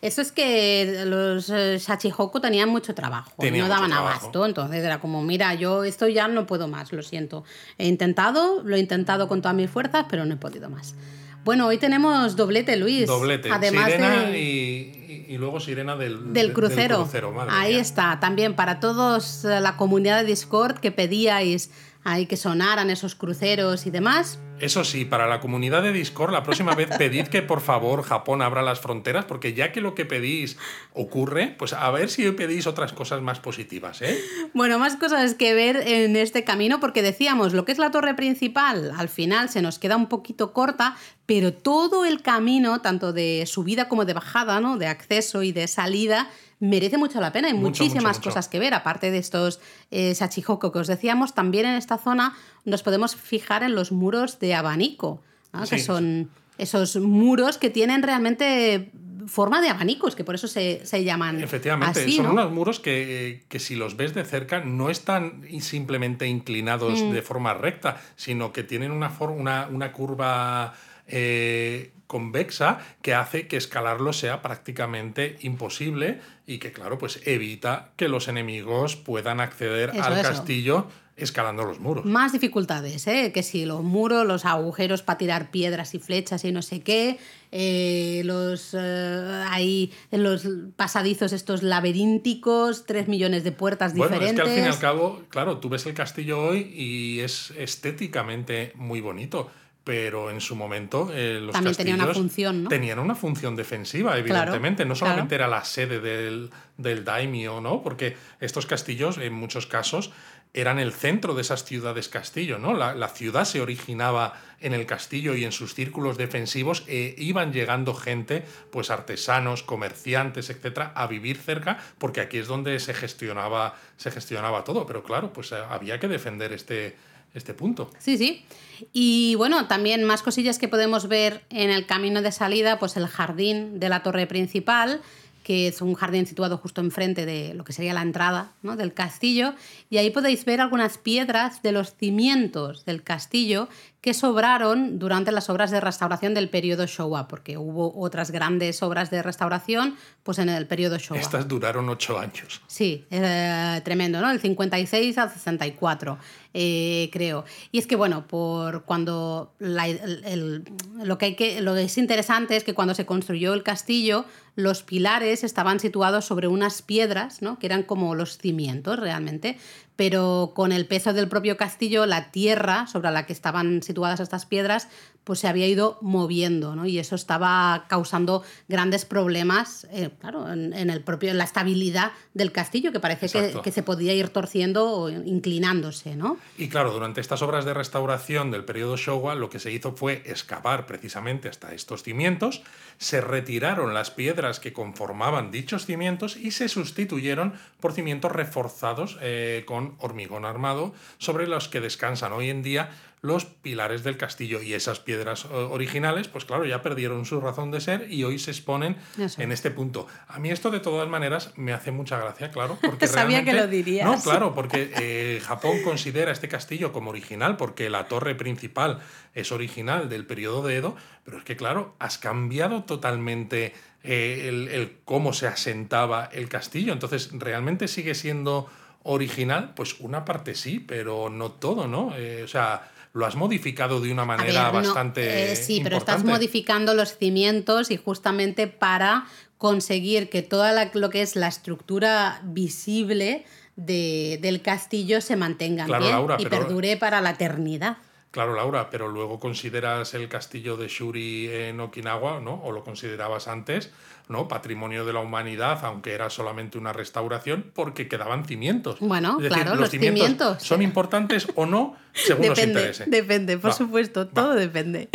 Eso 0.01 0.21
es 0.21 0.31
que 0.31 1.03
los 1.05 1.49
eh, 1.51 1.77
Shachihoku 1.79 2.39
tenían 2.39 2.69
mucho 2.69 2.95
trabajo, 2.95 3.31
Tenían 3.39 3.65
no 3.65 3.69
daban 3.69 3.89
mucho 3.89 3.95
trabajo. 3.97 4.19
abasto, 4.21 4.45
entonces 4.47 4.83
era 4.83 4.99
como, 4.99 5.21
mira, 5.21 5.53
yo 5.53 5.83
esto 5.83 6.07
ya 6.07 6.27
no 6.27 6.47
puedo 6.47 6.67
más, 6.67 6.91
lo 6.91 7.03
siento. 7.03 7.43
He 7.77 7.87
intentado, 7.87 8.63
lo 8.63 8.75
he 8.75 8.79
intentado 8.79 9.27
con 9.27 9.41
todas 9.43 9.55
mis 9.55 9.69
fuerzas, 9.69 10.05
pero 10.09 10.25
no 10.25 10.33
he 10.33 10.37
podido 10.37 10.69
más. 10.71 10.95
Bueno, 11.43 11.67
hoy 11.67 11.77
tenemos 11.77 12.35
doblete, 12.35 12.77
Luis. 12.77 13.07
Doblete, 13.07 13.49
Además 13.51 13.85
sirena 13.85 14.21
de- 14.25 15.25
y, 15.29 15.37
luego 15.37 15.59
sirena 15.59 15.95
del, 15.95 16.33
del 16.33 16.47
de- 16.49 16.53
crucero. 16.53 17.07
Ahí 17.49 17.73
mía. 17.73 17.81
está, 17.81 18.19
también 18.19 18.55
para 18.55 18.79
todos 18.79 19.45
eh, 19.45 19.59
la 19.59 19.77
comunidad 19.77 20.17
de 20.21 20.25
Discord 20.25 20.77
que 20.79 20.91
pedíais 20.91 21.71
ahí 22.03 22.25
que 22.25 22.37
sonaran 22.37 22.89
esos 22.89 23.15
cruceros 23.15 23.85
y 23.85 23.91
demás. 23.91 24.39
Eso 24.61 24.83
sí, 24.83 25.05
para 25.05 25.27
la 25.27 25.39
comunidad 25.39 25.81
de 25.81 25.91
Discord, 25.91 26.31
la 26.31 26.43
próxima 26.43 26.75
vez 26.75 26.87
pedid 26.95 27.27
que 27.27 27.41
por 27.41 27.61
favor 27.61 28.03
Japón 28.03 28.43
abra 28.43 28.61
las 28.61 28.79
fronteras, 28.79 29.25
porque 29.25 29.53
ya 29.55 29.71
que 29.71 29.81
lo 29.81 29.95
que 29.95 30.05
pedís 30.05 30.55
ocurre, 30.93 31.55
pues 31.57 31.73
a 31.73 31.89
ver 31.89 32.09
si 32.09 32.29
pedís 32.31 32.67
otras 32.67 32.93
cosas 32.93 33.23
más 33.23 33.39
positivas, 33.39 34.03
¿eh? 34.03 34.19
Bueno, 34.53 34.77
más 34.77 34.97
cosas 34.97 35.33
que 35.33 35.55
ver 35.55 35.77
en 35.87 36.15
este 36.15 36.43
camino, 36.43 36.79
porque 36.79 37.01
decíamos, 37.01 37.53
lo 37.53 37.65
que 37.65 37.71
es 37.71 37.79
la 37.79 37.89
torre 37.89 38.13
principal, 38.13 38.91
al 38.95 39.09
final 39.09 39.49
se 39.49 39.63
nos 39.63 39.79
queda 39.79 39.97
un 39.97 40.07
poquito 40.07 40.53
corta, 40.53 40.95
pero 41.25 41.53
todo 41.53 42.05
el 42.05 42.21
camino, 42.21 42.81
tanto 42.81 43.13
de 43.13 43.45
subida 43.47 43.89
como 43.89 44.05
de 44.05 44.13
bajada, 44.13 44.59
¿no? 44.59 44.77
De 44.77 44.85
acceso 44.85 45.41
y 45.41 45.51
de 45.51 45.67
salida, 45.67 46.29
merece 46.61 46.97
mucho 46.97 47.19
la 47.19 47.31
pena. 47.33 47.47
Hay 47.47 47.53
Mucho, 47.55 47.83
muchísimas 47.83 48.03
mucho, 48.03 48.19
mucho. 48.19 48.29
cosas 48.29 48.47
que 48.47 48.59
ver, 48.59 48.73
aparte 48.73 49.11
de 49.11 49.17
estos 49.17 49.59
eh, 49.89 50.13
que 50.15 50.77
os 50.79 50.87
decíamos, 50.87 51.33
también 51.33 51.65
en 51.65 51.75
esta 51.75 51.97
zona 51.97 52.33
nos 52.65 52.83
podemos 52.83 53.15
fijar 53.15 53.63
en 53.63 53.75
los 53.75 53.91
muros 53.91 54.39
de 54.39 54.53
abanico, 54.55 55.21
¿no? 55.53 55.65
que 55.67 55.79
son 55.79 56.29
esos 56.57 56.95
muros 56.97 57.57
que 57.57 57.69
tienen 57.69 58.03
realmente 58.03 58.91
forma 59.27 59.61
de 59.61 59.69
abanicos, 59.69 60.15
que 60.15 60.23
por 60.23 60.35
eso 60.35 60.47
se, 60.47 60.85
se 60.85 61.03
llaman 61.03 61.41
Efectivamente, 61.43 62.01
así, 62.01 62.17
son 62.17 62.25
¿no? 62.25 62.31
unos 62.33 62.51
muros 62.51 62.79
que, 62.79 63.45
que 63.49 63.59
si 63.59 63.75
los 63.75 63.95
ves 63.95 64.13
de 64.13 64.25
cerca 64.25 64.61
no 64.61 64.89
están 64.89 65.43
simplemente 65.61 66.27
inclinados 66.27 67.01
Mm. 67.01 67.11
de 67.11 67.21
forma 67.21 67.53
recta, 67.53 68.01
sino 68.15 68.51
que 68.51 68.63
tienen 68.63 68.91
una, 68.91 69.11
una, 69.19 69.67
una 69.71 69.91
curva 69.91 70.73
eh, 71.07 71.91
convexa 72.07 72.79
que 73.01 73.13
hace 73.13 73.47
que 73.47 73.57
escalarlo 73.57 74.11
sea 74.11 74.41
prácticamente 74.41 75.37
imposible 75.41 76.19
y 76.45 76.57
que, 76.57 76.71
claro, 76.73 76.97
pues 76.97 77.21
evita 77.25 77.91
que 77.95 78.07
los 78.09 78.27
enemigos 78.27 78.95
puedan 78.97 79.39
acceder 79.39 79.91
Eso, 79.93 80.03
al 80.03 80.13
eso. 80.13 80.23
castillo 80.23 80.87
escalando 81.23 81.63
los 81.63 81.79
muros. 81.79 82.05
Más 82.05 82.31
dificultades, 82.31 83.07
¿eh? 83.07 83.31
que 83.33 83.43
si 83.43 83.65
los 83.65 83.83
muros, 83.83 84.25
los 84.25 84.45
agujeros 84.45 85.01
para 85.01 85.17
tirar 85.17 85.51
piedras 85.51 85.93
y 85.93 85.99
flechas 85.99 86.43
y 86.45 86.51
no 86.51 86.61
sé 86.61 86.81
qué, 86.81 87.19
eh, 87.51 88.21
los 88.25 88.73
eh, 88.73 89.45
ahí 89.49 89.91
en 90.11 90.23
los 90.23 90.47
pasadizos 90.75 91.33
estos 91.33 91.63
laberínticos, 91.63 92.85
tres 92.85 93.07
millones 93.07 93.43
de 93.43 93.51
puertas 93.51 93.93
Bueno, 93.93 94.13
diferentes. 94.13 94.39
es 94.39 94.45
que 94.45 94.49
al 94.49 94.55
fin 94.55 94.65
y 94.65 94.73
al 94.73 94.79
cabo, 94.79 95.21
claro, 95.29 95.57
tú 95.57 95.69
ves 95.69 95.85
el 95.85 95.93
castillo 95.93 96.41
hoy 96.41 96.71
y 96.73 97.19
es 97.19 97.51
estéticamente 97.57 98.71
muy 98.75 99.01
bonito, 99.01 99.49
pero 99.83 100.29
en 100.29 100.41
su 100.41 100.55
momento 100.55 101.09
eh, 101.13 101.39
los 101.41 101.53
También 101.53 101.75
tenía 101.75 101.95
una 101.95 102.05
castillos 102.05 102.23
función, 102.23 102.63
¿no? 102.63 102.69
tenían 102.69 102.99
una 102.99 103.15
función 103.15 103.55
defensiva, 103.55 104.17
evidentemente. 104.17 104.85
no 104.85 104.93
claro. 104.93 105.11
solamente 105.11 105.35
era 105.35 105.47
la 105.47 105.63
sede 105.63 105.99
del, 105.99 106.51
del 106.77 107.03
daimyo, 107.03 107.61
¿no? 107.61 107.81
Porque 107.81 108.15
estos 108.39 108.65
castillos, 108.65 109.17
en 109.17 109.33
muchos 109.33 109.65
casos, 109.65 110.11
eran 110.53 110.79
el 110.79 110.91
centro 110.91 111.33
de 111.33 111.41
esas 111.41 111.63
ciudades 111.63 112.09
castillo, 112.09 112.59
¿no? 112.59 112.73
La, 112.73 112.93
la 112.93 113.07
ciudad 113.07 113.45
se 113.45 113.61
originaba 113.61 114.33
en 114.59 114.73
el 114.73 114.85
castillo 114.85 115.35
y 115.35 115.43
en 115.45 115.51
sus 115.51 115.73
círculos 115.73 116.17
defensivos 116.17 116.83
e 116.87 117.15
iban 117.17 117.53
llegando 117.53 117.93
gente, 117.93 118.43
pues 118.69 118.91
artesanos, 118.91 119.63
comerciantes, 119.63 120.49
etcétera, 120.49 120.91
a 120.95 121.07
vivir 121.07 121.37
cerca, 121.37 121.79
porque 121.97 122.21
aquí 122.21 122.37
es 122.37 122.47
donde 122.47 122.79
se 122.79 122.93
gestionaba, 122.93 123.75
se 123.97 124.11
gestionaba 124.11 124.63
todo. 124.63 124.85
Pero 124.85 125.03
claro, 125.03 125.33
pues 125.33 125.51
eh, 125.51 125.55
había 125.55 125.99
que 125.99 126.07
defender 126.07 126.53
este, 126.53 126.95
este 127.33 127.53
punto. 127.53 127.89
Sí, 127.97 128.17
sí. 128.17 128.45
Y 128.93 129.35
bueno, 129.35 129.67
también 129.67 130.03
más 130.03 130.21
cosillas 130.21 130.59
que 130.59 130.67
podemos 130.67 131.07
ver 131.07 131.43
en 131.49 131.69
el 131.69 131.85
camino 131.85 132.21
de 132.21 132.31
salida, 132.31 132.77
pues 132.77 132.97
el 132.97 133.07
jardín 133.07 133.79
de 133.79 133.89
la 133.89 134.03
torre 134.03 134.27
principal, 134.27 135.01
que 135.43 135.67
es 135.67 135.81
un 135.81 135.93
jardín 135.93 136.25
situado 136.25 136.57
justo 136.57 136.81
enfrente 136.81 137.25
de 137.25 137.53
lo 137.53 137.63
que 137.63 137.73
sería 137.73 137.93
la 137.93 138.01
entrada 138.01 138.51
¿no? 138.61 138.75
del 138.75 138.93
castillo. 138.93 139.53
Y 139.89 139.97
ahí 139.97 140.09
podéis 140.09 140.45
ver 140.45 140.61
algunas 140.61 140.97
piedras 140.97 141.61
de 141.61 141.71
los 141.71 141.95
cimientos 141.95 142.85
del 142.85 143.03
castillo 143.03 143.67
que 144.01 144.15
sobraron 144.15 144.97
durante 144.97 145.31
las 145.31 145.47
obras 145.51 145.69
de 145.69 145.79
restauración 145.79 146.33
del 146.33 146.49
periodo 146.49 146.87
Showa, 146.87 147.27
porque 147.27 147.57
hubo 147.59 147.93
otras 148.01 148.31
grandes 148.31 148.81
obras 148.81 149.11
de 149.11 149.21
restauración 149.21 149.95
pues 150.23 150.39
en 150.39 150.49
el 150.49 150.65
periodo 150.65 150.97
Showa. 150.97 151.19
Estas 151.21 151.47
duraron 151.47 151.87
ocho 151.87 152.17
años. 152.17 152.61
Sí, 152.65 153.05
eh, 153.11 153.79
tremendo, 153.85 154.19
¿no? 154.19 154.31
El 154.31 154.39
56 154.39 155.17
al 155.19 155.31
64, 155.31 156.17
eh, 156.55 157.09
creo. 157.13 157.45
Y 157.71 157.77
es 157.77 157.85
que, 157.85 157.95
bueno, 157.95 158.25
por 158.27 158.83
cuando 158.85 159.53
la- 159.59 159.87
el- 159.87 160.23
el- 160.25 160.63
lo, 161.03 161.17
que 161.19 161.25
hay 161.27 161.35
que, 161.35 161.61
lo 161.61 161.75
que 161.75 161.83
es 161.83 161.97
interesante 161.99 162.55
es 162.55 162.63
que 162.63 162.73
cuando 162.73 162.95
se 162.95 163.05
construyó 163.05 163.53
el 163.53 163.61
castillo, 163.61 164.25
los 164.55 164.81
pilares 164.83 165.43
estaban 165.43 165.79
situados 165.79 166.25
sobre 166.25 166.47
unas 166.47 166.81
piedras, 166.81 167.41
¿no? 167.43 167.57
Que 167.59 167.67
eran 167.67 167.83
como 167.83 168.15
los 168.15 168.37
cimientos 168.39 168.99
realmente, 168.99 169.57
pero 170.01 170.53
con 170.55 170.71
el 170.71 170.87
peso 170.87 171.13
del 171.13 171.27
propio 171.27 171.57
castillo, 171.57 172.07
la 172.07 172.31
tierra 172.31 172.87
sobre 172.87 173.11
la 173.11 173.27
que 173.27 173.33
estaban 173.33 173.83
situadas 173.83 174.19
estas 174.19 174.47
piedras, 174.47 174.87
pues 175.23 175.39
se 175.39 175.47
había 175.47 175.67
ido 175.67 175.97
moviendo, 176.01 176.75
¿no? 176.75 176.85
Y 176.85 176.97
eso 176.99 177.15
estaba 177.15 177.85
causando 177.87 178.43
grandes 178.67 179.05
problemas, 179.05 179.87
eh, 179.91 180.09
claro, 180.19 180.51
en, 180.51 180.73
en 180.73 180.89
el 180.89 181.01
propio, 181.01 181.29
en 181.31 181.37
la 181.37 181.43
estabilidad 181.43 182.11
del 182.33 182.51
castillo, 182.51 182.91
que 182.91 182.99
parece 182.99 183.27
que 183.61 183.71
se 183.71 183.83
podía 183.83 184.13
ir 184.13 184.29
torciendo 184.29 184.89
o 184.89 185.09
inclinándose, 185.09 186.15
¿no? 186.15 186.37
Y 186.57 186.69
claro, 186.69 186.91
durante 186.91 187.21
estas 187.21 187.41
obras 187.41 187.65
de 187.65 187.73
restauración 187.73 188.51
del 188.51 188.65
periodo 188.65 188.97
Showa, 188.97 189.35
lo 189.35 189.49
que 189.49 189.59
se 189.59 189.71
hizo 189.71 189.95
fue 189.95 190.23
excavar 190.25 190.85
precisamente 190.85 191.49
hasta 191.49 191.73
estos 191.73 192.03
cimientos, 192.03 192.61
se 192.97 193.21
retiraron 193.21 193.93
las 193.93 194.11
piedras 194.11 194.59
que 194.59 194.73
conformaban 194.73 195.51
dichos 195.51 195.85
cimientos 195.85 196.37
y 196.37 196.51
se 196.51 196.69
sustituyeron 196.69 197.53
por 197.79 197.93
cimientos 197.93 198.31
reforzados 198.31 199.17
eh, 199.21 199.63
con 199.65 199.95
hormigón 199.99 200.45
armado 200.45 200.93
sobre 201.17 201.47
los 201.47 201.67
que 201.67 201.81
descansan 201.81 202.33
hoy 202.33 202.49
en 202.49 202.63
día 202.63 202.89
los 203.21 203.45
pilares 203.45 204.03
del 204.03 204.17
castillo 204.17 204.63
y 204.63 204.73
esas 204.73 204.99
piedras 204.99 205.45
originales, 205.45 206.27
pues 206.27 206.43
claro, 206.45 206.65
ya 206.65 206.81
perdieron 206.81 207.25
su 207.25 207.39
razón 207.39 207.69
de 207.69 207.79
ser 207.79 208.11
y 208.11 208.23
hoy 208.23 208.39
se 208.39 208.49
exponen 208.49 208.97
en 209.37 209.51
este 209.51 209.69
punto. 209.69 210.07
A 210.27 210.39
mí 210.39 210.49
esto 210.49 210.71
de 210.71 210.79
todas 210.79 211.07
maneras 211.07 211.53
me 211.55 211.71
hace 211.71 211.91
mucha 211.91 212.17
gracia, 212.17 212.49
claro, 212.49 212.79
porque 212.81 213.07
sabía 213.07 213.43
que 213.43 213.53
lo 213.53 213.67
dirías. 213.67 214.05
No, 214.05 214.19
claro, 214.21 214.55
porque 214.55 214.91
eh, 214.95 215.39
Japón 215.45 215.83
considera 215.83 216.31
este 216.31 216.47
castillo 216.47 216.91
como 216.91 217.11
original 217.11 217.57
porque 217.57 217.91
la 217.91 218.07
torre 218.07 218.33
principal 218.33 218.99
es 219.35 219.51
original 219.51 220.09
del 220.09 220.25
periodo 220.25 220.65
de 220.65 220.77
Edo, 220.77 220.95
pero 221.23 221.37
es 221.37 221.43
que 221.43 221.55
claro, 221.55 221.95
has 221.99 222.17
cambiado 222.17 222.85
totalmente 222.85 223.73
eh, 224.03 224.47
el, 224.47 224.97
cómo 225.05 225.33
se 225.33 225.45
asentaba 225.45 226.25
el 226.25 226.49
castillo, 226.49 226.91
entonces 226.91 227.29
realmente 227.33 227.87
sigue 227.87 228.15
siendo 228.15 228.67
original, 229.03 229.73
pues 229.75 229.99
una 229.99 230.25
parte 230.25 230.55
sí, 230.55 230.79
pero 230.79 231.29
no 231.29 231.51
todo, 231.51 231.87
¿no? 231.87 232.15
Eh, 232.15 232.43
o 232.43 232.47
sea, 232.47 232.89
lo 233.13 233.25
has 233.25 233.35
modificado 233.35 233.99
de 233.99 234.11
una 234.11 234.25
manera 234.25 234.71
bastante. 234.71 235.51
Eh, 235.51 235.55
sí, 235.55 235.81
pero 235.83 235.97
estás 235.97 236.23
modificando 236.23 236.93
los 236.93 237.17
cimientos 237.17 237.91
y 237.91 237.97
justamente 237.97 238.67
para 238.67 239.25
conseguir 239.57 240.29
que 240.29 240.41
toda 240.41 240.89
lo 240.93 241.09
que 241.09 241.21
es 241.21 241.35
la 241.35 241.47
estructura 241.47 242.41
visible 242.43 243.45
del 243.75 244.61
castillo 244.61 245.21
se 245.21 245.35
mantenga 245.35 245.85
bien 245.85 246.17
y 246.39 246.45
perdure 246.45 246.97
para 246.97 247.21
la 247.21 247.31
eternidad. 247.31 247.97
Claro, 248.31 248.55
Laura, 248.55 248.89
pero 248.89 249.09
luego 249.09 249.41
consideras 249.41 250.13
el 250.13 250.29
castillo 250.29 250.77
de 250.77 250.87
Shuri 250.87 251.49
en 251.51 251.81
Okinawa, 251.81 252.39
¿no? 252.39 252.61
O 252.63 252.71
lo 252.71 252.81
considerabas 252.81 253.49
antes, 253.49 253.91
¿no? 254.31 254.47
Patrimonio 254.47 255.05
de 255.05 255.13
la 255.13 255.19
humanidad, 255.19 255.83
aunque 255.83 256.13
era 256.13 256.29
solamente 256.29 256.77
una 256.77 256.93
restauración, 256.93 257.71
porque 257.73 258.07
quedaban 258.07 258.45
cimientos. 258.45 258.99
Bueno, 258.99 259.37
claro, 259.37 259.75
los, 259.75 259.89
cimientos, 259.89 260.63
son 260.63 260.81
importantes 260.81 261.47
o 261.55 261.65
no, 261.65 261.95
según 262.13 262.43
depende, 262.43 262.65
nos 262.65 262.99
interese. 262.99 263.05
Depende, 263.07 263.57
por 263.57 263.73
supuesto, 263.73 264.27
todo 264.27 264.55
depende. 264.55 265.09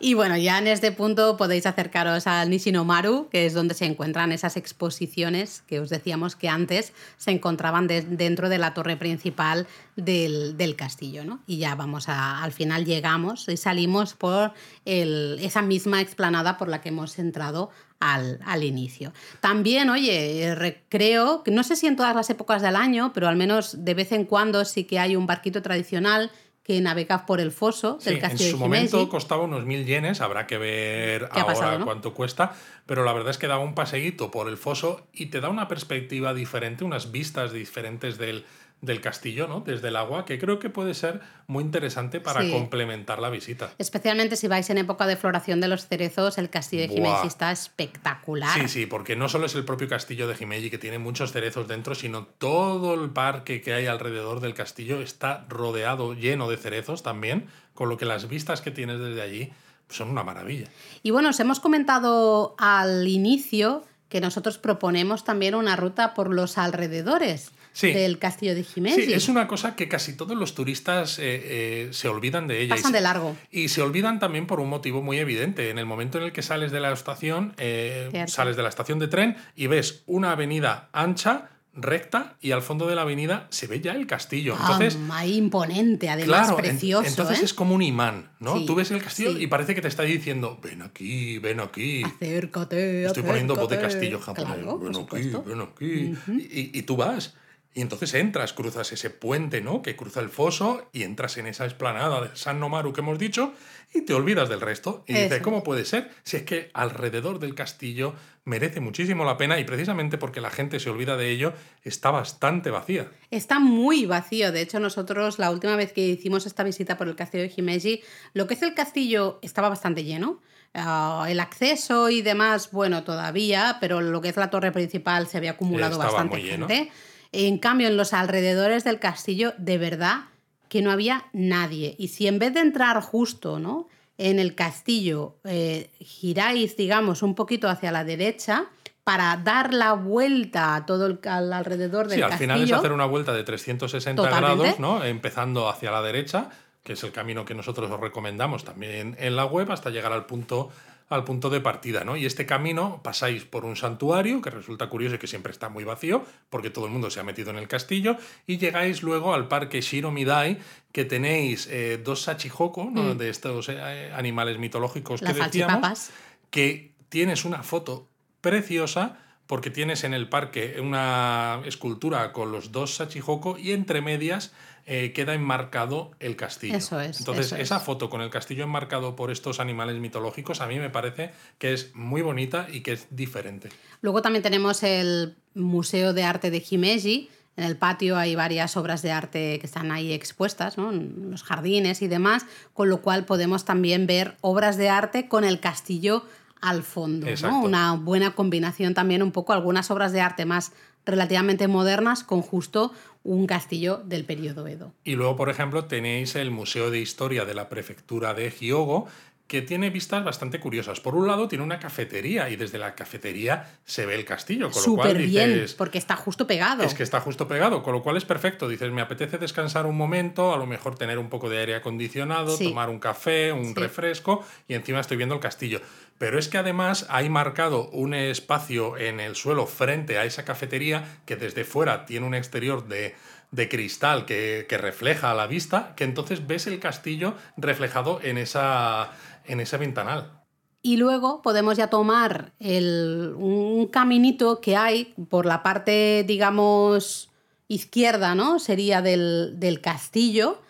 Y 0.00 0.14
bueno, 0.14 0.36
ya 0.36 0.58
en 0.58 0.68
este 0.68 0.92
punto 0.92 1.36
podéis 1.36 1.66
acercaros 1.66 2.26
al 2.26 2.50
Nishinomaru, 2.50 3.28
que 3.30 3.46
es 3.46 3.54
donde 3.54 3.74
se 3.74 3.84
encuentran 3.86 4.32
esas 4.32 4.56
exposiciones 4.56 5.62
que 5.66 5.80
os 5.80 5.88
decíamos 5.88 6.36
que 6.36 6.48
antes 6.48 6.92
se 7.16 7.30
encontraban 7.30 7.86
dentro 7.88 8.48
de 8.48 8.58
la 8.58 8.74
torre 8.74 8.96
principal 8.96 9.66
del, 9.96 10.74
castillo, 10.76 11.24
¿no? 11.24 11.40
Y 11.46 11.58
ya 11.58 11.74
vamos 11.74 12.08
a, 12.08 12.42
al 12.42 12.52
final 12.52 12.84
llegamos 12.84 13.48
y 13.48 13.56
salimos 13.56 14.14
por 14.14 14.52
esa 14.84 15.62
misma 15.62 16.00
explanada 16.00 16.56
por 16.56 16.68
la 16.68 16.80
que 16.80 16.90
hemos 16.90 17.18
entrado 17.18 17.70
al, 18.00 18.40
al, 18.44 18.64
inicio. 18.64 19.12
También, 19.40 19.90
oye, 19.90 20.82
creo 20.88 21.42
que 21.42 21.50
no 21.50 21.62
sé 21.62 21.76
si 21.76 21.86
en 21.86 21.96
todas 21.96 22.14
las 22.14 22.30
épocas 22.30 22.62
del 22.62 22.76
año, 22.76 23.12
pero 23.12 23.28
al 23.28 23.36
menos 23.36 23.84
de 23.84 23.94
vez 23.94 24.12
en 24.12 24.24
cuando 24.24 24.64
sí 24.64 24.84
que 24.84 24.98
hay 24.98 25.16
un 25.16 25.26
barquito 25.26 25.62
tradicional 25.62 26.30
que 26.68 26.82
navega 26.82 27.24
por 27.24 27.40
el 27.40 27.50
foso 27.50 27.96
del 28.04 28.18
castillo 28.18 28.44
En 28.44 28.50
su 28.50 28.58
momento 28.58 29.08
costaba 29.08 29.44
unos 29.44 29.64
mil 29.64 29.86
yenes, 29.86 30.20
habrá 30.20 30.46
que 30.46 30.58
ver 30.58 31.26
ahora 31.32 31.80
cuánto 31.82 32.12
cuesta, 32.12 32.52
pero 32.84 33.04
la 33.04 33.14
verdad 33.14 33.30
es 33.30 33.38
que 33.38 33.46
da 33.46 33.56
un 33.58 33.74
paseíto 33.74 34.30
por 34.30 34.50
el 34.50 34.58
foso 34.58 35.08
y 35.14 35.26
te 35.26 35.40
da 35.40 35.48
una 35.48 35.66
perspectiva 35.66 36.34
diferente, 36.34 36.84
unas 36.84 37.10
vistas 37.10 37.52
diferentes 37.52 38.18
del, 38.18 38.44
del 38.80 39.00
castillo, 39.00 39.48
¿no? 39.48 39.60
Desde 39.60 39.88
el 39.88 39.96
agua, 39.96 40.24
que 40.24 40.38
creo 40.38 40.58
que 40.58 40.70
puede 40.70 40.94
ser 40.94 41.20
muy 41.48 41.64
interesante 41.64 42.20
para 42.20 42.48
complementar 42.50 43.18
la 43.18 43.28
visita. 43.28 43.72
Especialmente 43.78 44.36
si 44.36 44.46
vais 44.46 44.70
en 44.70 44.78
época 44.78 45.06
de 45.06 45.16
floración 45.16 45.60
de 45.60 45.68
los 45.68 45.86
cerezos, 45.86 46.38
el 46.38 46.48
castillo 46.48 46.86
de 46.86 46.94
Himeji 46.94 47.26
está 47.26 47.50
espectacular. 47.50 48.54
Sí, 48.54 48.68
sí, 48.68 48.86
porque 48.86 49.16
no 49.16 49.28
solo 49.28 49.46
es 49.46 49.54
el 49.56 49.64
propio 49.64 49.88
castillo 49.88 50.28
de 50.28 50.36
Himeji 50.38 50.70
que 50.70 50.78
tiene 50.78 50.98
muchos 50.98 51.32
cerezos 51.32 51.66
dentro, 51.66 51.94
sino 51.96 52.26
todo 52.26 52.94
el 52.94 53.10
parque 53.10 53.60
que 53.60 53.74
hay 53.74 53.86
alrededor 53.86 54.40
del 54.40 54.54
castillo 54.54 55.00
está 55.00 55.44
rodeado, 55.48 56.14
lleno 56.14 56.48
de 56.48 56.56
cerezos 56.56 57.02
también, 57.02 57.46
con 57.74 57.88
lo 57.88 57.96
que 57.96 58.04
las 58.04 58.28
vistas 58.28 58.60
que 58.60 58.70
tienes 58.70 59.00
desde 59.00 59.22
allí 59.22 59.52
son 59.88 60.10
una 60.10 60.22
maravilla. 60.22 60.68
Y 61.02 61.10
bueno, 61.10 61.30
os 61.30 61.40
hemos 61.40 61.58
comentado 61.58 62.54
al 62.58 63.08
inicio 63.08 63.84
que 64.08 64.20
nosotros 64.20 64.58
proponemos 64.58 65.24
también 65.24 65.54
una 65.54 65.76
ruta 65.76 66.14
por 66.14 66.32
los 66.32 66.58
alrededores 66.58 67.52
del 67.80 68.18
castillo 68.18 68.54
de 68.54 68.64
Jiménez. 68.64 69.04
Sí, 69.04 69.12
es 69.12 69.28
una 69.28 69.46
cosa 69.46 69.76
que 69.76 69.88
casi 69.88 70.16
todos 70.16 70.36
los 70.36 70.54
turistas 70.54 71.18
eh, 71.18 71.22
eh, 71.24 71.88
se 71.92 72.08
olvidan 72.08 72.48
de 72.48 72.62
ella. 72.62 72.74
Pasan 72.74 72.92
de 72.92 73.00
largo. 73.00 73.36
Y 73.50 73.68
se 73.68 73.82
olvidan 73.82 74.18
también 74.18 74.46
por 74.46 74.60
un 74.60 74.68
motivo 74.68 75.02
muy 75.02 75.18
evidente. 75.18 75.70
En 75.70 75.78
el 75.78 75.86
momento 75.86 76.18
en 76.18 76.24
el 76.24 76.32
que 76.32 76.42
sales 76.42 76.72
de 76.72 76.80
la 76.80 76.92
estación, 76.92 77.54
eh, 77.58 78.24
sales 78.26 78.56
de 78.56 78.62
la 78.62 78.68
estación 78.68 78.98
de 78.98 79.08
tren 79.08 79.36
y 79.54 79.66
ves 79.66 80.02
una 80.06 80.32
avenida 80.32 80.88
ancha 80.92 81.50
recta 81.80 82.36
y 82.40 82.50
al 82.50 82.62
fondo 82.62 82.88
de 82.88 82.96
la 82.96 83.02
avenida 83.02 83.46
se 83.50 83.66
ve 83.66 83.80
ya 83.80 83.92
el 83.92 84.06
castillo. 84.06 84.56
Entonces, 84.60 84.98
ah, 85.10 85.26
imponente, 85.26 86.08
además 86.08 86.52
precioso. 86.52 87.08
entonces 87.08 87.42
es 87.42 87.54
como 87.54 87.74
un 87.74 87.82
imán, 87.82 88.30
¿no? 88.40 88.64
Tú 88.64 88.74
ves 88.74 88.90
el 88.90 89.02
castillo 89.02 89.38
y 89.38 89.46
parece 89.46 89.74
que 89.74 89.80
te 89.80 89.88
está 89.88 90.02
diciendo, 90.02 90.58
ven 90.62 90.82
aquí, 90.82 91.38
ven 91.38 91.60
aquí. 91.60 92.02
Acércate. 92.02 93.04
Estoy 93.04 93.22
poniendo 93.22 93.54
voz 93.54 93.68
de 93.68 93.80
castillo 93.80 94.18
japonés. 94.18 94.58
ven, 94.80 94.96
aquí, 94.96 95.30
ven 95.46 95.60
aquí, 95.60 96.14
y, 96.50 96.78
y 96.78 96.82
tú 96.82 96.96
vas. 96.96 97.34
Y 97.74 97.80
entonces 97.80 98.14
entras, 98.14 98.52
cruzas 98.52 98.90
ese 98.92 99.10
puente, 99.10 99.60
¿no? 99.60 99.82
Que 99.82 99.94
cruza 99.94 100.20
el 100.20 100.30
foso 100.30 100.88
y 100.92 101.02
entras 101.02 101.36
en 101.36 101.46
esa 101.46 101.66
esplanada 101.66 102.22
del 102.22 102.36
San 102.36 102.58
Nomaru 102.58 102.92
que 102.92 103.02
hemos 103.02 103.18
dicho 103.18 103.52
y 103.94 104.02
te 104.02 104.14
olvidas 104.14 104.48
del 104.48 104.60
resto. 104.60 105.04
Y 105.06 105.14
dices, 105.14 105.42
¿cómo 105.42 105.62
puede 105.62 105.84
ser? 105.84 106.10
Si 106.24 106.38
es 106.38 106.42
que 106.42 106.70
alrededor 106.74 107.38
del 107.38 107.54
castillo 107.54 108.14
merece 108.44 108.80
muchísimo 108.80 109.24
la 109.24 109.36
pena 109.36 109.58
y 109.60 109.64
precisamente 109.64 110.18
porque 110.18 110.40
la 110.40 110.50
gente 110.50 110.80
se 110.80 110.90
olvida 110.90 111.16
de 111.16 111.30
ello, 111.30 111.52
está 111.84 112.10
bastante 112.10 112.70
vacía. 112.70 113.10
Está 113.30 113.58
muy 113.60 114.06
vacío. 114.06 114.50
De 114.50 114.62
hecho, 114.62 114.80
nosotros 114.80 115.38
la 115.38 115.50
última 115.50 115.76
vez 115.76 115.92
que 115.92 116.00
hicimos 116.00 116.46
esta 116.46 116.64
visita 116.64 116.96
por 116.96 117.08
el 117.08 117.16
castillo 117.16 117.44
de 117.44 117.52
Himeji, 117.54 118.02
lo 118.32 118.46
que 118.46 118.54
es 118.54 118.62
el 118.62 118.74
castillo 118.74 119.38
estaba 119.42 119.68
bastante 119.68 120.02
lleno. 120.02 120.40
Ah, 120.74 121.26
el 121.28 121.40
acceso 121.40 122.08
y 122.10 122.22
demás, 122.22 122.70
bueno, 122.72 123.04
todavía, 123.04 123.78
pero 123.80 124.00
lo 124.00 124.20
que 124.20 124.28
es 124.28 124.36
la 124.36 124.50
torre 124.50 124.72
principal 124.72 125.26
se 125.26 125.38
había 125.38 125.52
acumulado 125.52 125.98
bastante 125.98 126.40
gente. 126.40 126.90
En 127.32 127.58
cambio, 127.58 127.88
en 127.88 127.96
los 127.96 128.12
alrededores 128.12 128.84
del 128.84 128.98
castillo, 128.98 129.54
de 129.58 129.78
verdad 129.78 130.26
que 130.68 130.82
no 130.82 130.90
había 130.90 131.26
nadie. 131.32 131.94
Y 131.98 132.08
si 132.08 132.26
en 132.26 132.38
vez 132.38 132.54
de 132.54 132.60
entrar 132.60 133.00
justo 133.00 133.58
¿no? 133.58 133.88
en 134.18 134.38
el 134.38 134.54
castillo, 134.54 135.36
eh, 135.44 135.90
giráis, 136.00 136.76
digamos, 136.76 137.22
un 137.22 137.34
poquito 137.34 137.68
hacia 137.68 137.92
la 137.92 138.04
derecha, 138.04 138.66
para 139.04 139.38
dar 139.38 139.72
la 139.72 139.94
vuelta 139.94 140.74
a 140.74 140.84
todo 140.84 141.06
el 141.06 141.18
alrededor 141.24 142.08
del 142.08 142.20
castillo. 142.20 142.28
Sí, 142.28 142.32
al 142.32 142.38
final 142.38 142.62
es 142.62 142.72
hacer 142.72 142.92
una 142.92 143.06
vuelta 143.06 143.32
de 143.32 143.42
360 143.42 144.22
grados, 144.22 144.78
¿no? 144.78 145.02
Empezando 145.02 145.70
hacia 145.70 145.90
la 145.90 146.02
derecha, 146.02 146.50
que 146.82 146.92
es 146.92 147.02
el 147.04 147.12
camino 147.12 147.46
que 147.46 147.54
nosotros 147.54 147.90
os 147.90 148.00
recomendamos 148.00 148.64
también 148.64 149.16
en 149.18 149.34
la 149.34 149.46
web, 149.46 149.72
hasta 149.72 149.88
llegar 149.88 150.12
al 150.12 150.26
punto 150.26 150.68
al 151.08 151.24
punto 151.24 151.50
de 151.50 151.60
partida, 151.60 152.04
¿no? 152.04 152.16
Y 152.16 152.26
este 152.26 152.46
camino 152.46 153.00
pasáis 153.02 153.44
por 153.44 153.64
un 153.64 153.76
santuario, 153.76 154.42
que 154.42 154.50
resulta 154.50 154.88
curioso 154.88 155.14
y 155.14 155.18
que 155.18 155.26
siempre 155.26 155.52
está 155.52 155.68
muy 155.68 155.84
vacío, 155.84 156.24
porque 156.50 156.70
todo 156.70 156.86
el 156.86 156.92
mundo 156.92 157.10
se 157.10 157.20
ha 157.20 157.22
metido 157.22 157.50
en 157.50 157.56
el 157.56 157.68
castillo, 157.68 158.16
y 158.46 158.58
llegáis 158.58 159.02
luego 159.02 159.34
al 159.34 159.48
parque 159.48 159.80
Shiromidai, 159.80 160.58
que 160.92 161.04
tenéis 161.04 161.66
eh, 161.70 162.00
dos 162.02 162.22
sachihoko, 162.22 162.84
mm. 162.84 163.16
de 163.16 163.30
estos 163.30 163.68
eh, 163.68 164.12
animales 164.14 164.58
mitológicos 164.58 165.20
que 165.20 165.32
decíamos, 165.32 166.10
que 166.50 166.92
tienes 167.08 167.44
una 167.44 167.62
foto 167.62 168.08
preciosa 168.40 169.18
porque 169.48 169.70
tienes 169.70 170.04
en 170.04 170.14
el 170.14 170.28
parque 170.28 170.76
una 170.78 171.62
escultura 171.64 172.32
con 172.32 172.52
los 172.52 172.70
dos 172.70 172.96
Sachihoko 172.96 173.58
y 173.58 173.72
entre 173.72 174.02
medias 174.02 174.52
eh, 174.86 175.12
queda 175.12 175.34
enmarcado 175.34 176.12
el 176.20 176.36
castillo. 176.36 176.76
Eso 176.76 177.00
es. 177.00 177.18
Entonces, 177.18 177.52
esa 177.52 177.80
foto 177.80 178.10
con 178.10 178.20
el 178.20 178.30
castillo 178.30 178.64
enmarcado 178.64 179.16
por 179.16 179.30
estos 179.30 179.58
animales 179.58 179.96
mitológicos 180.00 180.60
a 180.60 180.66
mí 180.66 180.78
me 180.78 180.90
parece 180.90 181.32
que 181.58 181.72
es 181.72 181.94
muy 181.94 182.20
bonita 182.20 182.68
y 182.70 182.82
que 182.82 182.92
es 182.92 183.06
diferente. 183.10 183.70
Luego 184.02 184.20
también 184.22 184.42
tenemos 184.42 184.82
el 184.82 185.34
Museo 185.54 186.12
de 186.12 186.24
Arte 186.24 186.50
de 186.50 186.62
Himeji. 186.70 187.30
En 187.56 187.64
el 187.64 187.76
patio 187.76 188.18
hay 188.18 188.36
varias 188.36 188.76
obras 188.76 189.00
de 189.02 189.12
arte 189.12 189.58
que 189.58 189.66
están 189.66 189.90
ahí 189.90 190.12
expuestas, 190.12 190.78
¿no? 190.78 190.92
en 190.92 191.30
los 191.30 191.42
jardines 191.42 192.02
y 192.02 192.06
demás, 192.06 192.44
con 192.72 192.88
lo 192.88 193.00
cual 193.00 193.24
podemos 193.24 193.64
también 193.64 194.06
ver 194.06 194.36
obras 194.42 194.76
de 194.76 194.90
arte 194.90 195.26
con 195.26 195.44
el 195.44 195.58
castillo 195.58 196.22
al 196.60 196.82
fondo. 196.82 197.26
¿no? 197.42 197.62
Una 197.62 197.92
buena 197.94 198.34
combinación 198.34 198.94
también, 198.94 199.22
un 199.22 199.32
poco 199.32 199.52
algunas 199.52 199.90
obras 199.90 200.12
de 200.12 200.20
arte 200.20 200.44
más 200.44 200.72
relativamente 201.06 201.68
modernas 201.68 202.22
con 202.22 202.42
justo 202.42 202.92
un 203.24 203.46
castillo 203.46 204.02
del 204.04 204.24
periodo 204.24 204.66
Edo. 204.66 204.92
Y 205.04 205.14
luego, 205.14 205.36
por 205.36 205.48
ejemplo, 205.48 205.86
tenéis 205.86 206.34
el 206.34 206.50
Museo 206.50 206.90
de 206.90 207.00
Historia 207.00 207.44
de 207.44 207.54
la 207.54 207.68
Prefectura 207.68 208.34
de 208.34 208.50
Hyogo, 208.50 209.06
que 209.48 209.62
tiene 209.62 209.88
vistas 209.88 210.22
bastante 210.22 210.60
curiosas. 210.60 211.00
Por 211.00 211.14
un 211.14 211.26
lado, 211.26 211.48
tiene 211.48 211.64
una 211.64 211.78
cafetería 211.78 212.50
y 212.50 212.56
desde 212.56 212.76
la 212.76 212.94
cafetería 212.94 213.78
se 213.86 214.04
ve 214.04 214.14
el 214.14 214.26
castillo. 214.26 214.70
Con 214.70 214.82
lo 214.86 214.94
cual 214.96 215.16
bien, 215.16 215.64
porque 215.78 215.96
está 215.96 216.16
justo 216.16 216.46
pegado. 216.46 216.82
Es 216.82 216.92
que 216.92 217.02
está 217.02 217.20
justo 217.20 217.48
pegado, 217.48 217.82
con 217.82 217.94
lo 217.94 218.02
cual 218.02 218.18
es 218.18 218.26
perfecto. 218.26 218.68
Dices, 218.68 218.92
me 218.92 219.00
apetece 219.00 219.38
descansar 219.38 219.86
un 219.86 219.96
momento, 219.96 220.52
a 220.52 220.58
lo 220.58 220.66
mejor 220.66 220.96
tener 220.98 221.18
un 221.18 221.30
poco 221.30 221.48
de 221.48 221.60
aire 221.60 221.74
acondicionado, 221.74 222.58
tomar 222.58 222.90
un 222.90 222.98
café, 222.98 223.50
un 223.50 223.74
refresco 223.74 224.44
y 224.68 224.74
encima 224.74 225.00
estoy 225.00 225.16
viendo 225.16 225.34
el 225.34 225.40
castillo. 225.40 225.80
Pero 226.18 226.38
es 226.38 226.48
que 226.48 226.58
además 226.58 227.06
hay 227.08 227.30
marcado 227.30 227.88
un 227.90 228.12
espacio 228.12 228.98
en 228.98 229.18
el 229.18 229.34
suelo 229.34 229.66
frente 229.66 230.18
a 230.18 230.24
esa 230.26 230.44
cafetería 230.44 231.20
que 231.24 231.36
desde 231.36 231.64
fuera 231.64 232.04
tiene 232.04 232.26
un 232.26 232.34
exterior 232.34 232.86
de 232.86 233.14
de 233.50 233.68
cristal 233.68 234.26
que, 234.26 234.66
que 234.68 234.76
refleja 234.76 235.30
a 235.30 235.34
la 235.34 235.46
vista, 235.46 235.94
que 235.96 236.04
entonces 236.04 236.46
ves 236.46 236.66
el 236.66 236.80
castillo 236.80 237.34
reflejado 237.56 238.20
en 238.22 238.36
esa, 238.36 239.10
en 239.48 239.60
ese 239.60 239.76
ventanal. 239.76 240.38
Y 240.80 240.96
luego 240.96 241.42
podemos 241.42 241.76
ya 241.76 241.88
tomar 241.88 242.52
el, 242.60 243.34
un 243.36 243.88
caminito 243.88 244.60
que 244.60 244.76
hay 244.76 245.14
por 245.28 245.44
la 245.44 245.62
parte, 245.62 246.24
digamos, 246.26 247.30
izquierda, 247.66 248.34
¿no? 248.34 248.58
Sería 248.58 249.02
del, 249.02 249.54
del 249.58 249.80
castillo. 249.80 250.60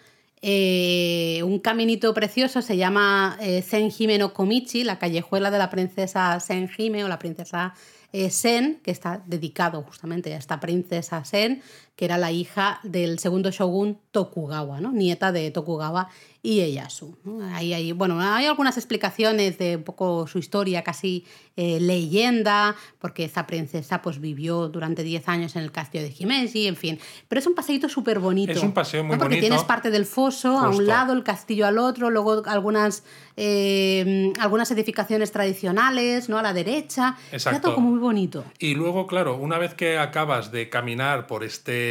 Eh, 0.40 1.42
un 1.44 1.58
caminito 1.58 2.14
precioso 2.14 2.62
se 2.62 2.76
llama 2.76 3.36
eh, 3.40 3.60
Senjime 3.62 4.18
no 4.18 4.32
Komichi, 4.32 4.84
la 4.84 4.98
callejuela 4.98 5.50
de 5.50 5.58
la 5.58 5.68
princesa 5.68 6.38
Senjime 6.38 7.04
o 7.04 7.08
la 7.08 7.18
princesa 7.18 7.74
eh, 8.12 8.30
Sen, 8.30 8.80
que 8.84 8.92
está 8.92 9.20
dedicado 9.26 9.82
justamente 9.82 10.32
a 10.32 10.38
esta 10.38 10.60
princesa 10.60 11.24
Sen, 11.24 11.60
que 11.98 12.04
era 12.04 12.16
la 12.16 12.30
hija 12.30 12.78
del 12.84 13.18
segundo 13.18 13.50
shogun 13.50 13.98
Tokugawa, 14.12 14.80
¿no? 14.80 14.92
nieta 14.92 15.32
de 15.32 15.50
Tokugawa 15.50 16.08
y 16.42 16.60
Ieyasu. 16.60 17.18
Ahí, 17.52 17.74
ahí, 17.74 17.90
bueno, 17.90 18.20
hay 18.20 18.46
algunas 18.46 18.76
explicaciones 18.76 19.58
de 19.58 19.76
un 19.76 19.82
poco 19.82 20.28
su 20.28 20.38
historia, 20.38 20.84
casi 20.84 21.24
eh, 21.56 21.80
leyenda, 21.80 22.76
porque 23.00 23.24
esa 23.24 23.48
princesa 23.48 24.00
pues 24.00 24.20
vivió 24.20 24.68
durante 24.68 25.02
10 25.02 25.28
años 25.28 25.56
en 25.56 25.64
el 25.64 25.72
castillo 25.72 26.04
de 26.04 26.14
Himeji, 26.16 26.68
en 26.68 26.76
fin. 26.76 27.00
Pero 27.26 27.40
es 27.40 27.46
un 27.48 27.56
paseíto 27.56 27.88
súper 27.88 28.20
bonito. 28.20 28.52
Es 28.52 28.62
un 28.62 28.72
paseo 28.72 29.02
muy 29.02 29.16
Porque 29.16 29.34
bonito. 29.34 29.40
tienes 29.48 29.64
parte 29.64 29.90
del 29.90 30.06
foso 30.06 30.56
a 30.56 30.68
un 30.68 30.86
lado, 30.86 31.12
el 31.14 31.24
castillo 31.24 31.66
al 31.66 31.78
otro, 31.78 32.10
luego 32.10 32.44
algunas, 32.46 33.02
eh, 33.36 34.32
algunas 34.38 34.70
edificaciones 34.70 35.32
tradicionales, 35.32 36.28
¿no? 36.28 36.38
A 36.38 36.42
la 36.42 36.52
derecha. 36.52 37.16
Era 37.30 37.36
Exacto. 37.36 37.60
todo 37.62 37.74
como 37.74 37.90
muy 37.90 37.98
bonito. 37.98 38.44
Y 38.60 38.74
luego, 38.74 39.08
claro, 39.08 39.36
una 39.36 39.58
vez 39.58 39.74
que 39.74 39.98
acabas 39.98 40.52
de 40.52 40.70
caminar 40.70 41.26
por 41.26 41.42
este, 41.42 41.87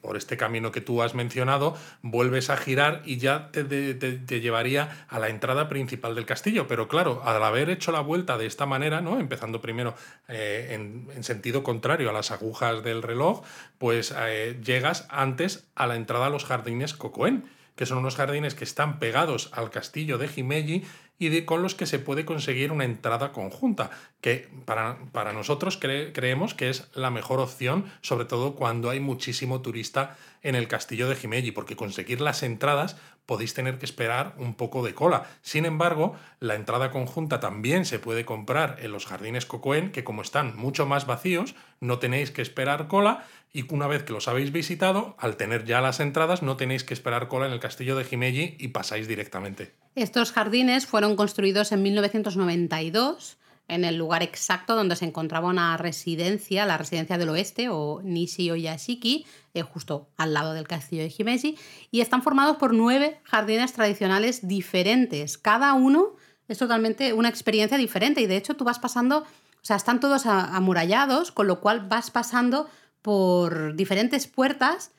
por 0.00 0.16
este 0.16 0.36
camino 0.36 0.72
que 0.72 0.80
tú 0.80 1.02
has 1.02 1.14
mencionado, 1.14 1.76
vuelves 2.02 2.50
a 2.50 2.56
girar 2.56 3.02
y 3.04 3.18
ya 3.18 3.50
te, 3.50 4.40
llevaría 4.40 5.06
a 5.08 5.18
la 5.18 5.28
entrada 5.28 5.68
principal 5.68 6.14
del 6.14 6.26
castillo. 6.26 6.66
Pero 6.66 6.88
claro, 6.88 7.22
al 7.24 7.42
haber 7.42 7.70
hecho 7.70 7.92
la 7.92 8.00
vuelta 8.00 8.38
de 8.38 8.46
esta 8.46 8.66
manera, 8.66 9.00
¿no? 9.00 9.18
empezando 9.18 9.60
primero 9.60 9.94
eh, 10.28 10.68
en, 10.72 11.08
en 11.14 11.24
sentido 11.24 11.62
contrario 11.62 12.10
a 12.10 12.12
las 12.12 12.30
agujas 12.30 12.82
del 12.82 13.02
reloj, 13.02 13.42
pues 13.78 14.14
eh, 14.18 14.58
llegas 14.64 15.06
antes 15.08 15.66
a 15.74 15.86
la 15.86 15.96
entrada 15.96 16.26
a 16.26 16.30
los 16.30 16.44
jardines 16.44 16.94
Cocoen 16.94 17.44
que 17.76 17.86
son 17.86 17.98
unos 17.98 18.16
jardines 18.16 18.54
que 18.54 18.64
están 18.64 18.98
pegados 18.98 19.50
al 19.52 19.70
castillo 19.70 20.18
de 20.18 20.28
Himeji 20.34 20.84
y 21.18 21.28
de, 21.28 21.44
con 21.44 21.62
los 21.62 21.74
que 21.74 21.86
se 21.86 21.98
puede 21.98 22.24
conseguir 22.24 22.72
una 22.72 22.84
entrada 22.84 23.32
conjunta, 23.32 23.90
que 24.20 24.48
para, 24.64 24.98
para 25.12 25.32
nosotros 25.32 25.80
cre- 25.80 26.12
creemos 26.12 26.54
que 26.54 26.68
es 26.68 26.88
la 26.94 27.10
mejor 27.10 27.38
opción, 27.38 27.84
sobre 28.00 28.24
todo 28.24 28.54
cuando 28.54 28.90
hay 28.90 28.98
muchísimo 29.00 29.62
turista 29.62 30.16
en 30.42 30.54
el 30.56 30.66
castillo 30.66 31.08
de 31.08 31.16
Himeji, 31.22 31.52
porque 31.52 31.76
conseguir 31.76 32.20
las 32.20 32.42
entradas 32.42 32.96
podéis 33.24 33.54
tener 33.54 33.78
que 33.78 33.86
esperar 33.86 34.34
un 34.36 34.54
poco 34.54 34.84
de 34.84 34.94
cola. 34.94 35.30
Sin 35.42 35.64
embargo, 35.64 36.16
la 36.40 36.56
entrada 36.56 36.90
conjunta 36.90 37.38
también 37.38 37.84
se 37.84 38.00
puede 38.00 38.24
comprar 38.24 38.78
en 38.80 38.90
los 38.90 39.06
jardines 39.06 39.46
Cocoen, 39.46 39.92
que 39.92 40.02
como 40.02 40.22
están 40.22 40.56
mucho 40.56 40.86
más 40.86 41.06
vacíos, 41.06 41.54
no 41.78 42.00
tenéis 42.00 42.32
que 42.32 42.42
esperar 42.42 42.88
cola 42.88 43.24
y 43.52 43.72
una 43.72 43.86
vez 43.86 44.02
que 44.02 44.12
los 44.12 44.28
habéis 44.28 44.50
visitado, 44.50 45.14
al 45.18 45.36
tener 45.36 45.64
ya 45.64 45.80
las 45.80 46.00
entradas, 46.00 46.42
no 46.42 46.56
tenéis 46.56 46.84
que 46.84 46.94
esperar 46.94 47.28
cola 47.28 47.46
en 47.46 47.52
el 47.52 47.60
castillo 47.60 47.96
de 47.96 48.06
Himeji 48.10 48.56
y 48.58 48.68
pasáis 48.68 49.06
directamente. 49.06 49.74
Estos 49.94 50.32
jardines 50.32 50.86
fueron 50.86 51.16
construidos 51.16 51.72
en 51.72 51.82
1992 51.82 53.38
en 53.68 53.84
el 53.84 53.96
lugar 53.96 54.22
exacto 54.22 54.74
donde 54.74 54.96
se 54.96 55.04
encontraba 55.04 55.48
una 55.48 55.76
residencia, 55.76 56.66
la 56.66 56.78
residencia 56.78 57.16
del 57.16 57.28
oeste 57.30 57.68
o 57.70 58.00
Nishi 58.02 58.50
Oyashiki, 58.50 59.24
eh, 59.54 59.62
justo 59.62 60.08
al 60.16 60.34
lado 60.34 60.52
del 60.52 60.66
castillo 60.68 61.02
de 61.02 61.14
Himeji, 61.16 61.56
y 61.90 62.00
están 62.00 62.22
formados 62.22 62.56
por 62.56 62.74
nueve 62.74 63.20
jardines 63.24 63.72
tradicionales 63.72 64.46
diferentes. 64.46 65.38
Cada 65.38 65.72
uno 65.74 66.16
es 66.48 66.58
totalmente 66.58 67.12
una 67.12 67.28
experiencia 67.28 67.78
diferente 67.78 68.20
y 68.20 68.26
de 68.26 68.36
hecho 68.36 68.56
tú 68.56 68.64
vas 68.64 68.78
pasando, 68.78 69.20
o 69.20 69.64
sea, 69.64 69.76
están 69.76 70.00
todos 70.00 70.26
amurallados, 70.26 71.32
con 71.32 71.46
lo 71.46 71.60
cual 71.60 71.86
vas 71.88 72.10
pasando 72.10 72.68
por 73.02 73.74
diferentes 73.74 74.26
puertas 74.26 74.90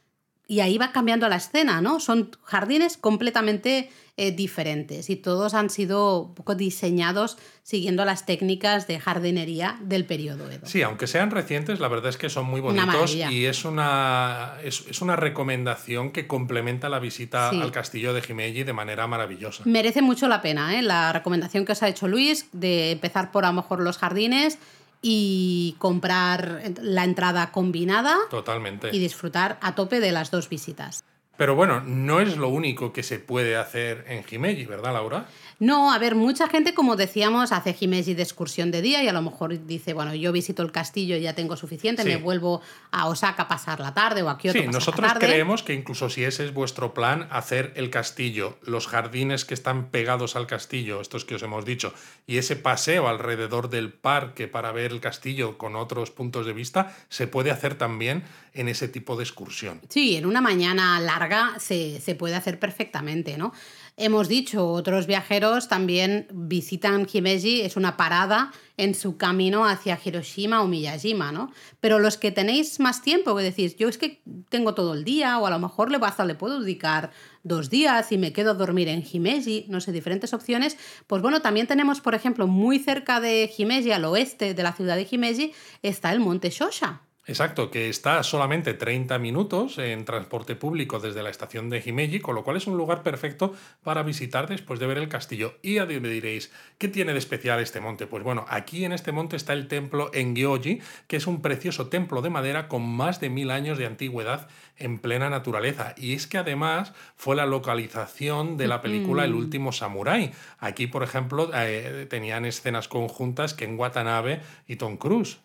y 0.46 0.60
ahí 0.60 0.78
va 0.78 0.92
cambiando 0.92 1.28
la 1.30 1.38
escena, 1.38 1.80
¿no? 1.82 2.02
Son 2.02 2.30
jardines 2.44 2.98
completamente 2.98 3.90
eh, 4.18 4.32
diferentes 4.32 5.10
y 5.10 5.16
todos 5.16 5.54
han 5.54 5.70
sido 5.70 6.20
un 6.24 6.36
poco 6.36 6.54
diseñados 6.54 7.38
siguiendo 7.64 8.04
las 8.04 8.26
técnicas 8.26 8.86
de 8.86 9.00
jardinería 9.00 9.78
del 9.82 10.06
periodo 10.06 10.52
Edo. 10.52 10.68
Sí, 10.68 10.82
aunque 10.82 11.08
sean 11.08 11.32
recientes, 11.32 11.80
la 11.80 11.88
verdad 11.88 12.10
es 12.10 12.18
que 12.18 12.30
son 12.30 12.46
muy 12.46 12.60
bonitos 12.60 13.16
y 13.16 13.46
es 13.46 13.64
una, 13.64 14.56
es, 14.64 14.84
es 14.90 15.02
una 15.02 15.16
recomendación 15.16 16.12
que 16.12 16.28
complementa 16.28 16.90
la 16.90 17.00
visita 17.00 17.50
Sí. 17.50 17.62
al 17.62 17.72
castillo 17.72 18.14
de 18.14 18.22
Himeji 18.28 18.64
de 18.66 18.74
manera 18.74 19.08
maravillosa. 19.08 19.64
Merece 19.66 20.02
mucho 20.02 20.28
la 20.28 20.42
pena, 20.42 20.78
¿eh? 20.78 20.82
La 20.82 21.14
recomendación 21.14 21.64
que 21.66 21.72
os 21.72 21.82
ha 21.82 21.88
hecho 21.88 22.08
Luis 22.10 22.48
de 22.52 22.92
empezar 22.92 23.32
por 23.32 23.46
a 23.46 23.48
lo 23.48 23.54
mejor 23.54 23.80
los 23.82 23.98
jardines 23.98 24.60
y 25.06 25.76
comprar 25.80 26.64
la 26.82 27.04
entrada 27.04 27.52
combinada 27.52 28.18
Totalmente. 28.30 28.90
y 28.94 29.00
disfrutar 29.00 29.60
a 29.62 29.76
tope 29.76 30.00
de 30.00 30.14
las 30.14 30.32
dos 30.32 30.48
visitas. 30.50 31.04
Pero 31.36 31.56
bueno, 31.56 31.82
no 31.82 32.20
es 32.20 32.38
lo 32.38 32.48
único 32.48 32.94
que 32.94 33.04
se 33.04 33.20
puede 33.20 33.58
hacer 33.58 34.06
en 34.08 34.24
Himeji, 34.30 34.66
¿verdad, 34.66 34.94
Laura? 34.94 35.28
No, 35.64 35.94
a 35.94 35.98
ver, 35.98 36.16
mucha 36.16 36.50
gente, 36.50 36.74
como 36.74 36.98
decíamos, 36.98 37.54
hace 37.54 37.74
Himeji 37.80 38.16
de 38.16 38.24
excursión 38.24 38.70
de 38.70 38.82
día 38.82 39.02
y 39.02 39.08
a 39.08 39.14
lo 39.14 39.22
mejor 39.22 39.66
dice, 39.66 39.94
bueno, 39.94 40.14
yo 40.14 40.34
visito 40.34 40.62
el 40.62 40.74
castillo 40.74 41.16
y 41.16 41.22
ya 41.22 41.36
tengo 41.36 41.56
suficiente, 41.56 42.04
Sí. 42.04 42.10
me 42.10 42.18
vuelvo 42.18 42.62
a 42.92 43.08
Osaka 43.08 43.44
a 43.44 43.48
pasar 43.48 43.80
la 43.80 43.94
tarde 43.94 44.22
o 44.24 44.30
a 44.30 44.38
Kioto 44.38 44.60
Sí, 44.60 44.66
pasar 44.66 44.74
nosotros 44.74 45.02
la 45.08 45.14
tarde. 45.14 45.28
creemos 45.28 45.64
que 45.64 45.74
incluso 45.74 46.10
si 46.10 46.26
ese 46.26 46.44
es 46.44 46.54
vuestro 46.54 46.94
plan, 46.94 47.30
hacer 47.32 47.72
el 47.78 47.90
castillo, 47.90 48.58
los 48.64 48.88
jardines 48.88 49.46
que 49.46 49.54
están 49.54 49.86
pegados 49.90 50.36
al 50.36 50.48
castillo, 50.48 51.00
estos 51.00 51.24
que 51.24 51.36
os 51.36 51.44
hemos 51.44 51.64
dicho, 51.64 51.94
y 52.28 52.40
ese 52.40 52.58
paseo 52.58 53.08
alrededor 53.08 53.70
del 53.70 53.94
parque 53.94 54.50
para 54.50 54.74
ver 54.74 54.92
el 54.92 55.00
castillo 55.00 55.58
con 55.58 55.78
otros 55.78 56.12
puntos 56.12 56.46
de 56.46 56.52
vista, 56.52 56.94
se 57.08 57.28
puede 57.28 57.52
hacer 57.52 57.76
también 57.76 58.24
en 58.54 58.68
ese 58.68 58.90
tipo 58.90 59.16
de 59.16 59.24
excursión. 59.24 59.80
Sí, 59.88 60.18
en 60.18 60.26
una 60.26 60.42
mañana 60.42 61.00
larga 61.00 61.54
se, 61.60 62.02
se 62.02 62.16
puede 62.16 62.36
hacer 62.36 62.60
perfectamente, 62.60 63.38
¿no? 63.38 63.54
Hemos 63.96 64.28
dicho, 64.28 64.72
otros 64.72 65.06
viajeros 65.06 65.68
también 65.68 66.26
visitan 66.32 67.08
Himeji, 67.12 67.62
es 67.62 67.78
una 67.78 67.96
parada 67.96 68.52
en 68.76 68.96
su 68.96 69.18
camino 69.18 69.68
hacia 69.68 70.00
Hiroshima 70.04 70.64
o 70.64 70.68
Miyajima, 70.68 71.32
¿no? 71.32 71.52
Pero 71.80 72.00
los 72.00 72.18
que 72.18 72.32
tenéis 72.32 72.80
más 72.80 73.04
tiempo, 73.04 73.36
que 73.36 73.44
decís, 73.44 73.76
yo 73.76 73.88
es 73.88 74.00
que 74.00 74.24
tengo 74.50 74.74
todo 74.74 74.96
el 74.96 75.04
día, 75.04 75.38
o 75.38 75.46
a 75.46 75.52
lo 75.52 75.60
mejor 75.60 75.92
le, 75.92 76.00
le 76.00 76.36
puedo 76.36 76.60
dedicar 76.60 77.12
dos 77.44 77.70
días 77.70 78.12
y 78.12 78.18
me 78.18 78.34
quedo 78.34 78.52
a 78.52 78.56
dormir 78.56 78.88
en 78.88 79.04
Himeji, 79.06 79.68
no 79.70 79.80
sé, 79.80 79.92
diferentes 79.92 80.34
opciones. 80.34 80.76
Pues 81.06 81.22
bueno, 81.22 81.44
también 81.44 81.68
tenemos, 81.68 82.02
por 82.02 82.16
ejemplo, 82.16 82.48
muy 82.48 82.80
cerca 82.80 83.20
de 83.20 83.54
Himeji, 83.56 83.92
al 83.92 84.06
oeste 84.06 84.56
de 84.56 84.64
la 84.64 84.74
ciudad 84.74 84.96
de 84.96 85.08
Himeji, 85.10 85.54
está 85.84 86.12
el 86.12 86.20
monte 86.20 86.50
Shosha. 86.50 87.04
Exacto, 87.26 87.72
que 87.72 87.88
está 87.88 88.22
solamente 88.22 88.74
30 88.74 89.18
minutos 89.18 89.78
en 89.78 90.04
transporte 90.04 90.58
público 90.58 91.00
desde 91.00 91.24
la 91.24 91.30
estación 91.30 91.70
de 91.70 91.82
Himeji, 91.86 92.20
con 92.20 92.36
lo 92.36 92.44
cual 92.44 92.58
es 92.58 92.68
un 92.68 92.76
lugar 92.76 93.02
perfecto 93.02 93.54
para 93.82 94.04
visitar 94.04 94.50
después 94.50 94.78
de 94.82 94.88
ver 94.88 94.98
el 94.98 95.08
castillo. 95.08 95.54
Y 95.62 95.78
a- 95.78 95.86
me 95.86 96.00
diréis, 96.10 96.52
¿qué 96.78 96.90
tiene 96.90 97.14
de 97.14 97.20
especial 97.20 97.62
este 97.62 97.80
monte? 97.80 98.08
Pues 98.08 98.24
bueno, 98.24 98.44
aquí 98.50 98.84
en 98.84 98.92
este 98.92 99.14
monte 99.14 99.38
está 99.38 99.54
el 99.54 99.70
templo 99.70 100.12
Engyoji, 100.14 100.82
que 101.08 101.16
es 101.16 101.26
un 101.26 101.42
precioso 101.42 101.88
templo 101.88 102.22
de 102.22 102.30
madera 102.30 102.68
con 102.68 102.82
más 102.86 103.22
de 103.22 103.30
mil 103.30 103.52
años 103.52 103.78
de 103.78 103.86
antigüedad 103.86 104.50
en 104.76 105.00
plena 105.00 105.30
naturaleza. 105.30 105.96
Y 105.96 106.16
es 106.16 106.28
que 106.28 106.40
además 106.40 106.92
fue 107.16 107.38
la 107.38 107.46
localización 107.46 108.58
de 108.58 108.68
la 108.68 108.82
película 108.82 109.24
El 109.24 109.34
último 109.36 109.72
samurái. 109.72 110.32
Aquí, 110.60 110.88
por 110.88 111.04
ejemplo, 111.04 111.50
eh, 111.54 112.06
tenían 112.10 112.44
escenas 112.44 112.90
conjuntas 112.90 113.54
que 113.54 113.64
en 113.64 113.80
Watanabe 113.80 114.42
y 114.68 114.76
Tom 114.76 114.98
Cruise. 114.98 115.40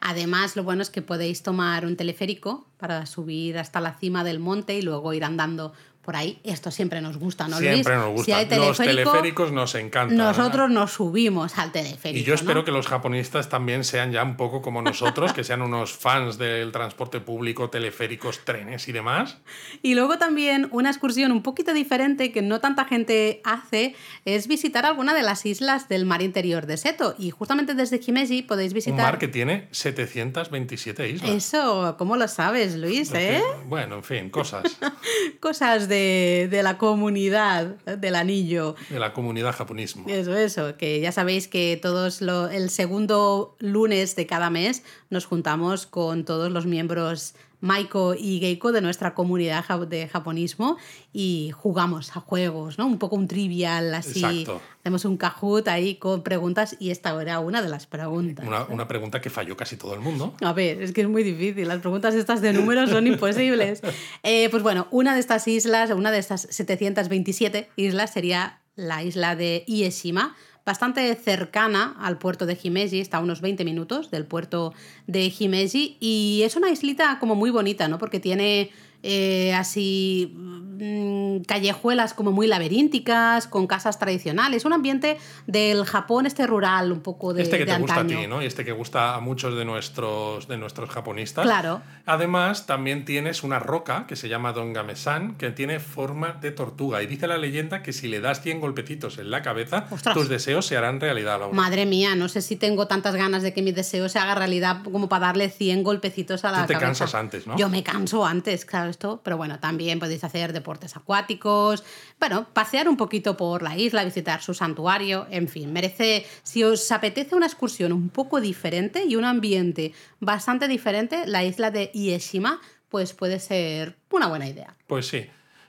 Además, 0.00 0.56
lo 0.56 0.64
bueno 0.64 0.82
es 0.82 0.90
que 0.90 1.02
podéis 1.02 1.42
tomar 1.42 1.86
un 1.86 1.96
teleférico 1.96 2.66
para 2.78 3.06
subir 3.06 3.58
hasta 3.58 3.80
la 3.80 3.94
cima 3.94 4.24
del 4.24 4.38
monte 4.38 4.76
y 4.76 4.82
luego 4.82 5.12
ir 5.12 5.24
andando 5.24 5.72
por 6.04 6.16
ahí. 6.16 6.38
Esto 6.44 6.70
siempre 6.70 7.00
nos 7.00 7.16
gusta, 7.18 7.48
¿no, 7.48 7.58
Luis? 7.58 7.72
Siempre 7.72 7.96
nos 7.96 8.10
gusta. 8.10 8.24
Si 8.24 8.32
hay 8.32 8.44
Los 8.44 8.76
teleférico, 8.76 9.10
teleféricos 9.10 9.52
nos 9.52 9.74
encantan. 9.74 10.16
nosotros 10.16 10.70
nos 10.70 10.92
subimos 10.92 11.58
al 11.58 11.72
teleférico. 11.72 12.20
Y 12.20 12.24
yo 12.24 12.34
espero 12.34 12.60
¿no? 12.60 12.64
que 12.64 12.70
los 12.70 12.86
japonistas 12.86 13.48
también 13.48 13.84
sean 13.84 14.12
ya 14.12 14.22
un 14.22 14.36
poco 14.36 14.62
como 14.62 14.82
nosotros, 14.82 15.32
que 15.32 15.44
sean 15.44 15.62
unos 15.62 15.92
fans 15.92 16.38
del 16.38 16.72
transporte 16.72 17.20
público, 17.20 17.70
teleféricos, 17.70 18.44
trenes 18.44 18.88
y 18.88 18.92
demás. 18.92 19.38
Y 19.82 19.94
luego 19.94 20.18
también 20.18 20.68
una 20.70 20.90
excursión 20.90 21.32
un 21.32 21.42
poquito 21.42 21.72
diferente 21.72 22.32
que 22.32 22.42
no 22.42 22.60
tanta 22.60 22.84
gente 22.84 23.40
hace 23.44 23.94
es 24.24 24.46
visitar 24.46 24.86
alguna 24.86 25.14
de 25.14 25.22
las 25.22 25.46
islas 25.46 25.88
del 25.88 26.04
mar 26.04 26.22
interior 26.22 26.66
de 26.66 26.76
Seto. 26.76 27.14
Y 27.18 27.30
justamente 27.30 27.74
desde 27.74 28.00
Himeji 28.04 28.42
podéis 28.42 28.72
Un 28.72 28.76
visitar... 28.76 29.02
mar 29.02 29.18
que 29.18 29.28
tiene 29.28 29.68
727 29.70 31.08
islas. 31.08 31.30
Eso, 31.30 31.96
¿cómo 31.98 32.16
lo 32.16 32.28
sabes, 32.28 32.76
Luis? 32.76 33.12
¿eh? 33.14 33.42
Bueno, 33.66 33.96
en 33.96 34.04
fin, 34.04 34.30
cosas 34.30 34.76
Cosas 35.40 35.88
de, 35.88 35.93
de 35.94 36.62
la 36.62 36.78
comunidad 36.78 37.76
del 37.86 38.14
anillo. 38.14 38.74
de 38.90 38.98
la 38.98 39.12
comunidad 39.12 39.52
japonismo. 39.54 40.04
Eso, 40.08 40.36
eso, 40.36 40.76
que 40.76 41.00
ya 41.00 41.12
sabéis 41.12 41.48
que 41.48 41.78
todos 41.80 42.20
lo- 42.20 42.48
el 42.48 42.70
segundo 42.70 43.56
lunes 43.58 44.16
de 44.16 44.26
cada 44.26 44.50
mes 44.50 44.82
nos 45.10 45.26
juntamos 45.26 45.86
con 45.86 46.24
todos 46.24 46.50
los 46.52 46.66
miembros 46.66 47.34
Maiko 47.64 48.14
y 48.14 48.40
Geiko 48.40 48.72
de 48.72 48.82
nuestra 48.82 49.14
comunidad 49.14 49.64
de 49.88 50.06
japonismo 50.06 50.76
y 51.14 51.50
jugamos 51.56 52.14
a 52.14 52.20
juegos, 52.20 52.78
¿no? 52.78 52.86
Un 52.86 52.98
poco 52.98 53.16
un 53.16 53.26
trivial 53.26 53.94
así. 53.94 54.20
Exacto. 54.20 54.60
Tenemos 54.82 55.06
un 55.06 55.16
Kahoot 55.16 55.66
ahí 55.68 55.94
con 55.94 56.22
preguntas 56.22 56.76
y 56.78 56.90
esta 56.90 57.20
era 57.20 57.40
una 57.40 57.62
de 57.62 57.70
las 57.70 57.86
preguntas. 57.86 58.46
Una, 58.46 58.64
una, 58.64 58.86
pregunta 58.86 59.22
que 59.22 59.30
falló 59.30 59.56
casi 59.56 59.78
todo 59.78 59.94
el 59.94 60.00
mundo. 60.00 60.34
A 60.42 60.52
ver, 60.52 60.82
es 60.82 60.92
que 60.92 61.00
es 61.00 61.08
muy 61.08 61.22
difícil. 61.22 61.66
Las 61.66 61.78
preguntas 61.78 62.14
estas 62.14 62.42
de 62.42 62.52
números 62.52 62.90
son 62.90 63.06
imposibles. 63.06 63.80
Eh, 64.22 64.48
pues 64.50 64.62
bueno, 64.62 64.86
una 64.90 65.14
de 65.14 65.20
estas 65.20 65.46
islas, 65.48 65.90
una 65.90 66.10
de 66.10 66.18
estas 66.18 66.42
727 66.50 67.70
islas 67.76 68.12
sería 68.12 68.60
la 68.76 69.02
isla 69.02 69.36
de 69.36 69.64
Ieshima, 69.66 70.34
bastante 70.64 71.14
cercana 71.16 71.94
al 72.00 72.18
puerto 72.18 72.46
de 72.46 72.58
Himeji, 72.60 73.00
está 73.00 73.18
a 73.18 73.20
unos 73.20 73.40
20 73.40 73.64
minutos 73.64 74.10
del 74.10 74.24
puerto 74.24 74.72
de 75.06 75.32
Himeji 75.38 75.96
y 76.00 76.42
es 76.44 76.56
una 76.56 76.70
islita 76.70 77.18
como 77.18 77.34
muy 77.34 77.50
bonita, 77.50 77.88
¿no? 77.88 77.98
Porque 77.98 78.20
tiene 78.20 78.70
eh, 79.02 79.52
así 79.52 80.32
mm, 80.78 81.44
callejuelas 81.44 82.14
como 82.14 82.32
muy 82.32 82.46
laberínticas, 82.46 83.46
con 83.46 83.66
casas 83.66 83.98
tradicionales, 83.98 84.64
un 84.64 84.72
ambiente 84.72 85.18
del 85.46 85.84
Japón 85.84 86.26
este 86.26 86.46
rural, 86.46 86.92
un 86.92 87.00
poco 87.00 87.34
de 87.34 87.42
Este 87.42 87.58
que 87.58 87.66
te 87.66 87.78
gusta 87.78 88.00
a 88.00 88.06
ti, 88.06 88.26
¿no? 88.28 88.42
Y 88.42 88.46
este 88.46 88.64
que 88.64 88.72
gusta 88.72 89.14
a 89.14 89.20
muchos 89.20 89.56
de 89.56 89.64
nuestros, 89.64 90.48
de 90.48 90.56
nuestros 90.56 90.90
japonistas. 90.90 91.44
Claro. 91.44 91.82
Además, 92.06 92.66
también 92.66 93.04
tienes 93.04 93.42
una 93.42 93.58
roca 93.58 94.06
que 94.06 94.16
se 94.16 94.28
llama 94.28 94.52
Dongame-san, 94.52 95.36
que 95.36 95.50
tiene 95.50 95.80
forma 95.80 96.32
de 96.40 96.50
tortuga. 96.50 97.02
Y 97.02 97.06
dice 97.06 97.26
la 97.26 97.38
leyenda 97.38 97.82
que 97.82 97.92
si 97.92 98.08
le 98.08 98.20
das 98.20 98.42
100 98.42 98.60
golpecitos 98.60 99.18
en 99.18 99.30
la 99.30 99.42
cabeza, 99.42 99.86
tus 100.12 100.28
deseos 100.28 100.66
se 100.66 100.76
harán 100.76 101.00
realidad. 101.00 101.38
Laura. 101.40 101.54
Madre 101.56 101.86
mía, 101.86 102.14
no 102.14 102.28
sé 102.28 102.42
si 102.42 102.56
tengo 102.56 102.86
tantas 102.86 103.14
ganas 103.14 103.42
de 103.42 103.52
que 103.52 103.62
mi 103.62 103.72
deseo 103.72 104.08
se 104.08 104.18
haga 104.18 104.34
realidad 104.34 104.82
como 104.84 105.08
para 105.08 105.26
darle 105.26 105.48
100 105.48 105.82
golpecitos 105.82 106.44
a 106.44 106.52
la 106.52 106.62
Tú 106.62 106.66
te 106.68 106.72
cabeza. 106.74 106.86
cansas 106.86 107.14
antes, 107.14 107.46
¿no? 107.46 107.56
Yo 107.56 107.68
me 107.68 107.82
canso 107.82 108.24
antes, 108.26 108.64
claro 108.64 108.90
esto, 108.90 109.20
pero 109.22 109.36
bueno, 109.36 109.58
también 109.58 109.98
podéis 109.98 110.24
hacer 110.24 110.52
deportes 110.64 110.96
acuáticos, 110.96 111.84
bueno, 112.18 112.46
pasear 112.54 112.88
un 112.88 112.96
poquito 112.96 113.36
por 113.36 113.62
la 113.62 113.76
isla, 113.76 114.02
visitar 114.02 114.40
su 114.40 114.54
santuario, 114.54 115.26
en 115.30 115.46
fin, 115.46 115.72
merece, 115.72 116.24
si 116.42 116.64
os 116.64 116.90
apetece 116.90 117.36
una 117.36 117.46
excursión 117.46 117.92
un 117.92 118.08
poco 118.08 118.40
diferente 118.40 119.04
y 119.04 119.16
un 119.16 119.24
ambiente 119.24 119.92
bastante 120.20 120.66
diferente, 120.66 121.26
la 121.26 121.44
isla 121.44 121.70
de 121.70 121.90
Ieshima, 121.92 122.60
pues 122.88 123.12
puede 123.12 123.40
ser 123.40 123.96
una 124.10 124.28
buena 124.28 124.48
idea. 124.48 124.74
Pues 124.86 125.06
sí. 125.06 125.26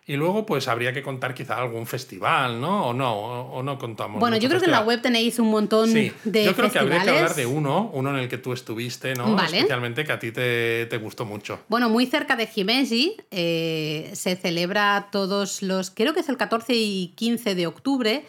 Y 0.07 0.17
luego, 0.17 0.45
pues 0.45 0.67
habría 0.67 0.93
que 0.93 1.01
contar 1.01 1.33
quizá 1.33 1.57
algún 1.57 1.87
festival, 1.87 2.61
¿no? 2.61 2.89
O 2.89 2.93
no, 2.93 3.11
o, 3.11 3.63
no 3.63 3.79
contamos. 3.79 4.19
Bueno, 4.19 4.37
yo 4.37 4.47
creo 4.49 4.59
que 4.59 4.67
en 4.67 4.71
la 4.71 4.81
web 4.81 5.01
tenéis 5.01 5.39
un 5.39 5.49
montón 5.49 5.89
sí, 5.89 6.11
de 6.23 6.45
Yo 6.45 6.55
creo 6.55 6.71
que 6.71 6.77
habría 6.77 7.01
que 7.01 7.09
hablar 7.09 7.33
de 7.33 7.47
uno, 7.47 7.89
uno 7.91 8.11
en 8.11 8.17
el 8.17 8.29
que 8.29 8.37
tú 8.37 8.53
estuviste, 8.53 9.15
¿no? 9.15 9.33
Vale. 9.33 9.57
Especialmente 9.57 10.03
que 10.03 10.11
a 10.11 10.19
ti 10.19 10.31
te, 10.31 10.85
te 10.85 10.97
gustó 10.97 11.25
mucho. 11.25 11.61
Bueno, 11.69 11.89
muy 11.89 12.05
cerca 12.05 12.35
de 12.35 12.47
Himeji 12.53 13.17
eh, 13.31 14.11
se 14.13 14.35
celebra 14.35 15.09
todos 15.11 15.63
los, 15.63 15.89
creo 15.89 16.13
que 16.13 16.19
es 16.19 16.29
el 16.29 16.37
14 16.37 16.73
y 16.75 17.13
15 17.15 17.55
de 17.55 17.65
octubre, 17.65 18.25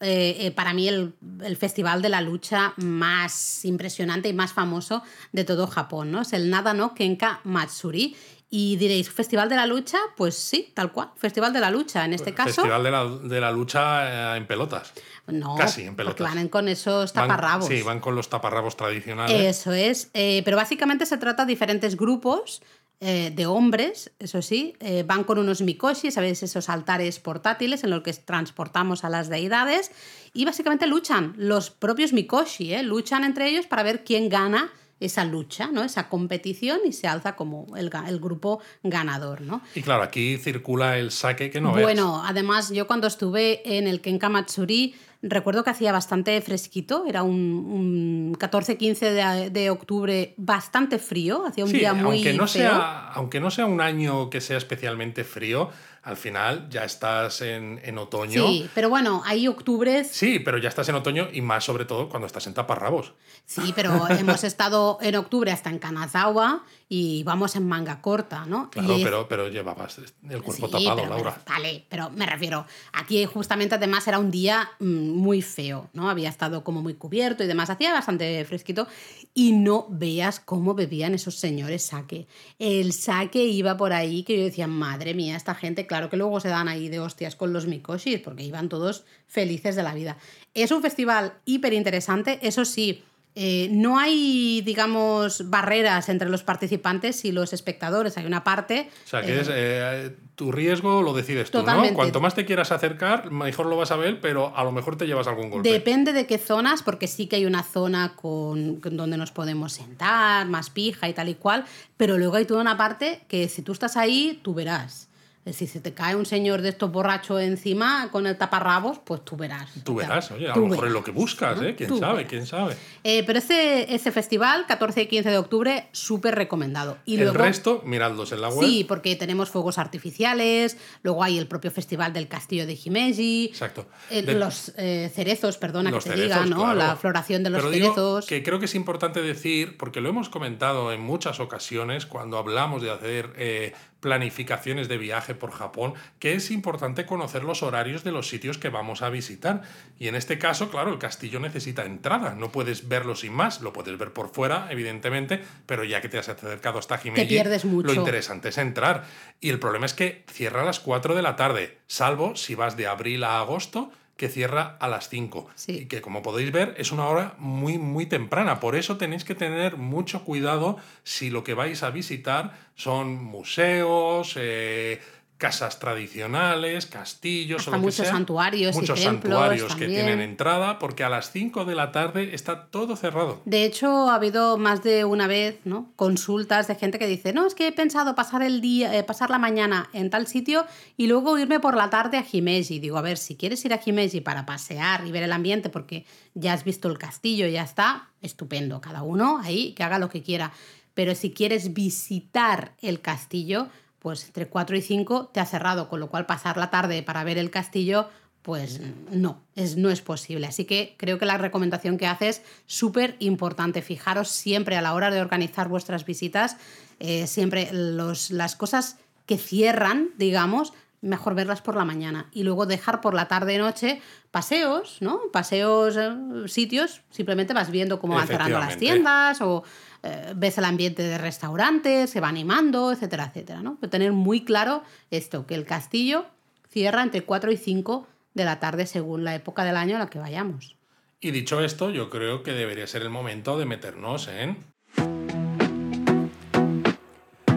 eh, 0.00 0.36
eh, 0.46 0.50
para 0.52 0.72
mí 0.72 0.86
el, 0.88 1.14
el 1.44 1.56
festival 1.56 2.02
de 2.02 2.08
la 2.08 2.20
lucha 2.20 2.72
más 2.76 3.64
impresionante 3.64 4.28
y 4.28 4.32
más 4.32 4.52
famoso 4.52 5.02
de 5.32 5.44
todo 5.44 5.66
Japón, 5.66 6.12
¿no? 6.12 6.22
Es 6.22 6.32
el 6.32 6.50
Nada 6.50 6.72
no 6.72 6.94
Kenka 6.94 7.40
Matsuri. 7.42 8.16
Y 8.50 8.76
diréis, 8.76 9.10
¿Festival 9.10 9.48
de 9.50 9.56
la 9.56 9.66
Lucha? 9.66 9.98
Pues 10.16 10.34
sí, 10.34 10.72
tal 10.74 10.90
cual, 10.90 11.10
Festival 11.16 11.52
de 11.52 11.60
la 11.60 11.70
Lucha. 11.70 12.04
En 12.06 12.14
este 12.14 12.32
caso, 12.32 12.48
Festival 12.62 12.82
de 12.82 12.90
la, 12.90 13.04
de 13.06 13.40
la 13.40 13.50
lucha 13.52 14.34
eh, 14.34 14.38
en 14.38 14.46
pelotas. 14.46 14.92
no, 15.26 15.54
casi 15.56 15.82
en 15.82 15.94
pelotas. 15.94 16.34
van 16.34 16.48
con 16.48 16.66
esos 16.68 17.12
Van- 17.12 17.28
taparrabos. 17.28 17.66
sí, 17.68 17.82
van 17.82 18.00
con 18.00 18.14
los 18.14 18.30
taparrabos 18.30 18.74
tradicionales. 18.76 19.58
Eso 19.58 19.72
es, 19.74 20.10
eh, 20.14 20.40
pero 20.46 20.56
básicamente 20.56 21.04
se 21.04 21.18
trata 21.18 21.44
de 21.44 21.50
diferentes 21.50 21.96
grupos 21.96 22.62
eh, 23.00 23.30
de 23.36 23.44
hombres, 23.46 24.10
eso 24.18 24.40
sí, 24.40 24.74
eh, 24.80 25.04
van 25.06 25.24
con 25.24 25.38
unos 25.38 25.60
mikoshi, 25.60 26.10
¿sabéis? 26.10 26.42
Esos 26.42 26.68
altares 26.70 27.18
portátiles 27.20 27.84
en 27.84 27.90
los 27.90 28.02
que 28.02 28.12
transportamos 28.14 29.04
a 29.04 29.10
las 29.10 29.28
deidades 29.28 29.92
y 30.32 30.46
básicamente 30.46 30.86
luchan, 30.86 31.34
los 31.36 31.70
propios 31.70 32.12
mikoshi, 32.14 32.72
¿eh? 32.74 32.82
luchan 32.82 33.24
entre 33.24 33.48
ellos 33.50 33.66
para 33.66 33.82
ver 33.82 34.04
quién 34.04 34.28
gana 34.30 34.72
esa 35.00 35.24
lucha, 35.24 35.68
¿no? 35.72 35.82
esa 35.84 36.08
competición 36.08 36.80
y 36.84 36.92
se 36.92 37.06
alza 37.06 37.36
como 37.36 37.66
el, 37.76 37.90
grupo 38.20 38.60
ganador. 38.82 39.40
¿no? 39.42 39.60
Y 39.74 39.82
claro, 39.82 40.02
aquí 40.02 40.36
circula 40.38 40.98
el 40.98 41.10
saque 41.10 41.50
que 41.50 41.60
no 41.60 41.72
veas. 41.72 41.82
Bueno, 41.84 42.22
además 42.24 42.70
yo 42.70 42.86
cuando 42.86 43.06
estuve 43.06 43.76
en 43.78 43.86
el 43.86 44.00
Kenka 44.00 44.28
Matsuri 44.28 44.94
recuerdo 45.20 45.64
que 45.64 45.70
hacía 45.70 45.90
bastante 45.90 46.40
fresquito, 46.40 47.04
era 47.08 47.22
un, 47.24 47.34
un 47.34 48.34
14-15 48.38 48.98
de, 49.40 49.50
de 49.50 49.70
octubre 49.70 50.34
bastante 50.36 50.98
frío, 50.98 51.44
hacía 51.44 51.64
un 51.64 51.70
Sí, 51.70 51.78
día 51.78 51.92
muy 51.92 52.16
aunque 52.16 52.32
no, 52.34 52.46
feo. 52.46 52.62
sea, 52.62 53.08
aunque 53.08 53.40
no 53.40 53.50
sea 53.50 53.66
un 53.66 53.80
año 53.80 54.30
que 54.30 54.40
sea 54.40 54.56
especialmente 54.58 55.24
frío, 55.24 55.70
al 56.08 56.16
final 56.16 56.68
ya 56.70 56.84
estás 56.84 57.42
en, 57.42 57.80
en 57.84 57.98
otoño. 57.98 58.46
Sí, 58.46 58.70
pero 58.74 58.88
bueno, 58.88 59.22
hay 59.26 59.46
octubres 59.46 60.08
Sí, 60.10 60.38
pero 60.38 60.56
ya 60.56 60.70
estás 60.70 60.88
en 60.88 60.94
otoño 60.94 61.28
y 61.30 61.42
más 61.42 61.64
sobre 61.64 61.84
todo 61.84 62.08
cuando 62.08 62.26
estás 62.26 62.46
en 62.46 62.54
taparrabos. 62.54 63.12
Sí, 63.44 63.72
pero 63.76 64.08
hemos 64.08 64.42
estado 64.42 64.98
en 65.02 65.16
octubre 65.16 65.52
hasta 65.52 65.68
en 65.68 65.78
Kanazawa 65.78 66.64
y 66.90 67.22
vamos 67.22 67.54
en 67.54 67.66
manga 67.68 68.00
corta, 68.00 68.46
¿no? 68.46 68.70
Claro, 68.70 68.94
es- 68.96 69.02
pero, 69.02 69.28
pero 69.28 69.48
llevabas 69.48 69.98
el 69.98 70.42
cuerpo 70.42 70.66
Sí, 70.68 70.72
tapado, 70.72 70.96
pero 71.02 71.08
Laura. 71.10 71.42
vale, 71.46 71.84
pero 71.88 72.08
me 72.10 72.24
refiero, 72.24 72.66
aquí 72.92 73.24
justamente 73.26 73.74
además 73.74 74.08
era 74.08 74.18
un 74.18 74.30
día 74.30 74.70
mm, 74.78 75.10
muy 75.10 75.42
feo, 75.42 75.90
¿no? 75.92 76.08
Había 76.08 76.30
estado 76.30 76.64
como 76.64 76.80
muy 76.80 76.94
cubierto 76.94 77.44
y 77.44 77.46
demás, 77.46 77.68
hacía 77.68 77.92
bastante 77.92 78.42
fresquito 78.46 78.86
y 79.34 79.52
no 79.52 79.86
veas 79.90 80.40
cómo 80.40 80.74
bebían 80.74 81.14
esos 81.14 81.34
señores 81.34 81.82
sake. 81.84 82.26
El 82.58 82.92
sake 82.94 83.44
iba 83.44 83.76
por 83.76 83.92
ahí 83.92 84.22
que 84.22 84.38
yo 84.38 84.44
decía, 84.44 84.66
madre 84.66 85.12
mía, 85.12 85.36
esta 85.36 85.54
gente, 85.54 85.86
claro 85.86 86.08
que 86.08 86.16
luego 86.16 86.40
se 86.40 86.48
dan 86.48 86.68
ahí 86.68 86.88
de 86.88 87.00
hostias 87.00 87.36
con 87.36 87.52
los 87.52 87.66
mikoshis 87.66 88.20
porque 88.20 88.44
iban 88.44 88.68
todos 88.70 89.04
felices 89.26 89.76
de 89.76 89.82
la 89.82 89.92
vida. 89.92 90.16
Es 90.54 90.70
un 90.70 90.80
festival 90.80 91.34
hiper 91.44 91.74
interesante, 91.74 92.38
eso 92.40 92.64
sí. 92.64 93.04
Eh, 93.40 93.68
no 93.70 94.00
hay, 94.00 94.62
digamos, 94.62 95.48
barreras 95.48 96.08
entre 96.08 96.28
los 96.28 96.42
participantes 96.42 97.24
y 97.24 97.30
los 97.30 97.52
espectadores. 97.52 98.18
Hay 98.18 98.26
una 98.26 98.42
parte 98.42 98.90
O 99.04 99.08
sea, 99.08 99.22
que 99.22 99.36
eh, 99.36 99.40
es, 99.40 99.48
eh, 99.48 100.16
tu 100.34 100.50
riesgo 100.50 101.02
lo 101.02 101.12
decides 101.12 101.48
tú, 101.52 101.58
Totalmente. 101.58 101.92
¿no? 101.92 101.96
Cuanto 101.98 102.20
más 102.20 102.34
te 102.34 102.44
quieras 102.44 102.72
acercar, 102.72 103.30
mejor 103.30 103.66
lo 103.66 103.76
vas 103.76 103.92
a 103.92 103.96
ver, 103.96 104.20
pero 104.20 104.52
a 104.56 104.64
lo 104.64 104.72
mejor 104.72 104.96
te 104.96 105.06
llevas 105.06 105.28
algún 105.28 105.50
golpe. 105.50 105.70
Depende 105.70 106.12
de 106.12 106.26
qué 106.26 106.36
zonas, 106.36 106.82
porque 106.82 107.06
sí 107.06 107.28
que 107.28 107.36
hay 107.36 107.46
una 107.46 107.62
zona 107.62 108.16
con, 108.16 108.80
con 108.80 108.96
donde 108.96 109.16
nos 109.16 109.30
podemos 109.30 109.72
sentar, 109.72 110.48
más 110.48 110.70
pija 110.70 111.08
y 111.08 111.12
tal 111.12 111.28
y 111.28 111.36
cual, 111.36 111.64
pero 111.96 112.18
luego 112.18 112.34
hay 112.34 112.44
toda 112.44 112.60
una 112.60 112.76
parte 112.76 113.20
que 113.28 113.48
si 113.48 113.62
tú 113.62 113.70
estás 113.70 113.96
ahí, 113.96 114.40
tú 114.42 114.52
verás. 114.52 115.07
Es 115.48 115.54
decir, 115.54 115.68
si 115.68 115.80
te 115.80 115.94
cae 115.94 116.14
un 116.14 116.26
señor 116.26 116.60
de 116.60 116.68
estos 116.68 116.92
borrachos 116.92 117.40
encima 117.40 118.10
con 118.12 118.26
el 118.26 118.36
taparrabos, 118.36 118.98
pues 118.98 119.24
tú 119.24 119.34
verás. 119.36 119.70
Tú 119.82 119.94
verás, 119.94 120.30
oye, 120.30 120.50
a 120.50 120.54
lo 120.54 120.66
mejor 120.66 120.88
es 120.88 120.92
lo 120.92 121.02
que 121.02 121.10
buscas. 121.10 121.58
¿eh? 121.62 121.74
¿Quién 121.74 121.88
Tú 121.88 121.98
sabe? 121.98 122.16
verás. 122.16 122.28
¿Quién 122.30 122.46
sabe? 122.46 122.76
Eh, 123.02 123.24
pero 123.26 123.38
ese, 123.38 123.94
ese 123.94 124.12
festival, 124.12 124.66
14 124.66 125.02
y 125.02 125.06
15 125.06 125.30
de 125.30 125.38
octubre, 125.38 125.88
súper 125.92 126.34
recomendado. 126.34 126.98
Y 127.06 127.14
el 127.14 127.22
luego, 127.22 127.38
resto, 127.38 127.80
miradlos 127.86 128.30
en 128.32 128.42
la 128.42 128.50
web. 128.50 128.68
Sí, 128.68 128.84
porque 128.86 129.16
tenemos 129.16 129.48
fuegos 129.48 129.78
artificiales, 129.78 130.76
luego 131.02 131.24
hay 131.24 131.38
el 131.38 131.46
propio 131.46 131.70
festival 131.70 132.12
del 132.12 132.28
castillo 132.28 132.66
de 132.66 132.78
Himeji, 132.84 133.46
Exacto. 133.46 133.86
eh, 134.10 134.20
De- 134.22 134.34
los 134.34 134.72
eh, 134.76 135.10
cerezos, 135.14 135.56
perdona 135.56 135.90
los 135.90 136.04
que 136.04 136.10
te 136.10 136.16
cerezos, 136.16 136.44
diga, 136.44 136.54
¿no? 136.56 136.62
claro. 136.64 136.74
La 136.78 136.96
floración 136.96 137.42
de 137.42 137.50
los 137.50 137.60
Pero 137.60 137.70
digo 137.70 137.86
cerezos. 137.94 138.26
que 138.26 138.42
creo 138.42 138.58
que 138.58 138.66
es 138.66 138.74
importante 138.74 139.22
decir, 139.22 139.76
porque 139.78 140.00
lo 140.00 140.10
hemos 140.10 140.28
comentado 140.28 140.92
en 140.92 141.00
muchas 141.00 141.40
ocasiones 141.40 142.04
cuando 142.06 142.36
hablamos 142.38 142.82
de 142.82 142.90
hacer 142.90 143.32
eh, 143.36 143.72
planificaciones 144.00 144.88
de 144.88 144.98
viaje 144.98 145.34
por 145.34 145.50
Japón, 145.50 145.94
que 146.18 146.34
es 146.34 146.50
importante 146.50 147.06
conocer 147.06 147.44
los 147.44 147.62
horarios 147.62 148.04
de 148.04 148.12
los 148.12 148.28
sitios 148.28 148.58
que 148.58 148.68
vamos 148.68 149.02
a 149.02 149.10
visitar. 149.10 149.62
Y 149.98 150.08
en 150.08 150.14
este 150.14 150.38
caso, 150.38 150.70
claro, 150.70 150.92
el 150.92 150.98
castillo 150.98 151.40
necesita 151.40 151.84
entrada, 151.84 152.34
no 152.34 152.52
puedes 152.52 152.88
verlo 152.88 153.16
sin 153.16 153.32
más, 153.32 153.60
lo 153.60 153.72
puedes 153.72 153.96
ver 153.98 154.12
por 154.12 154.28
fuera, 154.28 154.68
evidentemente, 154.70 155.42
pero 155.66 155.84
ya 155.84 156.00
que 156.00 156.08
te 156.08 156.18
has 156.18 156.28
acercado 156.28 156.78
hasta 156.78 157.00
Himeji, 157.02 157.26
pierdes 157.26 157.64
mucho. 157.64 157.88
lo 157.88 157.94
interesante 157.94 158.50
es 158.50 158.58
entrar. 158.58 159.04
Y 159.40 159.50
el 159.50 159.58
problema 159.58 159.86
es 159.86 159.94
que 159.94 160.24
cierra 160.30 160.62
a 160.62 160.64
las 160.64 160.80
4 160.80 161.14
de 161.14 161.22
la 161.22 161.36
tarde, 161.36 161.78
salvo 161.86 162.36
si 162.36 162.54
vas 162.54 162.76
de 162.76 162.86
abril 162.86 163.24
a 163.24 163.40
agosto, 163.40 163.90
que 164.18 164.28
cierra 164.28 164.76
a 164.80 164.88
las 164.88 165.08
5. 165.08 165.48
Sí. 165.54 165.78
Y 165.78 165.86
que 165.86 166.02
como 166.02 166.22
podéis 166.22 166.50
ver 166.50 166.74
es 166.76 166.90
una 166.90 167.06
hora 167.06 167.36
muy, 167.38 167.78
muy 167.78 168.04
temprana. 168.04 168.58
Por 168.58 168.74
eso 168.74 168.98
tenéis 168.98 169.24
que 169.24 169.36
tener 169.36 169.76
mucho 169.76 170.24
cuidado 170.24 170.76
si 171.04 171.30
lo 171.30 171.44
que 171.44 171.54
vais 171.54 171.84
a 171.84 171.90
visitar 171.90 172.52
son 172.74 173.14
museos, 173.24 174.34
eh, 174.36 175.00
casas 175.38 175.78
tradicionales, 175.78 176.86
castillos 176.86 177.60
Hasta 177.60 177.70
o 177.70 177.74
lo 177.74 177.78
que 177.78 177.86
muchos 177.86 178.06
sea. 178.06 178.12
santuarios 178.12 178.74
Muchos 178.74 179.00
santuarios 179.00 179.74
que 179.76 179.86
tienen 179.86 180.20
entrada 180.20 180.80
porque 180.80 181.04
a 181.04 181.08
las 181.08 181.30
5 181.30 181.64
de 181.64 181.76
la 181.76 181.92
tarde 181.92 182.34
está 182.34 182.66
todo 182.66 182.96
cerrado. 182.96 183.40
De 183.44 183.64
hecho, 183.64 184.10
ha 184.10 184.16
habido 184.16 184.58
más 184.58 184.82
de 184.82 185.04
una 185.04 185.28
vez 185.28 185.60
¿no? 185.64 185.92
consultas 185.94 186.66
de 186.66 186.74
gente 186.74 186.98
que 186.98 187.06
dice, 187.06 187.32
no, 187.32 187.46
es 187.46 187.54
que 187.54 187.68
he 187.68 187.72
pensado 187.72 188.16
pasar 188.16 188.42
el 188.42 188.60
día, 188.60 188.94
eh, 188.96 189.04
pasar 189.04 189.30
la 189.30 189.38
mañana 189.38 189.88
en 189.92 190.10
tal 190.10 190.26
sitio 190.26 190.66
y 190.96 191.06
luego 191.06 191.38
irme 191.38 191.60
por 191.60 191.76
la 191.76 191.88
tarde 191.88 192.18
a 192.18 192.24
Himeji. 192.30 192.80
Digo, 192.80 192.98
a 192.98 193.02
ver, 193.02 193.16
si 193.16 193.36
quieres 193.36 193.64
ir 193.64 193.72
a 193.72 193.80
Himeji 193.82 194.20
para 194.20 194.44
pasear 194.44 195.06
y 195.06 195.12
ver 195.12 195.22
el 195.22 195.32
ambiente 195.32 195.70
porque 195.70 196.04
ya 196.34 196.52
has 196.52 196.64
visto 196.64 196.88
el 196.88 196.98
castillo 196.98 197.46
y 197.46 197.52
ya 197.52 197.62
está, 197.62 198.08
estupendo. 198.22 198.80
Cada 198.80 199.02
uno 199.02 199.38
ahí 199.38 199.72
que 199.74 199.84
haga 199.84 200.00
lo 200.00 200.08
que 200.08 200.22
quiera. 200.22 200.52
pero 200.94 201.14
si 201.14 201.30
quieres 201.30 201.74
visitar 201.74 202.72
el 202.82 203.00
castillo, 203.00 203.68
pues 203.98 204.24
entre 204.26 204.46
4 204.46 204.76
y 204.76 204.82
5 204.82 205.30
te 205.32 205.40
ha 205.40 205.46
cerrado, 205.46 205.88
con 205.88 206.00
lo 206.00 206.08
cual 206.08 206.26
pasar 206.26 206.56
la 206.56 206.70
tarde 206.70 207.02
para 207.02 207.24
ver 207.24 207.38
el 207.38 207.50
castillo, 207.50 208.08
pues 208.42 208.80
no, 209.10 209.42
es, 209.56 209.76
no 209.76 209.90
es 209.90 210.00
posible. 210.00 210.46
Así 210.46 210.64
que 210.64 210.94
creo 210.96 211.18
que 211.18 211.26
la 211.26 211.38
recomendación 211.38 211.98
que 211.98 212.06
haces 212.06 212.38
es 212.38 212.42
súper 212.66 213.16
importante. 213.18 213.82
Fijaros 213.82 214.28
siempre 214.28 214.76
a 214.76 214.82
la 214.82 214.94
hora 214.94 215.10
de 215.10 215.20
organizar 215.20 215.68
vuestras 215.68 216.04
visitas, 216.04 216.56
eh, 217.00 217.26
siempre 217.26 217.68
los, 217.72 218.30
las 218.30 218.56
cosas 218.56 218.96
que 219.26 219.36
cierran, 219.36 220.10
digamos, 220.16 220.72
mejor 221.00 221.34
verlas 221.34 221.62
por 221.62 221.76
la 221.76 221.84
mañana 221.84 222.28
y 222.32 222.42
luego 222.42 222.66
dejar 222.66 223.00
por 223.00 223.14
la 223.14 223.28
tarde 223.28 223.58
noche 223.58 224.02
paseos, 224.30 224.98
¿no? 225.00 225.20
Paseos, 225.32 225.96
eh, 225.96 226.10
sitios, 226.46 227.02
simplemente 227.10 227.54
vas 227.54 227.70
viendo 227.70 228.00
cómo 228.00 228.14
van 228.14 228.26
cerrando 228.26 228.58
las 228.58 228.76
tiendas 228.76 229.40
o 229.40 229.64
eh, 230.02 230.32
ves 230.36 230.58
el 230.58 230.64
ambiente 230.64 231.02
de 231.02 231.18
restaurantes, 231.18 232.10
se 232.10 232.20
va 232.20 232.28
animando, 232.28 232.92
etcétera, 232.92 233.26
etcétera, 233.26 233.62
¿no? 233.62 233.76
Pero 233.80 233.90
tener 233.90 234.12
muy 234.12 234.44
claro 234.44 234.82
esto, 235.10 235.46
que 235.46 235.54
el 235.54 235.64
castillo 235.64 236.26
cierra 236.68 237.02
entre 237.02 237.22
4 237.22 237.50
y 237.52 237.56
5 237.56 238.06
de 238.34 238.44
la 238.44 238.60
tarde 238.60 238.86
según 238.86 239.24
la 239.24 239.34
época 239.34 239.64
del 239.64 239.76
año 239.76 239.96
a 239.96 239.98
la 239.98 240.08
que 240.08 240.18
vayamos. 240.18 240.76
Y 241.20 241.32
dicho 241.32 241.60
esto, 241.60 241.90
yo 241.90 242.10
creo 242.10 242.42
que 242.42 242.52
debería 242.52 242.86
ser 242.86 243.02
el 243.02 243.10
momento 243.10 243.58
de 243.58 243.66
meternos 243.66 244.28
en... 244.28 244.56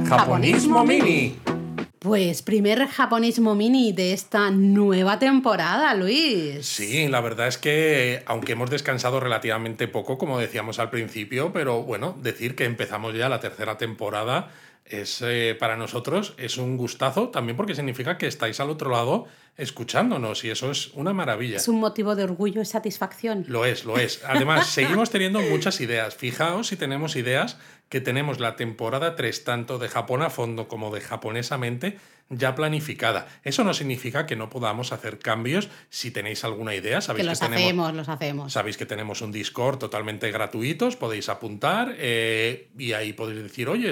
Japonismo 0.07 0.83
Mini. 0.83 1.37
Pues 2.03 2.41
primer 2.41 2.87
japonismo 2.87 3.53
mini 3.53 3.93
de 3.93 4.13
esta 4.13 4.49
nueva 4.49 5.19
temporada, 5.19 5.93
Luis. 5.93 6.65
Sí, 6.65 7.07
la 7.07 7.21
verdad 7.21 7.47
es 7.47 7.59
que 7.59 8.23
aunque 8.25 8.53
hemos 8.53 8.71
descansado 8.71 9.19
relativamente 9.19 9.87
poco, 9.87 10.17
como 10.17 10.39
decíamos 10.39 10.79
al 10.79 10.89
principio, 10.89 11.53
pero 11.53 11.83
bueno, 11.83 12.17
decir 12.19 12.55
que 12.55 12.65
empezamos 12.65 13.13
ya 13.13 13.29
la 13.29 13.39
tercera 13.39 13.77
temporada 13.77 14.49
es 14.83 15.21
eh, 15.21 15.55
para 15.59 15.77
nosotros 15.77 16.33
es 16.37 16.57
un 16.57 16.75
gustazo 16.75 17.29
también 17.29 17.55
porque 17.55 17.75
significa 17.75 18.17
que 18.17 18.25
estáis 18.25 18.59
al 18.59 18.71
otro 18.71 18.89
lado 18.89 19.27
escuchándonos 19.55 20.43
y 20.43 20.49
eso 20.49 20.71
es 20.71 20.87
una 20.95 21.13
maravilla. 21.13 21.57
Es 21.57 21.67
un 21.67 21.79
motivo 21.79 22.15
de 22.15 22.23
orgullo 22.23 22.61
y 22.61 22.65
satisfacción. 22.65 23.45
Lo 23.47 23.63
es, 23.63 23.85
lo 23.85 23.99
es. 23.99 24.23
Además, 24.25 24.67
seguimos 24.67 25.11
teniendo 25.11 25.39
muchas 25.41 25.79
ideas. 25.81 26.15
Fijaos 26.15 26.67
si 26.67 26.77
tenemos 26.77 27.15
ideas 27.15 27.59
que 27.91 27.99
tenemos 27.99 28.39
la 28.39 28.55
temporada 28.55 29.17
3 29.17 29.43
tanto 29.43 29.77
de 29.77 29.89
Japón 29.89 30.21
a 30.21 30.29
fondo 30.29 30.69
como 30.69 30.95
de 30.95 31.01
japonesamente 31.01 31.99
ya 32.31 32.55
planificada. 32.55 33.27
Eso 33.43 33.63
no 33.63 33.73
significa 33.73 34.25
que 34.25 34.35
no 34.35 34.49
podamos 34.49 34.91
hacer 34.91 35.19
cambios 35.19 35.69
si 35.89 36.11
tenéis 36.11 36.43
alguna 36.43 36.73
idea. 36.73 37.01
Sabéis 37.01 37.25
que 37.25 37.29
los 37.29 37.41
hacemos, 37.41 37.93
los 37.93 38.09
hacemos. 38.09 38.53
Sabéis 38.53 38.77
que 38.77 38.85
tenemos 38.85 39.21
un 39.21 39.31
Discord 39.31 39.77
totalmente 39.77 40.31
gratuito, 40.31 40.87
os 40.87 40.95
podéis 40.95 41.29
apuntar 41.29 41.93
eh, 41.97 42.69
y 42.77 42.93
ahí 42.93 43.13
podéis 43.13 43.43
decir, 43.43 43.69
oye, 43.69 43.91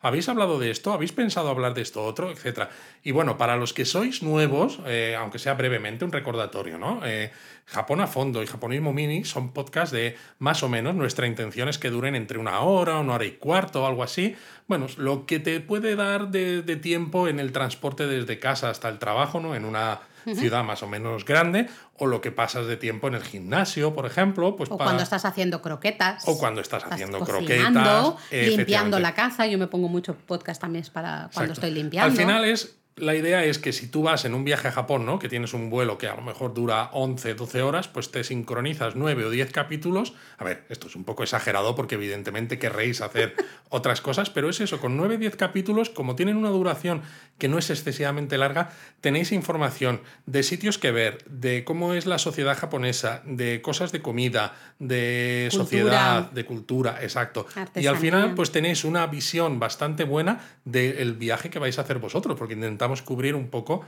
¿habéis 0.00 0.28
hablado 0.28 0.58
de 0.58 0.70
esto? 0.70 0.92
¿Habéis 0.92 1.12
pensado 1.12 1.48
hablar 1.48 1.74
de 1.74 1.82
esto 1.82 2.04
otro? 2.04 2.30
Etcétera. 2.30 2.70
Y 3.02 3.12
bueno, 3.12 3.38
para 3.38 3.56
los 3.56 3.72
que 3.72 3.84
sois 3.84 4.22
nuevos, 4.22 4.80
eh, 4.86 5.16
aunque 5.18 5.38
sea 5.38 5.54
brevemente, 5.54 6.04
un 6.04 6.12
recordatorio, 6.12 6.76
¿no? 6.76 7.00
Eh, 7.04 7.30
Japón 7.66 8.00
a 8.00 8.08
fondo 8.08 8.42
y 8.42 8.46
Japonismo 8.46 8.92
Mini 8.92 9.24
son 9.24 9.52
podcasts 9.52 9.92
de 9.92 10.16
más 10.40 10.64
o 10.64 10.68
menos, 10.68 10.94
nuestra 10.96 11.28
intención 11.28 11.68
es 11.68 11.78
que 11.78 11.88
duren 11.88 12.16
entre 12.16 12.38
una 12.38 12.60
hora, 12.60 12.98
una 12.98 13.14
hora 13.14 13.24
y 13.24 13.32
cuarto 13.32 13.84
o 13.84 13.86
algo 13.86 14.02
así. 14.02 14.34
Bueno, 14.70 14.86
lo 14.98 15.26
que 15.26 15.40
te 15.40 15.58
puede 15.58 15.96
dar 15.96 16.28
de, 16.28 16.62
tiempo 16.76 17.26
en 17.26 17.40
el 17.40 17.50
transporte 17.50 18.06
desde 18.06 18.38
casa 18.38 18.70
hasta 18.70 18.88
el 18.88 19.00
trabajo, 19.00 19.40
¿no? 19.40 19.56
En 19.56 19.64
una 19.64 19.98
ciudad 20.32 20.62
más 20.62 20.84
o 20.84 20.86
menos 20.86 21.24
grande, 21.24 21.68
o 21.96 22.06
lo 22.06 22.20
que 22.20 22.30
pasas 22.30 22.68
de 22.68 22.76
tiempo 22.76 23.08
en 23.08 23.14
el 23.14 23.24
gimnasio, 23.24 23.92
por 23.96 24.06
ejemplo. 24.06 24.54
Pues 24.54 24.70
o 24.70 24.78
cuando 24.78 25.02
estás 25.02 25.24
haciendo 25.24 25.60
croquetas. 25.60 26.22
O 26.28 26.38
cuando 26.38 26.60
estás, 26.60 26.84
haciendo 26.84 27.18
croquetas. 27.18 28.14
Limpiando 28.30 29.00
la 29.00 29.12
casa. 29.12 29.44
Yo 29.48 29.58
me 29.58 29.66
pongo 29.66 29.88
mucho 29.88 30.14
podcast 30.14 30.60
también 30.60 30.84
para 30.92 31.30
cuando 31.34 31.52
estoy 31.52 31.72
limpiando. 31.72 32.12
Al 32.12 32.16
final 32.16 32.44
es 32.44 32.79
la 32.96 33.14
idea 33.14 33.44
es 33.44 33.58
que 33.58 33.72
si 33.72 33.86
tú 33.86 34.02
vas 34.02 34.24
en 34.24 34.34
un 34.34 34.44
viaje 34.44 34.68
a 34.68 34.72
Japón, 34.72 35.06
¿no? 35.06 35.18
que 35.18 35.28
tienes 35.28 35.54
un 35.54 35.70
vuelo 35.70 35.98
que 35.98 36.06
a 36.06 36.14
lo 36.14 36.22
mejor 36.22 36.54
dura 36.54 36.90
11, 36.92 37.34
12 37.34 37.62
horas, 37.62 37.88
pues 37.88 38.10
te 38.10 38.24
sincronizas 38.24 38.94
9 38.94 39.24
o 39.24 39.30
10 39.30 39.52
capítulos. 39.52 40.12
A 40.38 40.44
ver, 40.44 40.64
esto 40.68 40.88
es 40.88 40.96
un 40.96 41.04
poco 41.04 41.22
exagerado 41.22 41.74
porque 41.74 41.94
evidentemente 41.94 42.58
querréis 42.58 43.00
hacer 43.00 43.34
otras 43.68 44.00
cosas, 44.00 44.30
pero 44.30 44.50
es 44.50 44.60
eso, 44.60 44.80
con 44.80 44.96
9 44.96 45.14
o 45.14 45.18
10 45.18 45.36
capítulos, 45.36 45.90
como 45.90 46.14
tienen 46.14 46.36
una 46.36 46.50
duración 46.50 47.02
que 47.38 47.48
no 47.48 47.58
es 47.58 47.70
excesivamente 47.70 48.36
larga, 48.36 48.70
tenéis 49.00 49.32
información 49.32 50.00
de 50.26 50.42
sitios 50.42 50.76
que 50.76 50.90
ver, 50.90 51.24
de 51.24 51.64
cómo 51.64 51.94
es 51.94 52.06
la 52.06 52.18
sociedad 52.18 52.56
japonesa, 52.56 53.22
de 53.24 53.62
cosas 53.62 53.92
de 53.92 54.02
comida, 54.02 54.54
de 54.78 55.48
sociedad, 55.50 56.30
de 56.30 56.44
cultura, 56.44 56.98
exacto. 57.02 57.46
Y 57.74 57.86
al 57.86 57.96
final, 57.96 58.34
pues 58.34 58.52
tenéis 58.52 58.84
una 58.84 59.06
visión 59.06 59.58
bastante 59.58 60.04
buena 60.04 60.40
del 60.64 61.14
viaje 61.14 61.48
que 61.48 61.58
vais 61.58 61.78
a 61.78 61.82
hacer 61.82 61.98
vosotros, 61.98 62.36
porque 62.38 62.56
intentamos 62.80 63.02
cubrir 63.02 63.34
un 63.34 63.48
poco 63.48 63.84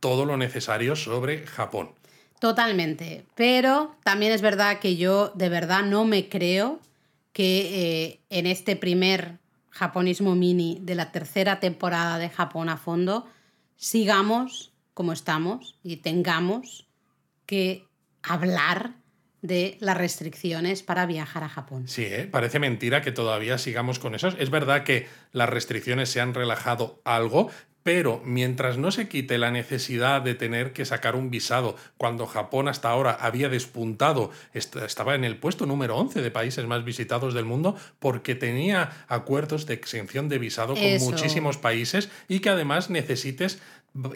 todo 0.00 0.26
lo 0.26 0.36
necesario 0.36 0.96
sobre 0.96 1.46
Japón. 1.46 1.92
Totalmente, 2.40 3.24
pero 3.34 3.96
también 4.04 4.32
es 4.32 4.42
verdad 4.42 4.80
que 4.80 4.96
yo 4.96 5.32
de 5.34 5.48
verdad 5.48 5.82
no 5.82 6.04
me 6.04 6.28
creo 6.28 6.78
que 7.32 8.02
eh, 8.04 8.20
en 8.28 8.46
este 8.46 8.76
primer 8.76 9.38
japonismo 9.70 10.34
mini 10.34 10.78
de 10.82 10.94
la 10.94 11.10
tercera 11.10 11.58
temporada 11.58 12.18
de 12.18 12.28
Japón 12.28 12.68
a 12.68 12.76
fondo 12.76 13.26
sigamos 13.76 14.74
como 14.92 15.14
estamos 15.14 15.76
y 15.82 15.96
tengamos 15.96 16.86
que 17.46 17.86
hablar 18.22 18.92
de 19.40 19.78
las 19.80 19.96
restricciones 19.96 20.82
para 20.82 21.06
viajar 21.06 21.44
a 21.44 21.48
Japón. 21.48 21.88
Sí, 21.88 22.04
¿eh? 22.04 22.28
parece 22.30 22.58
mentira 22.58 23.00
que 23.00 23.12
todavía 23.12 23.56
sigamos 23.56 23.98
con 23.98 24.14
eso. 24.14 24.28
Es 24.28 24.50
verdad 24.50 24.84
que 24.84 25.06
las 25.32 25.48
restricciones 25.48 26.10
se 26.10 26.20
han 26.20 26.34
relajado 26.34 27.00
algo, 27.04 27.50
pero 27.84 28.22
mientras 28.24 28.78
no 28.78 28.90
se 28.90 29.08
quite 29.08 29.36
la 29.38 29.50
necesidad 29.50 30.22
de 30.22 30.34
tener 30.34 30.72
que 30.72 30.86
sacar 30.86 31.14
un 31.14 31.30
visado, 31.30 31.76
cuando 31.98 32.26
Japón 32.26 32.66
hasta 32.66 32.88
ahora 32.88 33.12
había 33.12 33.50
despuntado, 33.50 34.30
estaba 34.54 35.14
en 35.14 35.22
el 35.22 35.36
puesto 35.36 35.66
número 35.66 35.96
11 35.98 36.22
de 36.22 36.30
países 36.30 36.66
más 36.66 36.82
visitados 36.82 37.34
del 37.34 37.44
mundo, 37.44 37.76
porque 37.98 38.34
tenía 38.34 39.04
acuerdos 39.06 39.66
de 39.66 39.74
exención 39.74 40.30
de 40.30 40.38
visado 40.38 40.74
con 40.74 40.98
muchísimos 40.98 41.58
países 41.58 42.08
y 42.26 42.40
que 42.40 42.48
además 42.48 42.88
necesites 42.88 43.60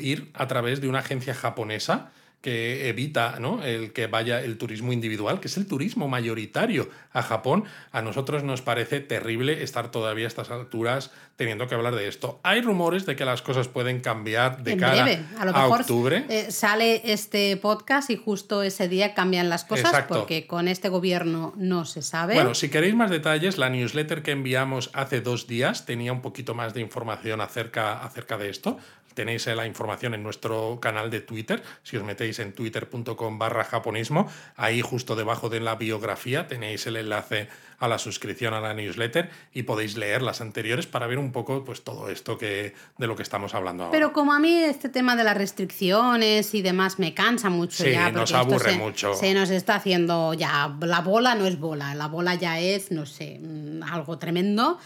ir 0.01 0.31
a 0.33 0.49
través 0.49 0.81
de 0.81 0.89
una 0.89 1.01
agencia 1.01 1.35
japonesa 1.35 2.11
que 2.41 2.89
evita 2.89 3.39
¿no? 3.41 3.65
el 3.65 3.93
que 3.93 4.07
vaya 4.07 4.41
el 4.41 4.59
turismo 4.59 4.93
individual, 4.93 5.41
que 5.41 5.49
es 5.49 5.57
el 5.57 5.67
turismo 5.67 6.07
mayoritario 6.07 6.89
a 7.13 7.23
Japón, 7.23 7.65
a 7.91 8.01
nosotros 8.01 8.45
nos 8.45 8.63
parece 8.63 9.01
terrible 9.01 9.63
estar 9.63 9.91
todavía 9.91 10.27
a 10.27 10.29
estas 10.29 10.51
alturas 10.51 11.11
teniendo 11.37 11.67
que 11.67 11.75
hablar 11.75 11.95
de 11.95 12.09
esto. 12.09 12.41
Hay 12.43 12.61
rumores 12.61 13.07
de 13.07 13.17
que 13.17 13.25
las 13.25 13.43
cosas 13.43 13.69
pueden 13.69 14.01
cambiar 14.01 14.63
de 14.63 14.77
cara 14.77 15.07
a, 15.39 15.45
lo 15.45 15.53
mejor, 15.53 15.81
octubre. 15.81 16.27
Eh, 16.29 16.51
sale 16.51 17.13
este 17.13 17.57
podcast 17.57 18.11
y 18.11 18.17
justo 18.17 18.63
ese 18.63 18.89
día 18.89 19.15
cambian 19.15 19.49
las 19.49 19.65
cosas 19.65 20.05
porque 20.09 20.47
con 20.47 20.69
este 20.69 20.89
gobierno 20.89 21.55
no 21.57 21.85
se 21.85 22.03
sabe. 22.03 22.35
Bueno, 22.35 22.55
si 22.55 22.69
queréis 22.69 22.95
más 22.95 23.11
detalles, 23.11 23.59
la 23.59 23.69
newsletter 23.69 24.23
que 24.23 24.33
enviamos 24.33 24.91
hace 24.95 25.21
dos 25.21 25.47
días 25.47 25.87
tenía 25.87 26.13
un 26.13 26.23
poquito 26.23 26.55
más 26.55 26.75
de 26.75 26.81
información 26.81 27.41
acerca, 27.41 28.05
acerca 28.05 28.37
de 28.37 28.51
esto 28.51 28.79
tenéis 29.15 29.47
la 29.47 29.67
información 29.67 30.15
en 30.15 30.23
nuestro 30.23 30.79
canal 30.81 31.11
de 31.11 31.21
Twitter. 31.21 31.63
Si 31.83 31.97
os 31.97 32.05
metéis 32.05 32.39
en 32.39 32.53
twitter.com 32.53 33.39
barra 33.39 33.65
japonismo, 33.65 34.29
ahí 34.57 34.81
justo 34.81 35.17
debajo 35.17 35.49
de 35.49 35.61
la 35.61 35.77
biografía 35.77 36.47
tenéis 36.47 36.87
el 36.87 36.97
enlace 36.97 37.49
a 37.79 37.89
la 37.89 37.99
suscripción 37.99 38.55
a 38.55 38.61
la 38.61 38.75
newsletter 38.75 39.31
y 39.55 39.63
podéis 39.63 39.97
leer 39.97 40.23
las 40.23 40.41
anteriores 40.41 40.87
para 40.87 41.07
ver 41.07 41.19
un 41.19 41.33
poco 41.33 41.65
pues, 41.65 41.83
todo 41.83 42.09
esto 42.11 42.37
que, 42.37 42.75
de 42.97 43.07
lo 43.07 43.15
que 43.15 43.23
estamos 43.23 43.55
hablando 43.55 43.85
ahora. 43.85 43.93
Pero 43.93 44.13
como 44.13 44.33
a 44.33 44.39
mí 44.41 44.53
este 44.55 44.89
tema 44.89 45.15
de 45.17 45.25
las 45.25 45.37
restricciones 45.37 46.55
y 46.55 46.63
demás 46.63 46.99
me 46.99 47.15
cansa 47.15 47.51
mucho 47.51 47.85
sí, 47.85 47.93
ya. 47.93 48.11
nos 48.11 48.33
aburre 48.33 48.77
mucho. 48.77 49.15
Se 49.15 49.33
nos 49.35 49.51
está 49.51 49.77
haciendo 49.77 50.35
ya. 50.35 50.77
La 50.81 51.01
bola 51.01 51.35
no 51.35 51.47
es 51.47 51.59
bola, 51.59 51.95
la 51.95 52.09
bola 52.09 52.35
ya 52.35 52.59
es, 52.59 52.91
no 52.91 53.07
sé, 53.07 53.39
mm, 53.41 53.83
algo 53.85 54.19
tremendo. 54.19 54.79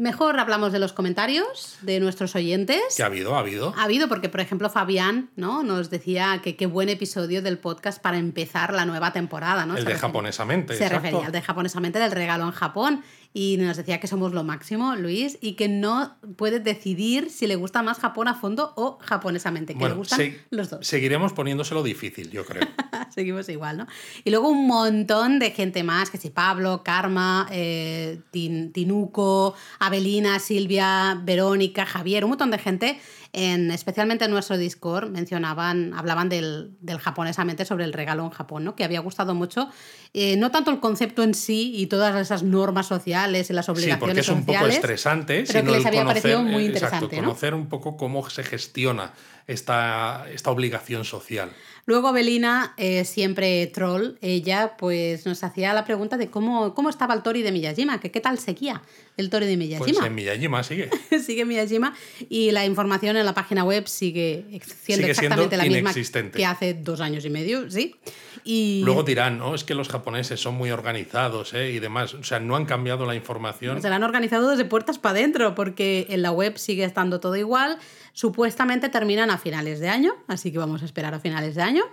Mejor 0.00 0.40
hablamos 0.40 0.72
de 0.72 0.78
los 0.78 0.94
comentarios 0.94 1.76
de 1.82 2.00
nuestros 2.00 2.34
oyentes. 2.34 2.80
Que 2.96 3.02
ha 3.02 3.06
habido, 3.06 3.36
ha 3.36 3.40
habido. 3.40 3.74
Ha 3.76 3.82
habido, 3.82 4.08
porque 4.08 4.30
por 4.30 4.40
ejemplo 4.40 4.70
Fabián 4.70 5.28
¿no? 5.36 5.62
nos 5.62 5.90
decía 5.90 6.40
que 6.42 6.56
qué 6.56 6.64
buen 6.64 6.88
episodio 6.88 7.42
del 7.42 7.58
podcast 7.58 8.00
para 8.00 8.16
empezar 8.16 8.72
la 8.72 8.86
nueva 8.86 9.12
temporada. 9.12 9.66
¿no? 9.66 9.76
El 9.76 9.84
de 9.84 9.96
japonesamente. 9.96 10.74
Se 10.74 10.88
refería 10.88 11.26
al 11.26 11.32
de 11.32 11.42
japonesamente 11.42 11.98
del 11.98 12.12
regalo 12.12 12.44
en 12.44 12.52
Japón 12.52 13.02
y 13.32 13.56
nos 13.58 13.76
decía 13.76 14.00
que 14.00 14.08
somos 14.08 14.32
lo 14.32 14.42
máximo, 14.42 14.96
Luis, 14.96 15.38
y 15.40 15.52
que 15.52 15.68
no 15.68 16.16
puede 16.36 16.58
decidir 16.58 17.30
si 17.30 17.46
le 17.46 17.54
gusta 17.54 17.82
más 17.82 17.98
Japón 17.98 18.26
a 18.26 18.34
fondo 18.34 18.72
o 18.76 18.98
japonesamente, 19.00 19.76
que 19.76 19.88
le 19.88 19.94
gustan 19.94 20.36
los 20.50 20.70
dos. 20.70 20.86
Seguiremos 20.86 21.32
poniéndoselo 21.32 21.82
difícil, 21.82 22.30
yo 22.30 22.44
creo. 22.44 22.66
Seguimos 23.14 23.48
igual, 23.48 23.76
¿no? 23.76 23.86
Y 24.24 24.30
luego 24.30 24.48
un 24.48 24.66
montón 24.66 25.38
de 25.38 25.52
gente 25.52 25.84
más, 25.84 26.10
que 26.10 26.18
si 26.18 26.30
Pablo, 26.30 26.82
Karma, 26.84 27.48
eh, 27.52 28.20
Tinuco, 28.30 29.54
Abelina, 29.78 30.38
Silvia, 30.40 31.20
Verónica, 31.22 31.86
Javier, 31.86 32.24
un 32.24 32.30
montón 32.30 32.50
de 32.50 32.58
gente, 32.58 33.00
en, 33.32 33.70
especialmente 33.70 34.24
en 34.24 34.30
nuestro 34.32 34.58
Discord, 34.58 35.10
mencionaban, 35.10 35.94
hablaban 35.94 36.28
del, 36.28 36.72
del 36.80 36.98
japonesamente 36.98 37.64
sobre 37.64 37.84
el 37.84 37.92
regalo 37.92 38.24
en 38.24 38.30
Japón, 38.30 38.64
¿no? 38.64 38.74
que 38.74 38.84
había 38.84 39.00
gustado 39.00 39.34
mucho. 39.34 39.68
Eh, 40.12 40.36
no 40.36 40.50
tanto 40.50 40.70
el 40.70 40.80
concepto 40.80 41.22
en 41.22 41.34
sí 41.34 41.72
y 41.76 41.86
todas 41.86 42.16
esas 42.16 42.42
normas 42.42 42.86
sociales 42.86 43.50
y 43.50 43.52
las 43.52 43.68
obligaciones 43.68 43.98
Sí, 43.98 44.00
porque 44.00 44.20
es 44.20 44.28
un 44.28 44.44
poco 44.44 44.66
estresante, 44.66 45.44
pero 45.46 45.60
sino 45.60 45.72
que 45.72 45.78
les 45.78 45.80
el 45.80 45.86
había 45.86 46.02
conocer, 46.02 46.22
parecido 46.22 46.42
muy 46.42 46.64
eh, 46.64 46.66
interesante. 46.66 47.04
exacto, 47.04 47.22
¿no? 47.22 47.28
conocer 47.28 47.54
un 47.54 47.68
poco 47.68 47.96
cómo 47.96 48.28
se 48.28 48.42
gestiona 48.42 49.12
esta, 49.46 50.26
esta 50.32 50.50
obligación 50.50 51.04
social. 51.04 51.50
Luego 51.90 52.12
Belina, 52.12 52.72
eh, 52.76 53.04
siempre 53.04 53.66
troll, 53.66 54.12
ella 54.20 54.76
pues 54.78 55.26
nos 55.26 55.42
hacía 55.42 55.74
la 55.74 55.84
pregunta 55.84 56.16
de 56.16 56.30
cómo, 56.30 56.72
cómo 56.72 56.88
estaba 56.88 57.14
el 57.14 57.22
Tori 57.24 57.42
de 57.42 57.50
Miyajima, 57.50 57.98
que 57.98 58.12
qué 58.12 58.20
tal 58.20 58.38
seguía 58.38 58.80
el 59.16 59.28
Tori 59.28 59.46
de 59.46 59.56
Pues 59.56 59.90
Miyajima. 59.90 60.06
en 60.06 60.14
Miyajima 60.14 60.62
sigue. 60.62 60.88
sigue 61.26 61.44
Miyajima 61.44 61.92
y 62.28 62.52
la 62.52 62.64
información 62.64 63.16
en 63.16 63.26
la 63.26 63.34
página 63.34 63.64
web 63.64 63.88
sigue 63.88 64.44
siendo 64.62 65.02
Sigue 65.02 65.10
exactamente 65.10 65.56
la 65.56 65.64
misma 65.64 65.92
que 66.32 66.46
hace 66.46 66.74
dos 66.74 67.00
años 67.00 67.24
y 67.24 67.30
medio, 67.30 67.68
¿sí? 67.68 67.96
Y 68.44 68.82
Luego 68.84 69.02
dirán, 69.02 69.38
no, 69.38 69.56
es 69.56 69.64
que 69.64 69.74
los 69.74 69.88
japoneses 69.88 70.40
son 70.40 70.54
muy 70.54 70.70
organizados 70.70 71.52
¿eh? 71.54 71.72
y 71.72 71.80
demás. 71.80 72.14
O 72.14 72.22
sea, 72.22 72.38
no 72.38 72.54
han 72.56 72.66
cambiado 72.66 73.04
la 73.04 73.16
información. 73.16 73.82
se 73.82 73.90
la 73.90 73.96
han 73.96 74.04
organizado 74.04 74.48
desde 74.48 74.64
puertas 74.64 74.98
para 74.98 75.18
adentro 75.18 75.56
porque 75.56 76.06
en 76.10 76.22
la 76.22 76.30
web 76.30 76.56
sigue 76.56 76.84
estando 76.84 77.18
todo 77.18 77.34
igual. 77.34 77.78
Supuestamente 78.12 78.88
terminan 78.88 79.30
a 79.30 79.38
finales 79.38 79.80
de 79.80 79.88
año, 79.88 80.14
así 80.26 80.50
que 80.52 80.58
vamos 80.58 80.82
a 80.82 80.84
esperar 80.84 81.14
a 81.14 81.20
finales 81.20 81.54
de 81.54 81.62
año. 81.62 81.84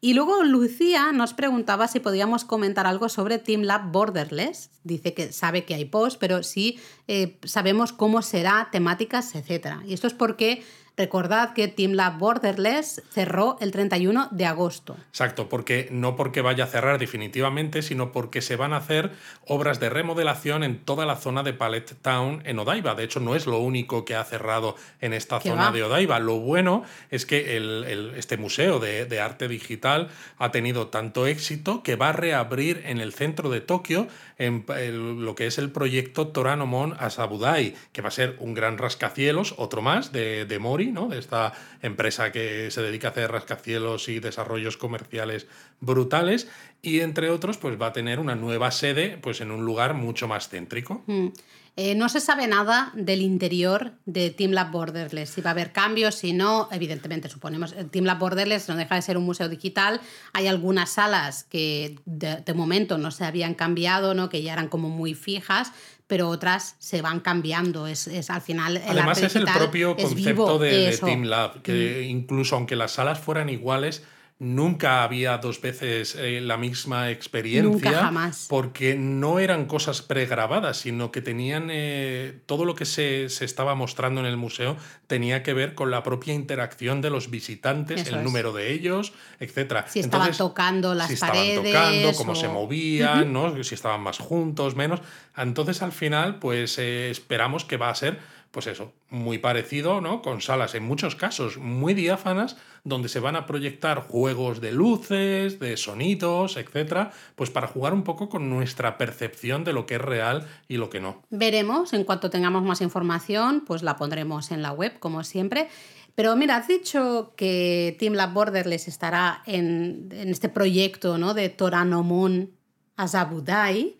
Y 0.00 0.12
luego 0.12 0.42
Lucía 0.42 1.12
nos 1.12 1.32
preguntaba 1.32 1.88
si 1.88 1.98
podíamos 1.98 2.44
comentar 2.44 2.86
algo 2.86 3.08
sobre 3.08 3.38
Team 3.38 3.62
Lab 3.62 3.90
Borderless. 3.90 4.70
Dice 4.82 5.14
que 5.14 5.32
sabe 5.32 5.64
que 5.64 5.74
hay 5.74 5.86
post, 5.86 6.18
pero 6.20 6.42
sí 6.42 6.78
eh, 7.08 7.38
sabemos 7.44 7.92
cómo 7.92 8.20
será, 8.20 8.68
temáticas, 8.70 9.34
etc. 9.34 9.76
Y 9.86 9.94
esto 9.94 10.06
es 10.06 10.12
porque 10.14 10.62
recordad 10.96 11.54
que 11.54 11.68
Team 11.68 11.92
Lab 11.92 12.18
Borderless 12.18 13.02
cerró 13.10 13.56
el 13.60 13.72
31 13.72 14.28
de 14.30 14.46
agosto. 14.46 14.96
Exacto, 15.10 15.48
porque 15.48 15.88
no 15.90 16.14
porque 16.16 16.40
vaya 16.40 16.64
a 16.64 16.66
cerrar 16.68 16.98
definitivamente, 16.98 17.82
sino 17.82 18.12
porque 18.12 18.40
se 18.42 18.56
van 18.56 18.72
a 18.72 18.76
hacer 18.78 19.10
obras 19.46 19.80
de 19.80 19.90
remodelación 19.90 20.62
en 20.62 20.78
toda 20.78 21.04
la 21.06 21.16
zona 21.16 21.42
de 21.42 21.52
Palette 21.52 21.94
Town 22.00 22.42
en 22.44 22.58
Odaiba. 22.58 22.94
De 22.94 23.04
hecho, 23.04 23.18
no 23.20 23.34
es 23.34 23.46
lo 23.46 23.58
único 23.58 24.04
que 24.04 24.14
ha 24.14 24.24
cerrado 24.24 24.76
en 25.00 25.12
esta 25.14 25.40
¿Qué 25.40 25.48
zona 25.50 25.66
va? 25.66 25.72
de 25.72 25.82
Odaiba. 25.82 26.18
Lo 26.20 26.38
bueno 26.38 26.84
es 27.10 27.26
que 27.26 27.56
el- 27.56 27.84
el- 27.84 28.12
este 28.16 28.36
museo 28.36 28.78
de, 28.78 29.04
de 29.06 29.20
arte 29.20 29.48
digital 29.48 30.08
ha 30.38 30.50
tenido 30.52 30.88
tanto 30.88 31.26
éxito 31.26 31.82
que 31.82 31.96
va 31.96 32.10
a 32.10 32.12
reabrir 32.12 32.82
en 32.86 33.00
el 33.00 33.12
centro 33.12 33.50
de 33.50 33.60
Tokio 33.60 34.06
en 34.38 34.64
el- 34.76 35.24
lo 35.24 35.34
que 35.34 35.46
es 35.46 35.58
el 35.58 35.70
proyecto 35.70 36.28
Toranomon 36.28 36.96
Asabudai, 36.98 37.74
que 37.92 38.02
va 38.02 38.08
a 38.08 38.12
ser 38.12 38.36
un 38.40 38.54
gran 38.54 38.78
rascacielos, 38.78 39.54
otro 39.58 39.80
más 39.82 40.12
de, 40.12 40.44
de 40.44 40.58
Mori, 40.58 40.83
¿no? 40.92 41.08
de 41.08 41.18
esta 41.18 41.52
empresa 41.82 42.32
que 42.32 42.70
se 42.70 42.82
dedica 42.82 43.08
a 43.08 43.10
hacer 43.10 43.30
rascacielos 43.30 44.08
y 44.08 44.20
desarrollos 44.20 44.76
comerciales 44.76 45.46
brutales. 45.80 46.48
Y 46.82 47.00
entre 47.00 47.30
otros, 47.30 47.58
pues 47.58 47.80
va 47.80 47.86
a 47.86 47.92
tener 47.92 48.18
una 48.18 48.34
nueva 48.34 48.70
sede 48.70 49.18
pues, 49.20 49.40
en 49.40 49.50
un 49.50 49.64
lugar 49.64 49.94
mucho 49.94 50.28
más 50.28 50.48
céntrico. 50.48 51.02
Mm. 51.06 51.28
Eh, 51.76 51.96
no 51.96 52.08
se 52.08 52.20
sabe 52.20 52.46
nada 52.46 52.92
del 52.94 53.20
interior 53.20 53.94
de 54.06 54.30
Team 54.30 54.52
Lab 54.52 54.70
Borderless, 54.70 55.30
si 55.30 55.40
va 55.40 55.50
a 55.50 55.54
haber 55.54 55.72
cambios, 55.72 56.14
si 56.14 56.32
no, 56.32 56.68
evidentemente 56.70 57.28
suponemos. 57.28 57.72
eh, 57.72 57.82
Team 57.82 58.04
Lab 58.04 58.20
Borderless 58.20 58.68
no 58.68 58.76
deja 58.76 58.94
de 58.94 59.02
ser 59.02 59.16
un 59.16 59.24
museo 59.24 59.48
digital. 59.48 60.00
Hay 60.32 60.46
algunas 60.46 60.90
salas 60.90 61.42
que 61.42 61.98
de, 62.04 62.36
de 62.36 62.54
momento 62.54 62.96
no 62.96 63.10
se 63.10 63.24
habían 63.24 63.54
cambiado, 63.54 64.14
¿no? 64.14 64.28
que 64.28 64.40
ya 64.40 64.52
eran 64.52 64.68
como 64.68 64.88
muy 64.88 65.14
fijas, 65.14 65.72
pero 66.06 66.28
otras 66.28 66.76
se 66.78 67.02
van 67.02 67.20
cambiando. 67.20 67.86
Es, 67.86 68.06
es 68.06 68.30
al 68.30 68.42
final. 68.42 68.76
El 68.76 68.82
Además 68.90 69.18
arte 69.18 69.26
es 69.26 69.36
el 69.36 69.44
propio 69.44 69.96
concepto 69.96 70.58
de. 70.58 70.98
Mm. 71.00 71.04
Team 71.04 71.22
Lab, 71.24 71.62
que 71.62 72.02
incluso 72.02 72.56
aunque 72.56 72.76
las 72.76 72.92
salas 72.92 73.18
fueran 73.18 73.48
iguales, 73.48 74.04
nunca 74.38 75.04
había 75.04 75.38
dos 75.38 75.60
veces 75.60 76.16
eh, 76.18 76.40
la 76.40 76.56
misma 76.56 77.10
experiencia. 77.10 77.90
Nunca, 77.90 78.04
jamás. 78.04 78.46
Porque 78.48 78.94
no 78.94 79.38
eran 79.38 79.66
cosas 79.66 80.02
pregrabadas, 80.02 80.78
sino 80.78 81.12
que 81.12 81.22
tenían 81.22 81.68
eh, 81.70 82.40
todo 82.46 82.64
lo 82.64 82.74
que 82.74 82.84
se, 82.84 83.28
se 83.28 83.44
estaba 83.44 83.74
mostrando 83.74 84.20
en 84.20 84.26
el 84.26 84.36
museo 84.36 84.76
tenía 85.06 85.42
que 85.42 85.54
ver 85.54 85.74
con 85.74 85.90
la 85.90 86.02
propia 86.02 86.34
interacción 86.34 87.00
de 87.00 87.10
los 87.10 87.30
visitantes, 87.30 88.00
Eso 88.02 88.10
el 88.10 88.18
es. 88.18 88.24
número 88.24 88.52
de 88.52 88.72
ellos, 88.72 89.12
etcétera. 89.38 89.86
Si 89.88 90.00
estaban 90.00 90.26
Entonces, 90.28 90.38
tocando 90.38 90.94
las 90.94 91.08
si 91.08 91.14
estaban 91.14 91.36
paredes. 91.36 91.72
tocando, 91.72 92.12
cómo 92.14 92.34
se 92.34 92.48
movían, 92.48 93.32
¿no? 93.32 93.62
si 93.62 93.74
estaban 93.74 94.00
más 94.00 94.18
juntos, 94.18 94.74
menos. 94.74 95.00
Entonces, 95.36 95.82
al 95.82 95.92
final, 95.92 96.38
pues 96.38 96.78
eh, 96.78 97.10
esperamos 97.10 97.64
que 97.64 97.76
va 97.76 97.90
a 97.90 97.94
ser, 97.94 98.18
pues 98.54 98.68
eso, 98.68 98.92
muy 99.10 99.38
parecido, 99.38 100.00
¿no? 100.00 100.22
Con 100.22 100.40
salas, 100.40 100.76
en 100.76 100.84
muchos 100.84 101.16
casos, 101.16 101.58
muy 101.58 101.92
diáfanas, 101.92 102.56
donde 102.84 103.08
se 103.08 103.18
van 103.18 103.34
a 103.34 103.46
proyectar 103.46 104.06
juegos 104.06 104.60
de 104.60 104.70
luces, 104.70 105.58
de 105.58 105.76
sonidos, 105.76 106.56
etcétera, 106.56 107.10
pues 107.34 107.50
para 107.50 107.66
jugar 107.66 107.92
un 107.92 108.04
poco 108.04 108.28
con 108.28 108.48
nuestra 108.48 108.96
percepción 108.96 109.64
de 109.64 109.72
lo 109.72 109.86
que 109.86 109.96
es 109.96 110.00
real 110.00 110.46
y 110.68 110.76
lo 110.76 110.88
que 110.88 111.00
no. 111.00 111.22
Veremos, 111.30 111.92
en 111.92 112.04
cuanto 112.04 112.30
tengamos 112.30 112.62
más 112.62 112.80
información, 112.80 113.64
pues 113.66 113.82
la 113.82 113.96
pondremos 113.96 114.52
en 114.52 114.62
la 114.62 114.70
web, 114.70 115.00
como 115.00 115.24
siempre. 115.24 115.68
Pero 116.14 116.36
mira, 116.36 116.56
has 116.56 116.68
dicho 116.68 117.32
que 117.36 117.96
Team 117.98 118.14
Lab 118.14 118.32
Borderless 118.34 118.86
estará 118.86 119.42
en, 119.46 120.10
en 120.12 120.28
este 120.28 120.48
proyecto 120.48 121.18
¿no? 121.18 121.34
de 121.34 121.48
Toranomon 121.48 122.52
Azabudai. 122.96 123.96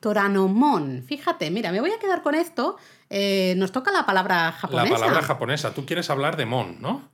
Toranomon, 0.00 1.02
fíjate, 1.06 1.50
mira, 1.50 1.72
me 1.72 1.80
voy 1.80 1.90
a 1.90 1.98
quedar 1.98 2.22
con 2.22 2.34
esto. 2.34 2.76
Eh, 3.10 3.54
nos 3.56 3.72
toca 3.72 3.92
la 3.92 4.06
palabra 4.06 4.52
japonesa. 4.52 4.94
La 4.94 5.00
palabra 5.00 5.22
japonesa. 5.22 5.74
Tú 5.74 5.86
quieres 5.86 6.10
hablar 6.10 6.36
de 6.36 6.46
Mon, 6.46 6.80
¿no? 6.80 7.13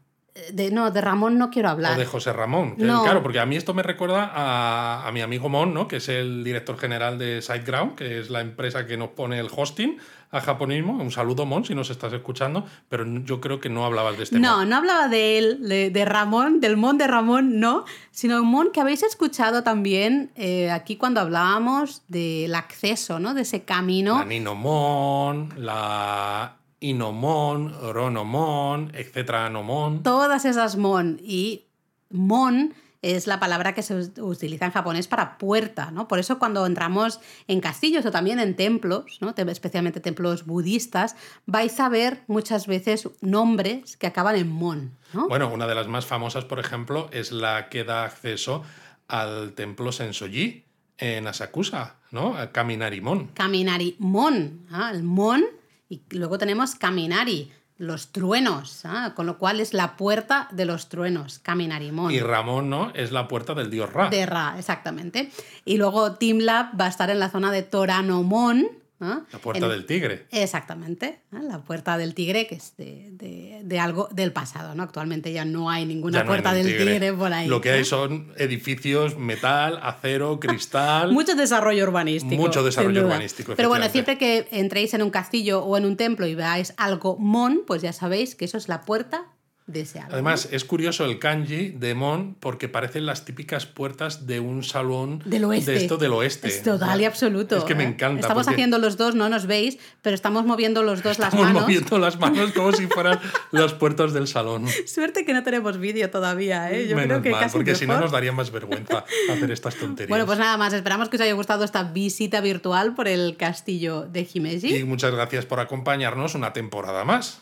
De, 0.53 0.71
no, 0.71 0.91
de 0.91 1.01
Ramón 1.01 1.39
no 1.39 1.51
quiero 1.51 1.69
hablar. 1.69 1.97
O 1.97 1.99
de 1.99 2.07
José 2.07 2.33
Ramón. 2.33 2.77
que- 2.77 2.85
No. 2.85 3.03
Claro, 3.03 3.23
porque 3.23 3.41
a 3.41 3.47
mí 3.47 3.57
esto 3.57 3.75
me 3.75 3.83
recuerda 3.83 4.31
a, 4.35 5.07
a 5.07 5.13
mi 5.13 5.21
amigo 5.21 5.49
Mon, 5.49 5.73
¿no? 5.75 5.87
que 5.89 5.97
es 5.97 6.09
el 6.09 6.43
director 6.45 6.79
general 6.79 7.19
de 7.19 7.43
SiteGround, 7.43 7.95
que 7.95 8.19
es 8.21 8.31
la 8.31 8.41
empresa 8.41 8.87
que 8.87 8.97
nos 8.97 9.11
pone 9.11 9.39
el 9.39 9.49
hosting 9.55 9.99
a 10.33 10.41
japonismo. 10.41 10.93
Un 11.03 11.11
saludo, 11.11 11.45
Mon, 11.45 11.65
si 11.65 11.75
nos 11.75 11.91
estás 11.91 12.13
escuchando, 12.13 12.65
pero 12.89 13.05
yo 13.25 13.41
creo 13.41 13.59
que 13.59 13.69
no 13.69 13.85
hablabas 13.85 14.17
de 14.17 14.23
este 14.25 14.39
No, 14.39 14.59
Mon. 14.59 14.69
no 14.69 14.77
hablaba 14.77 15.09
de 15.09 15.39
él, 15.39 15.69
de, 15.69 15.91
de 15.91 16.05
Ramón, 16.05 16.61
del 16.61 16.77
Mon 16.77 16.99
de 16.99 17.07
Ramón, 17.09 17.59
no, 17.59 17.85
sino 18.13 18.41
un 18.41 18.47
Mon 18.49 18.71
que 18.71 18.81
habéis 18.81 19.03
escuchado 19.03 19.63
también 19.65 20.31
eh, 20.37 20.71
aquí 20.71 20.97
cuando 20.97 21.21
hablábamos 21.21 22.03
del 22.09 22.55
acceso, 22.55 23.19
¿no? 23.19 23.35
De 23.35 23.43
ese 23.43 23.63
camino. 23.65 24.19
La 24.19 24.25
Ninomon, 24.25 25.53
la 25.57 26.57
Inomon, 26.81 27.75
Ronomon, 27.93 28.91
etcétera, 28.95 29.49
Nomon. 29.51 30.03
Todas 30.03 30.45
esas 30.45 30.77
Mon 30.77 31.19
y 31.23 31.67
Mon 32.11 32.75
es 33.03 33.27
la 33.27 33.41
palabra 33.41 33.73
que 33.75 33.83
se 33.83 33.95
utiliza 34.21 34.67
en 34.67 34.73
japonés 34.73 35.09
para 35.09 35.39
puerta, 35.39 35.91
¿no? 35.91 36.07
Por 36.07 36.19
eso 36.19 36.39
cuando 36.39 36.67
entramos 36.67 37.21
en 37.49 37.61
castillos 37.61 38.05
o 38.05 38.11
también 38.11 38.39
en 38.41 38.57
templos, 38.57 39.19
¿no? 39.23 39.33
Te- 39.35 39.51
especialmente 39.51 40.01
templos 40.01 40.45
budistas, 40.45 41.17
vais 41.47 41.81
a 41.81 41.89
ver 41.89 42.23
muchas 42.27 42.67
veces 42.67 43.09
nombres 43.23 43.97
que 43.97 44.07
acaban 44.07 44.37
en 44.37 44.49
Mon, 44.51 44.99
¿no? 45.15 45.29
Bueno, 45.29 45.51
una 45.51 45.67
de 45.67 45.75
las 45.75 45.89
más 45.89 46.05
famosas, 46.05 46.45
por 46.45 46.59
ejemplo, 46.59 47.09
es 47.13 47.33
la 47.33 47.69
que 47.71 47.85
da 47.85 48.05
acceso 48.05 48.63
al 49.09 49.55
templo 49.55 49.93
Sensoji 49.93 50.65
en 50.99 51.27
Asakusa, 51.27 51.97
¿no? 52.11 52.37
Kaminarimon. 52.53 53.29
Kaminari 53.29 53.97
Mon, 53.99 54.67
¿ah? 54.71 54.91
el 54.93 55.03
Mon, 55.03 55.43
y 55.91 56.03
luego 56.11 56.39
tenemos 56.39 56.77
Kaminari, 56.77 57.51
los 57.77 58.13
truenos, 58.13 58.85
¿ah? 58.85 59.13
con 59.17 59.27
lo 59.27 59.39
cual 59.39 59.59
es 59.59 59.75
la 59.75 59.97
puerta 59.97 60.49
de 60.53 60.65
los 60.65 60.89
truenos, 60.89 61.41
Kaminari 61.41 61.91
Mon. 61.91 62.13
Y 62.13 62.21
Ramón, 62.21 62.71
¿no? 62.71 62.93
Es 62.95 63.11
la 63.11 63.27
puerta 63.27 63.55
del 63.55 63.71
dios 63.71 63.93
Ra. 63.93 64.09
De 64.09 64.25
Ra, 64.25 64.55
exactamente. 64.57 65.33
Y 65.65 65.79
luego 65.79 66.13
Team 66.13 66.39
Lab 66.39 66.81
va 66.81 66.85
a 66.85 66.89
estar 66.89 67.11
en 67.11 67.19
la 67.19 67.29
zona 67.29 67.51
de 67.51 67.63
Toranomon. 67.63 68.69
¿Ah? 69.01 69.23
La 69.33 69.39
puerta 69.39 69.65
En- 69.67 69.73
del 69.73 69.87
tigre. 69.87 70.27
Exactamente, 70.31 71.21
¿ah? 71.33 71.41
la 71.43 71.63
puerta 71.63 71.97
del 71.99 72.15
tigre, 72.15 72.47
que 72.47 72.55
es 72.57 72.77
de, 72.77 73.09
de- 73.13 73.61
de 73.65 73.79
algo 73.81 74.09
del 74.13 74.33
pasado, 74.33 74.75
¿no? 74.75 74.83
Actualmente 74.83 75.33
ya 75.33 75.45
no 75.45 75.71
hay 75.71 75.87
ninguna 75.87 76.19
no 76.19 76.23
hay 76.23 76.27
puerta 76.29 76.53
del 76.55 76.67
tigre. 76.67 77.13
por 77.13 77.33
ahí. 77.33 77.49
Lo 77.49 77.61
que 77.61 77.71
¿no? 77.71 77.77
hay 77.77 77.85
son 77.85 78.33
edificios, 78.37 79.17
metal, 79.17 79.79
acero, 79.83 80.39
cristal. 80.41 81.13
Mucho 81.13 81.35
desarrollo 81.35 81.85
urbanístico. 81.85 82.37
Mucho 82.41 82.63
desarrollo 82.63 83.05
urbanístico, 83.07 83.55
Pero 83.57 83.69
bueno, 83.69 83.89
siempre 83.89 84.19
que 84.19 84.49
entréis 84.51 84.95
en 84.95 85.03
un 85.03 85.11
castillo 85.11 85.63
o 85.65 85.77
en 85.77 85.85
un 85.85 85.97
templo 85.97 86.27
y 86.27 86.35
veáis 86.35 86.75
algo 86.77 87.17
mon, 87.19 87.65
pues 87.67 87.83
ya 87.83 87.93
sabéis 87.93 88.35
que 88.35 88.45
eso 88.45 88.59
es 88.59 88.69
la 88.69 88.83
puerta 88.83 89.27
deseado. 89.73 90.13
Además, 90.13 90.49
es 90.51 90.65
curioso 90.65 91.05
el 91.05 91.19
kanji 91.19 91.71
de 91.71 91.95
Mon 91.95 92.35
porque 92.35 92.69
parecen 92.69 93.07
las 93.07 93.25
típicas 93.25 93.67
puertas 93.67 94.27
de 94.27 94.41
un 94.41 94.63
salón 94.63 95.23
del 95.25 95.45
oeste. 95.45 95.73
de 95.73 95.77
esto 95.79 95.97
del 95.97 96.13
oeste. 96.13 96.49
Es 96.49 96.63
total 96.63 97.01
y 97.01 97.05
absoluto. 97.05 97.57
Es 97.59 97.65
que 97.65 97.75
me 97.75 97.85
encanta. 97.85 98.21
Estamos 98.21 98.45
porque 98.47 98.55
haciendo 98.57 98.79
los 98.79 98.97
dos, 98.97 99.15
no 99.15 99.29
nos 99.29 99.47
veis, 99.47 99.79
pero 100.03 100.15
estamos 100.15 100.45
moviendo 100.45 100.83
los 100.83 101.03
dos 101.03 101.19
las 101.19 101.29
estamos 101.29 101.47
manos. 101.47 101.63
moviendo 101.63 101.99
las 101.99 102.19
manos 102.21 102.53
como 102.53 102.73
si 102.73 102.87
fueran 102.87 103.19
las 103.53 103.73
puertas 103.75 104.13
del 104.13 104.27
salón. 104.27 104.67
Suerte 104.87 105.25
que 105.25 105.33
no 105.33 105.43
tenemos 105.43 105.79
vídeo 105.79 106.11
todavía, 106.11 106.71
¿eh? 106.73 106.87
Yo 106.89 106.97
Menos 106.97 107.09
creo 107.09 107.23
que 107.23 107.31
mal, 107.31 107.41
casi 107.41 107.57
porque 107.57 107.75
si 107.75 107.87
no 107.87 107.99
nos 108.01 108.11
daría 108.13 108.33
más 108.33 108.51
vergüenza 108.51 109.05
hacer 109.31 109.51
estas 109.51 109.77
tonterías. 109.77 110.09
Bueno, 110.09 110.27
pues 110.27 110.39
nada 110.39 110.57
más, 110.57 110.73
esperamos 110.73 111.09
que 111.09 111.17
os 111.17 111.23
haya 111.23 111.35
gustado 111.35 111.65
esta 111.65 111.83
visita 111.85 112.41
virtual 112.41 112.95
por 112.95 113.09
el 113.09 113.37
castillo 113.37 114.03
de 114.03 114.29
Himeji. 114.33 114.77
Y 114.77 114.85
muchas 114.85 115.13
gracias 115.15 115.47
por 115.47 115.61
acompañarnos 115.61 116.35
una 116.35 116.53
temporada 116.53 117.05
más. 117.05 117.41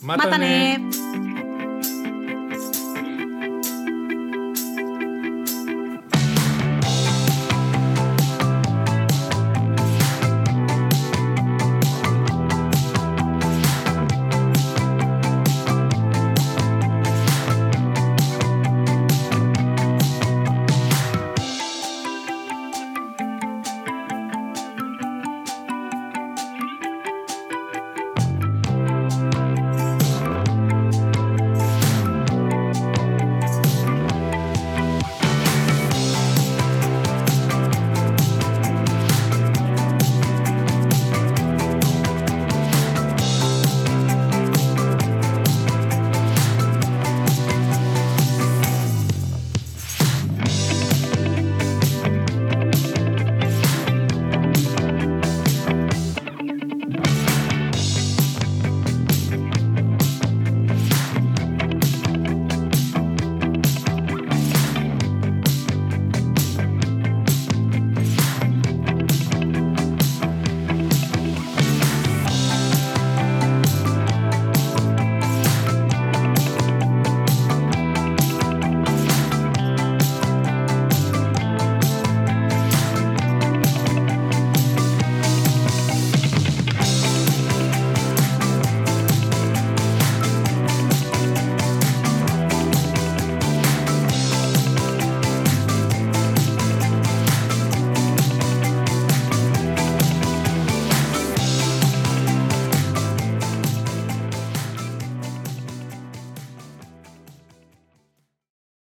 ¡Mátane! 0.00 1.37